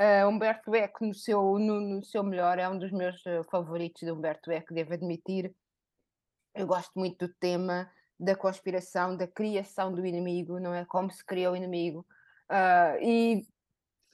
Uh, 0.01 0.27
Humberto 0.27 0.75
Eco, 0.75 1.05
no 1.05 1.13
seu, 1.13 1.59
no, 1.59 1.79
no, 1.79 2.03
seu 2.03 2.25
melhor, 2.25 2.59
é 2.59 2.67
um 2.67 2.79
dos 2.79 2.91
meus 2.91 3.21
uh, 3.27 3.45
favoritos 3.51 4.01
de 4.01 4.11
Humberto 4.11 4.51
Eco, 4.51 4.73
devo 4.73 4.95
admitir. 4.95 5.55
Eu 6.55 6.67
gosto 6.67 6.93
muito 6.99 7.27
do 7.27 7.35
tema 7.35 7.91
da 8.19 8.37
conspiração, 8.37 9.17
da 9.17 9.27
criação 9.27 9.93
do 9.93 10.05
inimigo, 10.05 10.61
não 10.61 10.75
é? 10.75 10.85
Como 10.85 11.11
se 11.11 11.25
cria 11.25 11.51
o 11.51 11.57
inimigo. 11.57 12.07
Uh, 12.51 13.03
e 13.03 13.43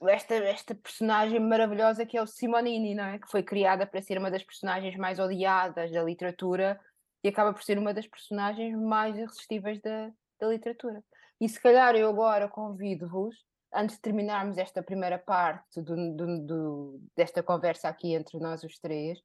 esta, 0.08 0.34
esta 0.34 0.74
personagem 0.74 1.40
maravilhosa 1.40 2.04
que 2.06 2.16
é 2.16 2.22
o 2.22 2.26
Simonini, 2.26 2.94
não 2.94 3.04
é? 3.04 3.18
Que 3.18 3.30
foi 3.30 3.42
criada 3.42 3.86
para 3.86 4.02
ser 4.02 4.18
uma 4.18 4.30
das 4.30 4.42
personagens 4.42 4.96
mais 4.96 5.18
odiadas 5.18 5.90
da 5.90 6.02
literatura 6.02 6.78
e 7.24 7.28
acaba 7.28 7.52
por 7.52 7.62
ser 7.62 7.78
uma 7.78 7.92
das 7.92 8.06
personagens 8.06 8.76
mais 8.78 9.16
irresistíveis 9.16 9.80
da, 9.80 10.12
da 10.38 10.48
literatura. 10.48 11.02
E 11.40 11.48
se 11.48 11.60
calhar 11.60 11.94
eu 11.96 12.08
agora 12.08 12.48
convido-vos 12.48 13.44
antes 13.74 13.96
de 13.96 14.02
terminarmos 14.02 14.58
esta 14.58 14.82
primeira 14.82 15.18
parte 15.18 15.80
do, 15.82 16.16
do, 16.16 16.46
do, 16.46 17.00
desta 17.16 17.42
conversa 17.42 17.88
aqui 17.88 18.14
entre 18.14 18.38
nós 18.38 18.62
os 18.62 18.78
três, 18.78 19.18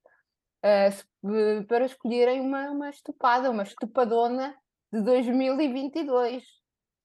uh, 0.64 0.92
se, 0.92 1.66
para 1.68 1.86
escolherem 1.86 2.42
uma, 2.42 2.70
uma 2.72 2.90
estupada, 2.90 3.50
uma 3.50 3.64
estupadona 3.64 4.56
de 4.92 5.02
2022. 5.02 6.44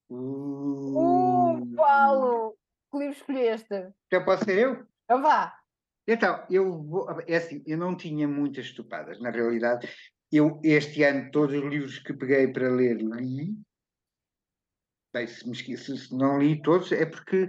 Uh, 0.08 0.98
uh 0.98 1.76
Paulo! 1.76 2.56
Que 2.90 2.98
livro 2.98 3.14
escolheste? 3.14 3.92
Já 4.12 4.24
posso 4.24 4.44
ser 4.44 4.58
eu? 4.58 4.86
Então 5.04 5.22
vá! 5.22 5.54
Então, 6.08 6.44
eu 6.48 6.82
vou, 6.82 7.08
é 7.26 7.36
assim, 7.36 7.62
eu 7.66 7.76
não 7.76 7.96
tinha 7.96 8.28
muitas 8.28 8.66
estupadas, 8.66 9.20
na 9.20 9.30
realidade. 9.30 9.88
Eu, 10.30 10.60
este 10.62 11.02
ano, 11.02 11.30
todos 11.32 11.56
os 11.56 11.64
livros 11.64 11.98
que 11.98 12.14
peguei 12.14 12.46
para 12.48 12.68
ler, 12.68 12.98
li. 12.98 13.56
Bem, 15.12 15.26
se, 15.26 15.44
me 15.46 15.52
esqueci, 15.52 15.96
se 15.96 16.16
não 16.16 16.38
li 16.38 16.62
todos, 16.62 16.92
é 16.92 17.06
porque 17.06 17.48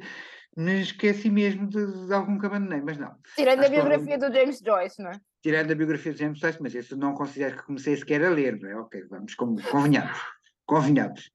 me 0.56 0.82
esqueci 0.82 1.30
mesmo 1.30 1.68
de, 1.68 2.08
de 2.08 2.14
algum 2.14 2.40
que 2.40 2.46
abandonei, 2.48 2.82
mas 2.82 2.98
não. 2.98 3.16
Tirando 3.36 3.60
Acho 3.60 3.68
a 3.68 3.72
biografia 3.72 4.18
do 4.18 4.34
James 4.34 4.60
Joyce, 4.60 5.04
não 5.04 5.12
é? 5.12 5.22
Tirando 5.48 5.72
a 5.72 5.76
biografia 5.76 6.12
do 6.12 6.18
James 6.18 6.40
Joyce, 6.40 6.62
mas 6.62 6.76
esse 6.76 6.94
não 6.94 7.14
considero 7.14 7.56
que 7.56 7.64
comecei 7.64 7.96
sequer 7.96 8.22
a 8.22 8.30
ler, 8.30 8.60
não 8.60 8.70
é? 8.70 8.76
Ok, 8.76 9.02
vamos, 9.10 9.34
convenhamos. 9.34 10.20
convenhamos. 10.68 11.32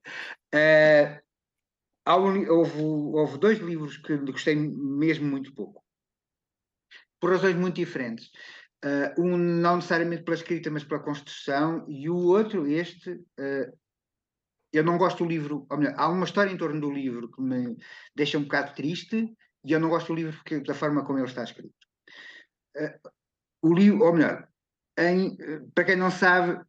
Uh, 0.55 1.19
houve, 2.51 2.79
houve 2.83 3.39
dois 3.39 3.59
livros 3.59 3.97
que 3.97 4.19
gostei 4.19 4.55
mesmo 4.55 5.27
muito 5.27 5.55
pouco 5.55 5.83
por 7.19 7.31
razões 7.31 7.57
muito 7.57 7.77
diferentes. 7.77 8.31
Uh, 8.85 9.23
um 9.23 9.39
não 9.39 9.77
necessariamente 9.77 10.25
pela 10.25 10.37
escrita, 10.37 10.71
mas 10.71 10.85
pela 10.85 11.03
construção, 11.03 11.87
e 11.89 12.11
o 12.11 12.17
outro, 12.17 12.67
este, 12.67 13.13
uh, 13.13 13.79
eu 14.75 14.85
não 14.85 14.99
gosto 14.99 15.25
do 15.25 15.31
livro, 15.31 15.67
ou 15.71 15.79
melhor, 15.79 15.95
há 15.97 16.07
uma 16.11 16.27
história 16.27 16.51
em 16.51 16.59
torno 16.59 16.79
do 16.79 16.91
livro 16.91 17.31
que 17.31 17.41
me 17.41 17.79
deixa 18.15 18.37
um 18.37 18.43
bocado 18.43 18.75
triste, 18.75 19.35
e 19.65 19.73
eu 19.73 19.81
não 19.81 19.89
gosto 19.89 20.09
do 20.09 20.17
livro 20.17 20.37
porque, 20.37 20.61
da 20.61 20.75
forma 20.75 21.03
como 21.03 21.19
ele 21.19 21.29
está 21.29 21.43
escrito. 21.43 21.73
O 23.63 23.73
livro, 23.73 24.05
ou 24.05 24.13
melhor, 24.13 24.47
em, 24.99 25.37
para 25.75 25.85
quem 25.85 25.97
não 25.97 26.11
sabe, 26.11 26.61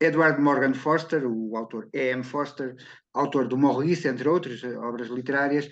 Edward 0.00 0.40
Morgan 0.40 0.74
Foster, 0.74 1.24
o 1.26 1.56
autor 1.56 1.88
E.M. 1.92 2.22
Foster, 2.22 2.74
autor 3.14 3.48
do 3.48 3.56
Maurice, 3.56 4.08
entre 4.08 4.28
outras 4.28 4.62
obras 4.64 5.08
literárias, 5.08 5.68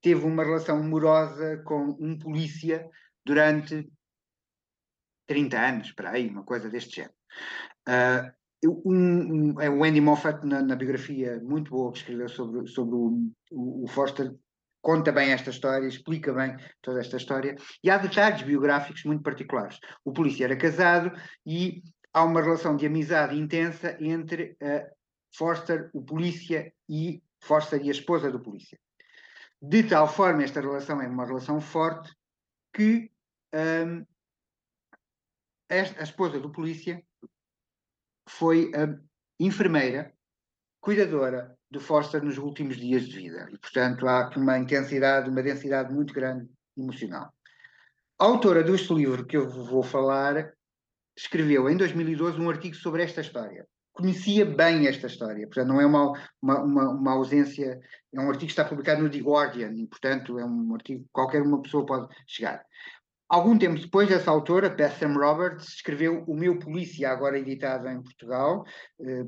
teve 0.00 0.24
uma 0.24 0.44
relação 0.44 0.78
amorosa 0.78 1.62
com 1.64 1.96
um 2.00 2.18
polícia 2.18 2.88
durante 3.24 3.88
30 5.26 5.60
anos, 5.60 5.92
para 5.92 6.10
aí, 6.10 6.28
uma 6.28 6.42
coisa 6.42 6.68
deste 6.68 6.96
género. 6.96 7.14
Uh, 7.88 8.38
um, 8.84 9.52
um, 9.52 9.60
é 9.60 9.70
o 9.70 9.84
Andy 9.84 10.00
Moffat, 10.00 10.44
na, 10.44 10.62
na, 10.62 10.74
biografia 10.74 11.38
muito 11.40 11.70
boa 11.70 11.92
que 11.92 11.98
escreveu 11.98 12.28
sobre, 12.28 12.66
sobre 12.66 12.96
o, 12.96 13.30
o, 13.52 13.84
o, 13.84 13.86
Foster, 13.86 14.34
conta 14.88 15.12
bem 15.12 15.32
esta 15.32 15.50
história, 15.50 15.86
explica 15.86 16.32
bem 16.32 16.56
toda 16.80 17.00
esta 17.00 17.18
história, 17.18 17.54
e 17.84 17.90
há 17.90 17.98
detalhes 17.98 18.40
biográficos 18.40 19.04
muito 19.04 19.22
particulares. 19.22 19.78
O 20.02 20.14
polícia 20.14 20.44
era 20.44 20.56
casado 20.56 21.12
e 21.44 21.82
há 22.10 22.24
uma 22.24 22.40
relação 22.40 22.74
de 22.74 22.86
amizade 22.86 23.38
intensa 23.38 23.98
entre 24.00 24.56
uh, 24.62 24.90
Foster, 25.36 25.90
o 25.92 26.02
polícia, 26.02 26.72
e 26.88 27.22
Foster 27.38 27.84
e 27.84 27.88
a 27.88 27.90
esposa 27.90 28.30
do 28.30 28.40
polícia. 28.40 28.80
De 29.60 29.82
tal 29.82 30.08
forma, 30.08 30.42
esta 30.42 30.62
relação 30.62 31.02
é 31.02 31.06
uma 31.06 31.26
relação 31.26 31.60
forte 31.60 32.10
que 32.72 33.12
um, 33.54 34.06
a 35.68 36.02
esposa 36.02 36.40
do 36.40 36.50
polícia 36.50 37.04
foi 38.26 38.72
a 38.74 38.98
enfermeira, 39.38 40.14
cuidadora 40.80 41.56
de 41.70 41.78
Foster 41.78 42.22
nos 42.22 42.38
últimos 42.38 42.76
dias 42.76 43.06
de 43.06 43.16
vida. 43.16 43.48
E, 43.52 43.58
portanto, 43.58 44.06
há 44.06 44.20
aqui 44.20 44.38
uma 44.38 44.58
intensidade, 44.58 45.28
uma 45.28 45.42
densidade 45.42 45.92
muito 45.92 46.14
grande 46.14 46.48
emocional. 46.76 47.32
A 48.18 48.24
autora 48.24 48.62
deste 48.62 48.92
livro 48.94 49.26
que 49.26 49.36
eu 49.36 49.48
vou 49.48 49.82
falar 49.82 50.52
escreveu 51.16 51.68
em 51.68 51.76
2012 51.76 52.40
um 52.40 52.50
artigo 52.50 52.74
sobre 52.74 53.02
esta 53.02 53.20
história. 53.20 53.66
Conhecia 53.92 54.46
bem 54.46 54.86
esta 54.86 55.08
história, 55.08 55.44
portanto, 55.46 55.68
não 55.68 55.80
é 55.80 55.86
uma, 55.86 56.12
uma, 56.40 56.62
uma, 56.62 56.88
uma 56.90 57.12
ausência. 57.12 57.80
É 58.12 58.20
um 58.20 58.28
artigo 58.28 58.46
que 58.46 58.52
está 58.52 58.64
publicado 58.64 59.02
no 59.02 59.10
The 59.10 59.18
Guardian 59.18 59.72
e, 59.72 59.86
portanto, 59.88 60.38
é 60.38 60.44
um 60.44 60.74
artigo 60.74 61.02
que 61.02 61.10
qualquer 61.12 61.42
uma 61.42 61.60
pessoa 61.60 61.84
pode 61.84 62.08
chegar. 62.26 62.64
Algum 63.28 63.58
tempo 63.58 63.78
depois, 63.78 64.10
essa 64.10 64.30
autora, 64.30 64.70
Betham 64.70 65.12
Roberts, 65.14 65.74
escreveu 65.74 66.24
O 66.26 66.34
Meu 66.34 66.58
Polícia, 66.58 67.10
agora 67.10 67.38
editado 67.38 67.86
em 67.88 68.02
Portugal, 68.02 68.64
eh, 69.00 69.24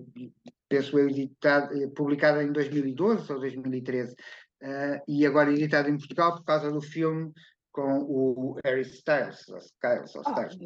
penso 0.71 0.97
eu, 0.97 1.11
editado, 1.11 1.77
eh, 1.77 1.89
publicado 1.89 2.41
em 2.41 2.53
2012 2.53 3.31
ou 3.33 3.41
2013, 3.41 4.15
eh, 4.63 5.03
e 5.09 5.27
agora 5.27 5.53
editado 5.53 5.91
em 5.91 5.99
Portugal 5.99 6.37
por 6.37 6.45
causa 6.45 6.71
do 6.71 6.81
filme 6.81 7.33
com 7.73 7.99
o 7.99 8.57
Harry 8.65 8.83
Styles. 8.83 9.41
Styles, 9.41 10.15
oh, 10.15 10.21
Styles. 10.21 10.57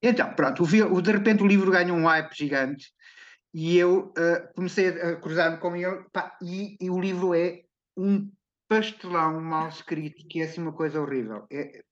Então, 0.00 0.32
pronto, 0.34 0.62
o, 0.62 0.94
o, 0.94 1.02
de 1.02 1.12
repente 1.12 1.42
o 1.42 1.46
livro 1.46 1.72
ganha 1.72 1.92
um 1.92 2.06
hype 2.06 2.32
gigante 2.34 2.92
e 3.52 3.76
eu 3.76 4.12
uh, 4.16 4.54
comecei 4.54 4.88
a, 4.88 5.16
cruzar-me 5.16 5.58
com 5.58 5.74
ele 5.74 6.04
pá, 6.12 6.36
e, 6.40 6.76
e, 6.80 6.88
o 6.88 7.00
livro 7.00 7.34
é 7.34 7.62
um 7.96 8.30
pastelão 8.68 9.40
mal 9.40 9.68
escrito, 9.68 10.26
que 10.28 10.40
é 10.40 10.44
assim 10.44 10.62
uma 10.62 10.72
coisa 10.72 11.00
horrível. 11.00 11.46
É... 11.50 11.82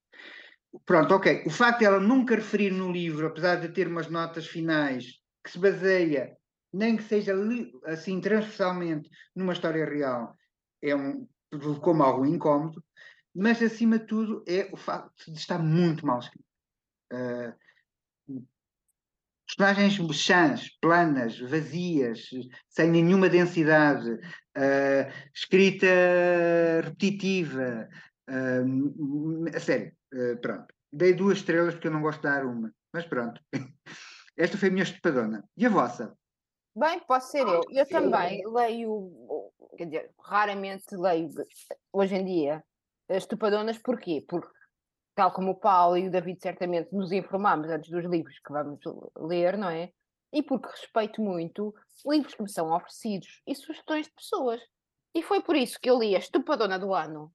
Pronto, 0.85 1.13
ok. 1.13 1.43
O 1.45 1.49
facto 1.49 1.79
de 1.79 1.85
ela 1.85 1.99
nunca 1.99 2.35
referir 2.35 2.71
no 2.71 2.91
livro, 2.91 3.27
apesar 3.27 3.57
de 3.57 3.69
ter 3.69 3.87
umas 3.87 4.07
notas 4.07 4.47
finais, 4.47 5.19
que 5.43 5.51
se 5.51 5.59
baseia, 5.59 6.37
nem 6.71 6.97
que 6.97 7.03
seja 7.03 7.33
assim 7.85 8.21
transversalmente, 8.21 9.09
numa 9.35 9.53
história 9.53 9.85
real, 9.85 10.35
é 10.81 10.95
um, 10.95 11.27
provocou-me 11.49 12.01
algum 12.01 12.25
incómodo, 12.25 12.83
mas 13.35 13.61
acima 13.61 13.99
de 13.99 14.05
tudo 14.05 14.43
é 14.47 14.69
o 14.71 14.77
facto 14.77 15.31
de 15.31 15.37
estar 15.37 15.59
muito 15.59 16.05
mal 16.05 16.19
escrito. 16.19 16.45
Uh, 17.11 17.53
personagens 19.47 20.15
chãs, 20.15 20.69
planas, 20.79 21.39
vazias, 21.39 22.29
sem 22.69 22.91
nenhuma 22.91 23.29
densidade, 23.29 24.11
uh, 24.11 25.29
escrita 25.33 25.87
repetitiva. 26.83 27.89
Uh, 28.29 29.55
a 29.55 29.59
sério, 29.59 29.91
pronto. 30.41 30.73
Dei 30.91 31.13
duas 31.13 31.39
estrelas 31.39 31.73
porque 31.73 31.87
eu 31.87 31.91
não 31.91 32.01
gosto 32.01 32.21
de 32.21 32.27
dar 32.27 32.45
uma, 32.45 32.71
mas 32.93 33.05
pronto. 33.05 33.41
Esta 34.39 34.57
foi 34.57 34.69
a 34.69 34.71
minha 34.71 34.83
estupadona. 34.83 35.43
E 35.57 35.65
a 35.65 35.69
vossa? 35.69 36.17
Bem, 36.73 37.01
posso 37.01 37.29
ser 37.29 37.45
eu. 37.45 37.61
Eu 37.69 37.85
também 37.89 38.41
leio, 38.47 39.11
quer 39.77 39.85
dizer, 39.85 40.11
raramente 40.17 40.95
leio 40.95 41.29
hoje 41.91 42.15
em 42.15 42.23
dia 42.23 42.63
estupadonas, 43.09 43.77
porquê? 43.77 44.23
Porque 44.25 44.47
tal 45.13 45.33
como 45.33 45.51
o 45.51 45.59
Paulo 45.59 45.97
e 45.97 46.07
o 46.07 46.11
David 46.11 46.39
certamente 46.41 46.95
nos 46.95 47.11
informamos 47.11 47.69
antes 47.69 47.89
dos 47.89 48.05
livros 48.05 48.39
que 48.39 48.53
vamos 48.53 48.79
ler, 49.17 49.57
não 49.57 49.69
é? 49.69 49.91
E 50.31 50.41
porque 50.41 50.69
respeito 50.69 51.21
muito 51.21 51.75
livros 52.05 52.33
que 52.33 52.43
me 52.43 52.49
são 52.49 52.71
oferecidos 52.71 53.41
e 53.45 53.53
sugestões 53.53 54.05
de 54.05 54.13
pessoas. 54.13 54.61
E 55.13 55.21
foi 55.21 55.41
por 55.41 55.57
isso 55.57 55.77
que 55.81 55.89
eu 55.89 55.99
li 55.99 56.15
a 56.15 56.19
Estupadona 56.19 56.79
do 56.79 56.93
Ano, 56.93 57.29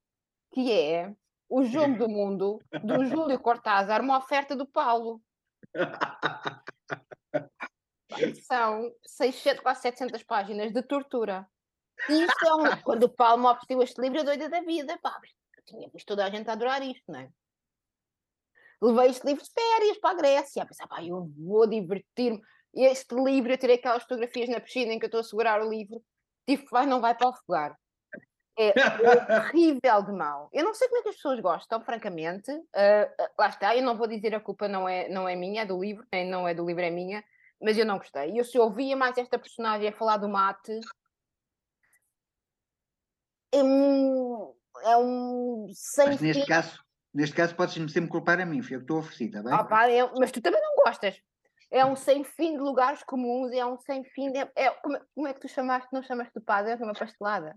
que 0.52 0.72
é 0.72 1.12
O 1.50 1.64
Jogo 1.64 1.98
do 1.98 2.08
Mundo, 2.08 2.62
do 2.82 3.04
Júlio 3.04 3.38
Cortázar, 3.40 4.00
uma 4.00 4.16
oferta 4.16 4.56
do 4.56 4.66
Paulo. 4.66 5.20
São 8.54 8.92
600, 9.04 9.62
quase 9.62 9.82
700 9.82 10.22
páginas 10.22 10.72
de 10.72 10.80
tortura. 10.80 11.44
E 12.08 12.22
isto 12.22 12.46
é 12.46 12.54
um, 12.54 12.82
quando 12.82 13.04
o 13.04 13.08
Paulo 13.08 13.42
me 13.42 13.48
ofereceu 13.48 13.82
este 13.82 14.00
livro, 14.00 14.18
eu 14.18 14.24
doida 14.24 14.48
da 14.48 14.60
vida. 14.60 14.96
Pá, 15.02 15.18
eu 15.56 15.64
tinha 15.64 15.90
visto 15.90 16.06
toda 16.06 16.24
a 16.24 16.30
gente 16.30 16.48
a 16.48 16.52
adorar 16.52 16.80
isto, 16.82 17.10
não 17.10 17.18
é? 17.18 17.28
levei 18.80 19.10
este 19.10 19.26
livro 19.26 19.42
de 19.42 19.50
férias 19.50 19.98
para 19.98 20.10
a 20.10 20.14
Grécia, 20.14 20.62
a 20.62 20.66
pensar, 20.66 20.86
pá, 20.86 21.02
eu 21.02 21.28
vou 21.38 21.66
divertir-me. 21.66 22.40
Este 22.74 23.14
livro, 23.14 23.52
eu 23.52 23.58
tirei 23.58 23.76
aquelas 23.76 24.02
fotografias 24.02 24.48
na 24.48 24.60
piscina 24.60 24.92
em 24.92 24.98
que 24.98 25.04
eu 25.04 25.08
estou 25.08 25.20
a 25.20 25.24
segurar 25.24 25.62
o 25.62 25.68
livro, 25.68 26.02
tipo, 26.46 26.68
vai, 26.70 26.86
não 26.86 27.00
vai 27.00 27.14
para 27.14 27.28
o 27.28 27.34
fogar. 27.34 27.76
É 28.56 28.72
horrível 29.36 30.02
de 30.02 30.12
mal. 30.12 30.48
Eu 30.52 30.64
não 30.64 30.74
sei 30.74 30.86
como 30.88 31.00
é 31.00 31.02
que 31.02 31.08
as 31.08 31.16
pessoas 31.16 31.40
gostam, 31.40 31.80
francamente. 31.80 32.52
Uh, 32.52 33.30
lá 33.38 33.48
está, 33.48 33.74
eu 33.74 33.82
não 33.82 33.96
vou 33.96 34.06
dizer 34.06 34.34
a 34.34 34.40
culpa 34.40 34.68
não 34.68 34.88
é, 34.88 35.08
não 35.08 35.28
é 35.28 35.34
minha, 35.34 35.62
é 35.62 35.66
do 35.66 35.80
livro, 35.80 36.06
nem 36.12 36.28
não 36.28 36.46
é 36.46 36.54
do 36.54 36.64
livro, 36.64 36.82
é 36.82 36.90
minha, 36.90 37.24
mas 37.60 37.76
eu 37.78 37.86
não 37.86 37.98
gostei. 37.98 38.32
E 38.32 38.38
eu 38.38 38.44
se 38.44 38.58
ouvia 38.58 38.96
mais 38.96 39.16
esta 39.18 39.38
personagem 39.38 39.88
a 39.88 39.92
falar 39.96 40.16
do 40.16 40.28
mate, 40.28 40.78
é 43.52 43.62
um, 43.62 44.54
é 44.82 44.96
um 44.96 45.66
sem 45.72 46.06
mas 46.06 46.20
neste 46.20 46.46
caso, 46.46 46.84
Neste 47.14 47.36
caso, 47.36 47.54
podes-me 47.54 47.88
sempre 47.88 48.10
culpar 48.10 48.40
a 48.40 48.44
mim, 48.44 48.60
foi 48.60 48.74
eu 48.74 48.80
que 48.80 48.84
estou 48.84 48.98
oferecida, 48.98 49.40
bem? 49.40 49.52
Ah, 49.52 49.62
pá, 49.62 49.88
é, 49.88 50.02
mas 50.18 50.32
tu 50.32 50.40
também 50.42 50.60
não 50.60 50.84
gostas. 50.84 51.16
É 51.70 51.84
um 51.84 51.94
sem 51.94 52.24
fim 52.24 52.54
de 52.54 52.58
lugares 52.58 53.04
comuns, 53.04 53.52
é 53.52 53.64
um 53.64 53.78
sem 53.78 54.02
fim 54.02 54.32
de. 54.32 54.38
É, 54.56 54.70
como, 54.82 54.98
como, 55.14 55.28
é 55.28 55.32
que 55.32 55.40
tu 55.40 55.48
chamaste? 55.48 55.88
Não 55.92 56.02
chamaste 56.02 56.34
de 56.34 56.44
padre? 56.44 56.76
Foi 56.76 56.86
uma 56.86 56.92
pastelada. 56.92 57.56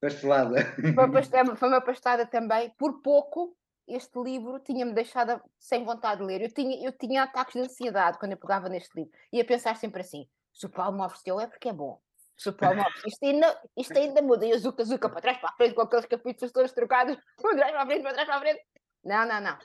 Pastelada. 0.00 0.64
Foi 0.76 0.92
uma 0.92 1.10
pastelada, 1.10 1.56
foi 1.56 1.68
uma 1.68 1.80
pastelada 1.80 2.26
também. 2.26 2.70
Por 2.78 3.02
pouco, 3.02 3.56
este 3.86 4.18
livro 4.18 4.58
tinha-me 4.60 4.92
deixado 4.92 5.42
sem 5.58 5.84
vontade 5.84 6.20
de 6.20 6.26
ler. 6.26 6.42
Eu 6.42 6.52
tinha, 6.52 6.84
eu 6.84 6.92
tinha 6.92 7.22
ataques 7.22 7.54
de 7.54 7.60
ansiedade 7.60 8.18
quando 8.18 8.32
eu 8.32 8.38
pegava 8.38 8.68
neste 8.68 8.94
livro. 8.96 9.12
E 9.32 9.40
a 9.40 9.44
pensar 9.44 9.76
sempre 9.76 10.02
assim: 10.02 10.28
se 10.52 10.66
o 10.66 10.70
Paulo 10.70 10.96
me 10.96 11.04
ofereceu 11.04 11.40
é 11.40 11.46
porque 11.46 11.68
é 11.68 11.72
bom. 11.72 12.00
Super 12.36 12.74
Mops. 12.74 13.02
Isto 13.06 13.24
ainda, 13.24 13.60
isto 13.76 13.98
ainda 13.98 14.22
muda. 14.22 14.44
E 14.46 14.52
o 14.52 14.58
Zuka 14.58 14.84
Zuka 14.84 15.08
para 15.08 15.20
trás, 15.20 15.38
para 15.38 15.50
a 15.50 15.52
frente, 15.52 15.74
com 15.74 15.82
aqueles 15.82 16.06
capítulos 16.06 16.52
todos 16.52 16.72
trocados. 16.72 17.16
Para 17.40 17.56
trás, 17.56 17.72
para 17.72 17.82
a 17.82 17.86
frente, 17.86 18.02
para 18.02 18.12
trás, 18.12 18.26
para 18.26 18.36
a 18.36 18.40
frente. 18.40 18.62
Não, 19.04 19.26
não, 19.26 19.40
não. 19.40 19.58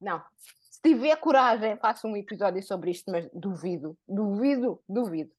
Não. 0.00 0.24
Se 0.70 0.80
tiver 0.82 1.16
coragem, 1.16 1.76
faça 1.76 2.06
um 2.06 2.16
episódio 2.16 2.62
sobre 2.62 2.90
isto, 2.90 3.10
mas 3.10 3.28
duvido, 3.32 3.96
duvido, 4.06 4.82
duvido. 4.88 5.30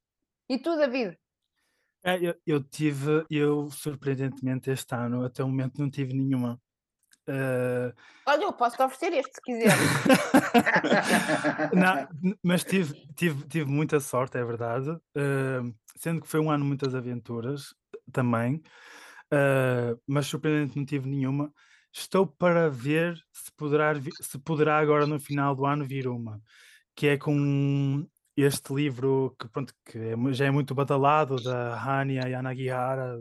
E 0.49 0.57
tu, 0.57 0.75
David? 0.77 1.17
É, 2.03 2.17
eu, 2.21 2.35
eu 2.45 2.63
tive, 2.63 3.25
eu 3.29 3.69
surpreendentemente 3.69 4.69
este 4.69 4.93
ano, 4.93 5.25
até 5.25 5.43
o 5.43 5.47
momento 5.47 5.81
não 5.81 5.89
tive 5.89 6.13
nenhuma. 6.13 6.61
Uh... 7.27 7.93
Olha, 8.27 8.43
eu 8.43 8.53
posso 8.53 8.75
te 8.75 8.83
oferecer 8.83 9.13
este 9.13 9.35
se 9.35 9.41
quiser. 9.41 9.75
não, 11.73 12.35
mas 12.43 12.63
tive, 12.63 12.93
tive, 13.15 13.47
tive 13.47 13.69
muita 13.69 13.99
sorte, 13.99 14.37
é 14.37 14.43
verdade. 14.43 14.89
Uh, 14.89 15.73
sendo 15.95 16.21
que 16.21 16.27
foi 16.27 16.39
um 16.39 16.51
ano 16.51 16.63
de 16.63 16.67
muitas 16.67 16.93
aventuras 16.95 17.73
também, 18.11 18.61
uh, 19.33 19.99
mas 20.07 20.27
surpreendente 20.27 20.77
não 20.77 20.85
tive 20.85 21.09
nenhuma. 21.09 21.51
Estou 21.91 22.27
para 22.27 22.69
ver 22.69 23.15
se 23.31 23.51
poderá, 23.55 23.93
se 24.21 24.37
poderá 24.39 24.77
agora 24.77 25.05
no 25.07 25.19
final 25.19 25.55
do 25.55 25.65
ano 25.65 25.85
vir 25.85 26.07
uma, 26.07 26.41
que 26.95 27.07
é 27.07 27.17
com 27.17 28.05
este 28.35 28.73
livro 28.73 29.35
que, 29.39 29.47
pronto, 29.47 29.73
que 29.85 29.97
é, 29.97 30.33
já 30.33 30.45
é 30.45 30.51
muito 30.51 30.75
badalado 30.75 31.41
da 31.41 31.79
Hania 31.79 32.27
Yanagihara, 32.27 33.17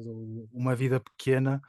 Uma 0.53 0.75
Vida 0.75 0.99
Pequena, 0.99 1.63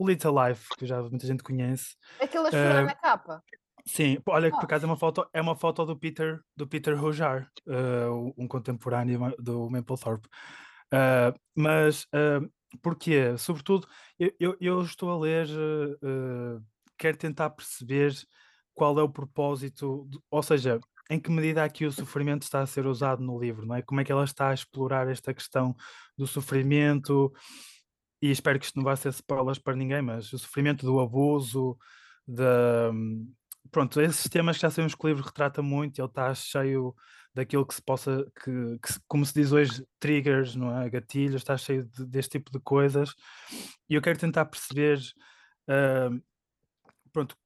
Little 0.00 0.48
Life, 0.48 0.68
que 0.78 0.86
já 0.86 1.00
muita 1.02 1.26
gente 1.26 1.42
conhece. 1.42 1.96
Aquela 2.20 2.50
chora 2.50 2.82
uh, 2.82 2.86
na 2.86 2.94
capa. 2.94 3.42
Sim, 3.86 4.18
olha 4.26 4.50
que 4.50 4.56
por 4.56 4.64
acaso 4.64 4.86
é 4.86 4.88
uma 4.88 4.96
foto, 4.96 5.28
é 5.32 5.40
uma 5.40 5.54
foto 5.54 5.84
do 5.84 5.96
Peter, 5.96 6.40
do 6.56 6.66
Peter 6.66 6.98
Rojar, 6.98 7.50
uh, 7.66 8.32
um 8.36 8.48
contemporâneo 8.48 9.34
do 9.38 9.68
Mapplethorpe. 9.68 10.26
Uh, 10.86 11.38
mas 11.54 12.04
uh, 12.04 12.50
porquê? 12.80 13.36
Sobretudo, 13.36 13.86
eu, 14.18 14.32
eu, 14.40 14.56
eu, 14.60 14.82
estou 14.82 15.10
a 15.10 15.18
ler, 15.18 15.46
uh, 15.48 16.64
quero 16.96 17.18
tentar 17.18 17.50
perceber 17.50 18.14
qual 18.72 18.98
é 18.98 19.02
o 19.02 19.08
propósito, 19.08 20.06
de, 20.08 20.18
ou 20.30 20.42
seja, 20.42 20.80
em 21.10 21.20
que 21.20 21.30
medida 21.30 21.62
aqui 21.62 21.84
o 21.84 21.92
sofrimento 21.92 22.42
está 22.42 22.60
a 22.60 22.66
ser 22.66 22.86
usado 22.86 23.22
no 23.22 23.38
livro, 23.38 23.66
não 23.66 23.76
é? 23.76 23.82
Como 23.82 24.00
é 24.00 24.04
que 24.04 24.10
ela 24.10 24.24
está 24.24 24.48
a 24.48 24.54
explorar 24.54 25.08
esta 25.08 25.34
questão 25.34 25.76
do 26.16 26.26
sofrimento, 26.26 27.32
e 28.20 28.30
espero 28.30 28.58
que 28.58 28.66
isto 28.66 28.76
não 28.76 28.84
vá 28.84 28.96
ser 28.96 29.10
spoilers 29.10 29.58
para 29.58 29.76
ninguém, 29.76 30.02
mas 30.02 30.32
o 30.32 30.38
sofrimento 30.38 30.86
do 30.86 31.00
abuso, 31.00 31.76
da, 32.26 32.90
pronto, 33.70 34.00
esses 34.00 34.28
temas 34.28 34.56
que 34.56 34.62
já 34.62 34.70
sabemos 34.70 34.94
que 34.94 35.04
o 35.04 35.08
livro 35.08 35.24
retrata 35.24 35.62
muito, 35.62 35.98
ele 36.00 36.08
está 36.08 36.32
cheio 36.34 36.94
daquilo 37.34 37.66
que 37.66 37.74
se 37.74 37.82
possa, 37.82 38.24
que, 38.42 38.78
que, 38.78 39.00
como 39.08 39.26
se 39.26 39.34
diz 39.34 39.50
hoje, 39.50 39.84
triggers, 39.98 40.54
não 40.54 40.80
é? 40.80 40.88
Gatilhos, 40.88 41.42
está 41.42 41.56
cheio 41.56 41.84
de, 41.84 42.06
deste 42.06 42.38
tipo 42.38 42.52
de 42.52 42.60
coisas. 42.60 43.14
E 43.88 43.94
eu 43.94 44.02
quero 44.02 44.18
tentar 44.18 44.44
perceber, 44.44 45.00
uh, 45.68 46.22
pronto, 47.12 47.36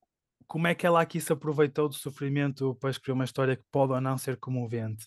como 0.46 0.66
é 0.66 0.74
que 0.74 0.86
ela 0.86 1.00
aqui 1.00 1.20
se 1.20 1.32
aproveitou 1.32 1.88
do 1.88 1.94
sofrimento 1.94 2.74
para 2.74 2.90
escrever 2.90 3.12
uma 3.12 3.24
história 3.24 3.56
que 3.56 3.64
pode 3.70 3.92
ou 3.92 4.00
não 4.00 4.18
ser 4.18 4.36
comovente. 4.36 5.06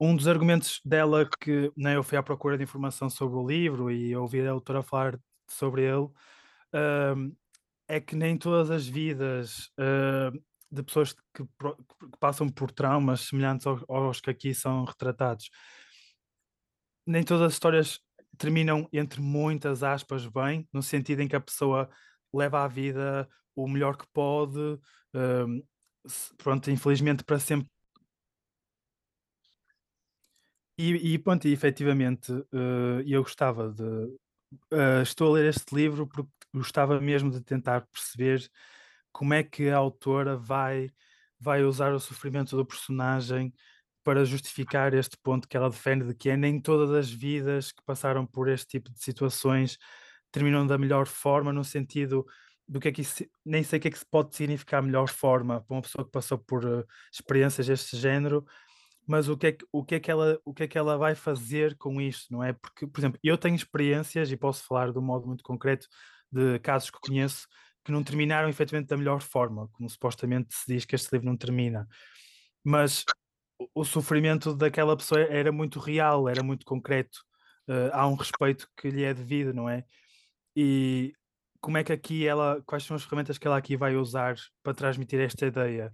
Um 0.00 0.14
dos 0.14 0.28
argumentos 0.28 0.80
dela 0.84 1.28
que 1.40 1.72
né, 1.76 1.96
eu 1.96 2.02
fui 2.04 2.16
à 2.16 2.22
procura 2.22 2.56
de 2.56 2.62
informação 2.62 3.10
sobre 3.10 3.36
o 3.36 3.46
livro 3.46 3.90
e 3.90 4.14
ouvi 4.16 4.40
a 4.46 4.52
autora 4.52 4.82
falar 4.82 5.18
sobre 5.48 5.82
ele, 5.82 6.04
uh, 6.04 7.36
é 7.88 8.00
que 8.00 8.14
nem 8.14 8.36
todas 8.36 8.70
as 8.70 8.86
vidas 8.86 9.70
uh, 9.78 10.38
de 10.70 10.82
pessoas 10.82 11.12
que, 11.12 11.42
que, 11.42 12.18
passam 12.20 12.48
por 12.48 12.70
traumas 12.70 13.22
semelhantes 13.22 13.66
aos, 13.66 13.82
aos, 13.88 14.20
que 14.20 14.30
aqui 14.30 14.54
são 14.54 14.84
retratados, 14.84 15.50
nem 17.06 17.24
todas 17.24 17.42
as 17.42 17.52
histórias 17.54 18.00
terminam, 18.36 18.88
entre 18.92 19.20
muitas 19.20 19.82
aspas, 19.82 20.26
bem, 20.26 20.68
no 20.72 20.82
sentido 20.82 21.22
em 21.22 21.28
que 21.28 21.34
a 21.34 21.40
pessoa 21.40 21.88
leva 22.32 22.62
a 22.62 22.68
vida 22.68 23.28
o 23.56 23.66
melhor 23.66 23.96
que 23.96 24.06
pode, 24.12 24.58
uh, 24.58 25.66
pronto, 26.36 26.70
infelizmente 26.70 27.24
para 27.24 27.38
sempre. 27.38 27.68
E, 30.78 31.14
e 31.14 31.18
pronto, 31.18 31.48
e 31.48 31.52
efetivamente 31.52 32.32
uh, 32.32 33.02
eu 33.04 33.22
gostava 33.22 33.70
de. 33.70 33.82
Uh, 34.72 35.02
estou 35.02 35.30
a 35.30 35.32
ler 35.32 35.50
este 35.50 35.74
livro 35.74 36.06
porque 36.06 36.30
gostava 36.54 37.00
mesmo 37.00 37.30
de 37.30 37.42
tentar 37.42 37.86
perceber 37.88 38.48
como 39.12 39.34
é 39.34 39.42
que 39.42 39.68
a 39.68 39.76
autora 39.76 40.36
vai, 40.36 40.88
vai 41.38 41.64
usar 41.64 41.92
o 41.92 42.00
sofrimento 42.00 42.56
do 42.56 42.64
personagem 42.64 43.52
para 44.04 44.24
justificar 44.24 44.94
este 44.94 45.18
ponto 45.18 45.48
que 45.48 45.56
ela 45.56 45.68
defende 45.68 46.06
de 46.06 46.14
que 46.14 46.30
é 46.30 46.36
nem 46.36 46.60
todas 46.60 46.90
as 46.92 47.10
vidas 47.10 47.72
que 47.72 47.82
passaram 47.84 48.24
por 48.24 48.48
este 48.48 48.68
tipo 48.68 48.90
de 48.90 49.02
situações 49.02 49.76
terminam 50.30 50.66
da 50.66 50.78
melhor 50.78 51.06
forma, 51.06 51.52
no 51.52 51.64
sentido 51.64 52.24
do 52.66 52.78
que 52.78 52.88
é 52.88 52.92
que 52.92 53.02
isso, 53.02 53.24
nem 53.44 53.62
sei 53.62 53.78
o 53.78 53.82
que 53.82 53.88
é 53.88 53.90
que 53.90 53.98
se 53.98 54.06
pode 54.06 54.36
significar 54.36 54.80
a 54.80 54.82
melhor 54.82 55.08
forma 55.08 55.60
para 55.62 55.74
uma 55.74 55.82
pessoa 55.82 56.04
que 56.04 56.10
passou 56.10 56.38
por 56.38 56.64
uh, 56.64 56.86
experiências 57.12 57.66
deste 57.66 57.96
género, 57.96 58.44
mas 59.08 59.26
o 59.26 59.38
que, 59.38 59.46
é 59.46 59.52
que, 59.52 59.64
o, 59.72 59.82
que 59.82 59.94
é 59.94 60.00
que 60.00 60.10
ela, 60.10 60.38
o 60.44 60.52
que 60.52 60.64
é 60.64 60.68
que 60.68 60.76
ela 60.76 60.98
vai 60.98 61.14
fazer 61.14 61.74
com 61.78 61.98
isto, 61.98 62.30
não 62.30 62.44
é? 62.44 62.52
Porque, 62.52 62.86
por 62.86 63.00
exemplo, 63.00 63.18
eu 63.24 63.38
tenho 63.38 63.56
experiências 63.56 64.30
e 64.30 64.36
posso 64.36 64.62
falar 64.66 64.92
de 64.92 64.98
um 64.98 65.02
modo 65.02 65.26
muito 65.26 65.42
concreto 65.42 65.88
de 66.30 66.58
casos 66.58 66.90
que 66.90 67.00
conheço 67.00 67.48
que 67.82 67.90
não 67.90 68.04
terminaram 68.04 68.50
efetivamente 68.50 68.88
da 68.88 68.98
melhor 68.98 69.22
forma, 69.22 69.66
como 69.72 69.88
supostamente 69.88 70.54
se 70.54 70.74
diz 70.74 70.84
que 70.84 70.94
este 70.94 71.10
livro 71.10 71.26
não 71.26 71.38
termina. 71.38 71.88
Mas 72.62 73.02
o, 73.74 73.82
sofrimento 73.82 74.54
daquela 74.54 74.94
pessoa 74.94 75.22
era 75.22 75.50
muito 75.50 75.80
real, 75.80 76.28
era 76.28 76.42
muito 76.42 76.66
concreto. 76.66 77.18
Uh, 77.66 77.88
há 77.94 78.06
um 78.06 78.14
respeito 78.14 78.68
que 78.76 78.90
lhe 78.90 79.04
é 79.04 79.14
devido, 79.14 79.54
não 79.54 79.70
é? 79.70 79.84
E 80.54 81.14
como 81.62 81.78
é 81.78 81.84
que 81.84 81.92
aqui 81.94 82.26
ela, 82.26 82.62
quais 82.66 82.84
são 82.84 82.94
as 82.94 83.04
ferramentas 83.04 83.38
que 83.38 83.46
ela 83.46 83.56
aqui 83.56 83.74
vai 83.74 83.96
usar 83.96 84.36
para 84.62 84.74
transmitir 84.74 85.18
esta 85.20 85.46
ideia? 85.46 85.90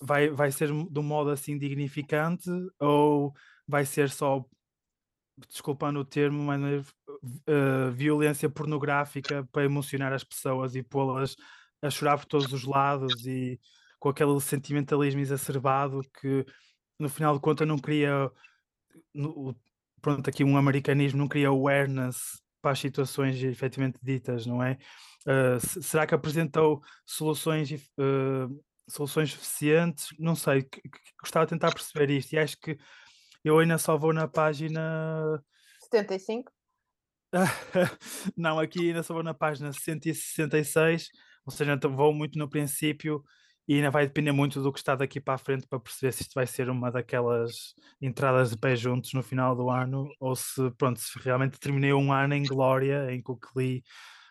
Vai, 0.00 0.30
vai 0.30 0.52
ser 0.52 0.68
de 0.68 0.98
um 0.98 1.02
modo 1.02 1.30
assim 1.30 1.58
dignificante 1.58 2.48
ou 2.78 3.34
vai 3.66 3.84
ser 3.84 4.10
só 4.10 4.44
desculpando 5.48 6.00
o 6.00 6.04
termo, 6.04 6.42
mas 6.42 6.88
uh, 7.48 7.90
violência 7.92 8.48
pornográfica 8.48 9.46
para 9.52 9.64
emocionar 9.64 10.12
as 10.12 10.24
pessoas 10.24 10.74
e 10.74 10.82
pô-las 10.82 11.36
a 11.82 11.90
chorar 11.90 12.18
por 12.18 12.26
todos 12.26 12.52
os 12.52 12.64
lados 12.64 13.26
e 13.26 13.60
com 13.98 14.08
aquele 14.08 14.38
sentimentalismo 14.40 15.20
exacerbado 15.20 16.00
que 16.20 16.44
no 16.98 17.08
final 17.08 17.34
de 17.34 17.40
contas 17.40 17.66
não 17.66 17.78
cria 17.78 18.30
no, 19.14 19.54
pronto, 20.00 20.28
aqui 20.28 20.44
um 20.44 20.56
americanismo 20.56 21.18
não 21.18 21.28
cria 21.28 21.48
awareness 21.48 22.42
para 22.60 22.72
as 22.72 22.78
situações 22.78 23.42
efetivamente 23.42 23.98
ditas, 24.02 24.46
não 24.46 24.62
é? 24.62 24.78
Uh, 25.26 25.60
será 25.82 26.06
que 26.06 26.14
apresentou 26.14 26.82
soluções 27.06 27.70
uh, 27.70 28.64
soluções 28.88 29.32
suficientes? 29.32 30.08
Não 30.18 30.34
sei, 30.34 30.68
gostava 31.20 31.46
de 31.46 31.50
tentar 31.50 31.72
perceber 31.72 32.10
isto 32.10 32.32
e 32.32 32.38
acho 32.38 32.58
que 32.58 32.76
eu 33.44 33.58
ainda 33.58 33.78
só 33.78 33.96
vou 33.96 34.12
na 34.12 34.26
página 34.26 35.42
75? 35.80 36.52
Não, 38.36 38.58
aqui 38.58 38.88
ainda 38.88 39.02
só 39.02 39.14
vou 39.14 39.22
na 39.22 39.34
página 39.34 39.72
166, 39.72 41.08
ou 41.44 41.52
seja, 41.52 41.74
então 41.74 41.94
vou 41.94 42.12
muito 42.14 42.38
no 42.38 42.48
princípio 42.48 43.22
e 43.66 43.74
ainda 43.74 43.90
vai 43.90 44.06
depender 44.06 44.32
muito 44.32 44.62
do 44.62 44.72
que 44.72 44.78
está 44.78 44.94
daqui 44.94 45.20
para 45.20 45.34
a 45.34 45.38
frente 45.38 45.66
para 45.68 45.78
perceber 45.78 46.12
se 46.12 46.22
isto 46.22 46.32
vai 46.34 46.46
ser 46.46 46.70
uma 46.70 46.90
daquelas 46.90 47.74
entradas 48.00 48.50
de 48.50 48.56
pé 48.56 48.74
juntos 48.74 49.12
no 49.12 49.22
final 49.22 49.54
do 49.54 49.68
ano 49.68 50.08
ou 50.18 50.34
se, 50.34 50.70
pronto, 50.78 50.98
se 50.98 51.18
realmente 51.18 51.60
terminei 51.60 51.92
um 51.92 52.10
ano 52.10 52.34
em 52.34 52.46
glória 52.46 53.12
em 53.12 53.22
que 53.22 53.30
o 53.30 53.36
que 53.36 53.48
li 53.56 53.84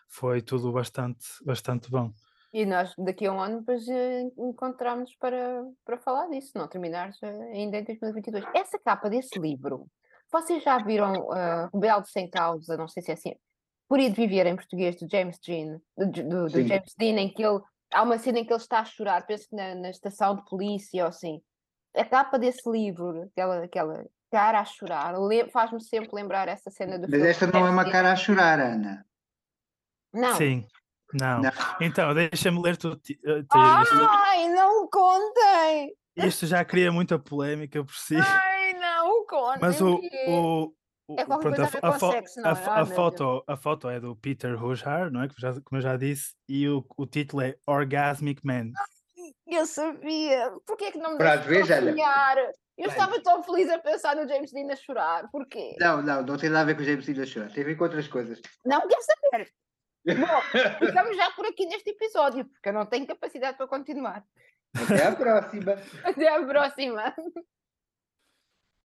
foi 0.08 0.42
tudo 0.42 0.72
bastante, 0.72 1.24
bastante 1.44 1.88
bom. 1.88 2.12
E 2.52 2.64
nós 2.64 2.94
daqui 2.96 3.26
a 3.26 3.32
um 3.32 3.40
ano 3.40 3.60
depois 3.60 3.86
eh, 3.88 4.22
encontramos 4.38 5.14
para, 5.16 5.64
para 5.84 5.98
falar 5.98 6.28
disso, 6.28 6.52
não 6.54 6.66
terminar 6.66 7.10
ainda 7.22 7.78
em 7.78 7.84
2022. 7.84 8.44
Essa 8.54 8.78
capa 8.78 9.10
desse 9.10 9.38
livro, 9.38 9.86
vocês 10.32 10.62
já 10.62 10.78
viram 10.78 11.12
uh, 11.12 11.68
Rebelde 11.74 12.10
Sem 12.10 12.28
Causa, 12.28 12.76
não 12.76 12.88
sei 12.88 13.02
se 13.02 13.10
é 13.10 13.14
assim, 13.14 13.34
Por 13.86 14.00
Ir 14.00 14.10
de 14.10 14.16
Viver 14.16 14.46
em 14.46 14.56
português, 14.56 14.96
do 14.96 15.06
James 15.10 15.38
Dean, 15.46 15.78
do, 15.96 16.06
do, 16.06 16.48
do 16.48 16.62
James 16.62 16.94
Dean, 16.96 17.18
em 17.18 17.32
que 17.32 17.44
ele, 17.44 17.60
há 17.92 18.02
uma 18.02 18.18
cena 18.18 18.38
em 18.38 18.44
que 18.44 18.52
ele 18.52 18.60
está 18.60 18.80
a 18.80 18.84
chorar, 18.84 19.26
penso 19.26 19.46
que 19.48 19.56
na, 19.56 19.74
na 19.74 19.90
estação 19.90 20.36
de 20.36 20.44
polícia 20.46 21.02
ou 21.02 21.08
assim. 21.08 21.42
A 21.94 22.04
capa 22.04 22.38
desse 22.38 22.68
livro, 22.70 23.22
aquela, 23.22 23.64
aquela 23.64 24.06
cara 24.30 24.60
a 24.60 24.64
chorar, 24.64 25.14
faz-me 25.50 25.82
sempre 25.82 26.10
lembrar 26.12 26.48
essa 26.48 26.70
cena 26.70 26.98
do 26.98 27.10
Mas 27.10 27.22
esta 27.22 27.46
não 27.46 27.66
é 27.66 27.70
uma 27.70 27.90
cara 27.90 28.12
a 28.12 28.16
chorar, 28.16 28.60
Ana. 28.60 29.04
Não. 30.12 30.34
Sim. 30.36 30.66
Não. 31.12 31.40
não. 31.40 31.50
Então, 31.80 32.14
deixa-me 32.14 32.60
ler 32.60 32.76
tudo. 32.76 33.00
Eh, 33.10 33.44
Ai, 33.50 34.48
não 34.48 34.88
contem! 34.88 35.94
Isto 36.16 36.46
já 36.46 36.64
cria 36.64 36.90
muita 36.90 37.18
polémica 37.18 37.82
por 37.84 37.94
si. 37.94 38.16
Ai, 38.16 38.74
não 38.74 39.24
contem! 39.26 39.60
Mas 39.60 39.80
o, 39.80 40.00
o, 40.28 40.72
é 41.16 41.24
pronto, 41.24 41.48
a, 41.48 41.88
a, 41.88 41.98
sexo, 41.98 42.40
a, 42.44 42.50
a, 42.50 42.80
a 42.82 42.86
foto, 42.86 43.44
a 43.46 43.56
foto 43.56 43.88
é 43.88 43.98
do 43.98 44.14
Peter 44.16 44.54
Rojar, 44.54 45.10
não 45.10 45.22
é? 45.22 45.28
Como, 45.28 45.40
já, 45.40 45.52
como 45.52 45.78
eu 45.78 45.80
já 45.80 45.96
disse, 45.96 46.34
e 46.46 46.68
o, 46.68 46.84
o 46.96 47.06
título 47.06 47.42
é 47.42 47.56
Orgasmic 47.66 48.44
Man. 48.44 48.72
Eu 49.46 49.64
sabia! 49.64 50.52
Porquê 50.66 50.86
é 50.86 50.92
que 50.92 50.98
não 50.98 51.12
me 51.12 51.18
deixaste 51.18 51.92
sonhar? 51.92 52.36
Eu 52.36 52.84
Bem. 52.84 52.86
estava 52.90 53.20
tão 53.22 53.42
feliz 53.42 53.68
a 53.70 53.78
pensar 53.78 54.14
no 54.14 54.28
James 54.28 54.52
Dean 54.52 54.70
a 54.70 54.76
chorar. 54.76 55.28
Porquê? 55.32 55.74
Não, 55.80 56.02
não, 56.02 56.22
não 56.22 56.36
tem 56.36 56.50
nada 56.50 56.60
a 56.60 56.64
ver 56.64 56.76
com 56.76 56.82
o 56.82 56.84
James 56.84 57.06
Dean 57.06 57.22
a 57.22 57.26
chorar. 57.26 57.50
Tem 57.52 57.64
a 57.64 57.66
ver 57.66 57.74
com 57.76 57.84
outras 57.84 58.06
coisas. 58.06 58.40
Não 58.64 58.86
quero 58.86 59.02
saber. 59.02 59.50
Bom, 60.14 60.40
ficamos 60.86 61.16
já 61.16 61.30
por 61.32 61.46
aqui 61.46 61.66
neste 61.66 61.90
episódio, 61.90 62.44
porque 62.46 62.68
eu 62.68 62.72
não 62.72 62.86
tenho 62.86 63.06
capacidade 63.06 63.56
para 63.56 63.66
continuar. 63.66 64.24
Até 64.74 65.06
à 65.06 65.12
próxima. 65.14 65.76
Até 66.04 66.28
à 66.28 66.42
próxima. 66.44 67.14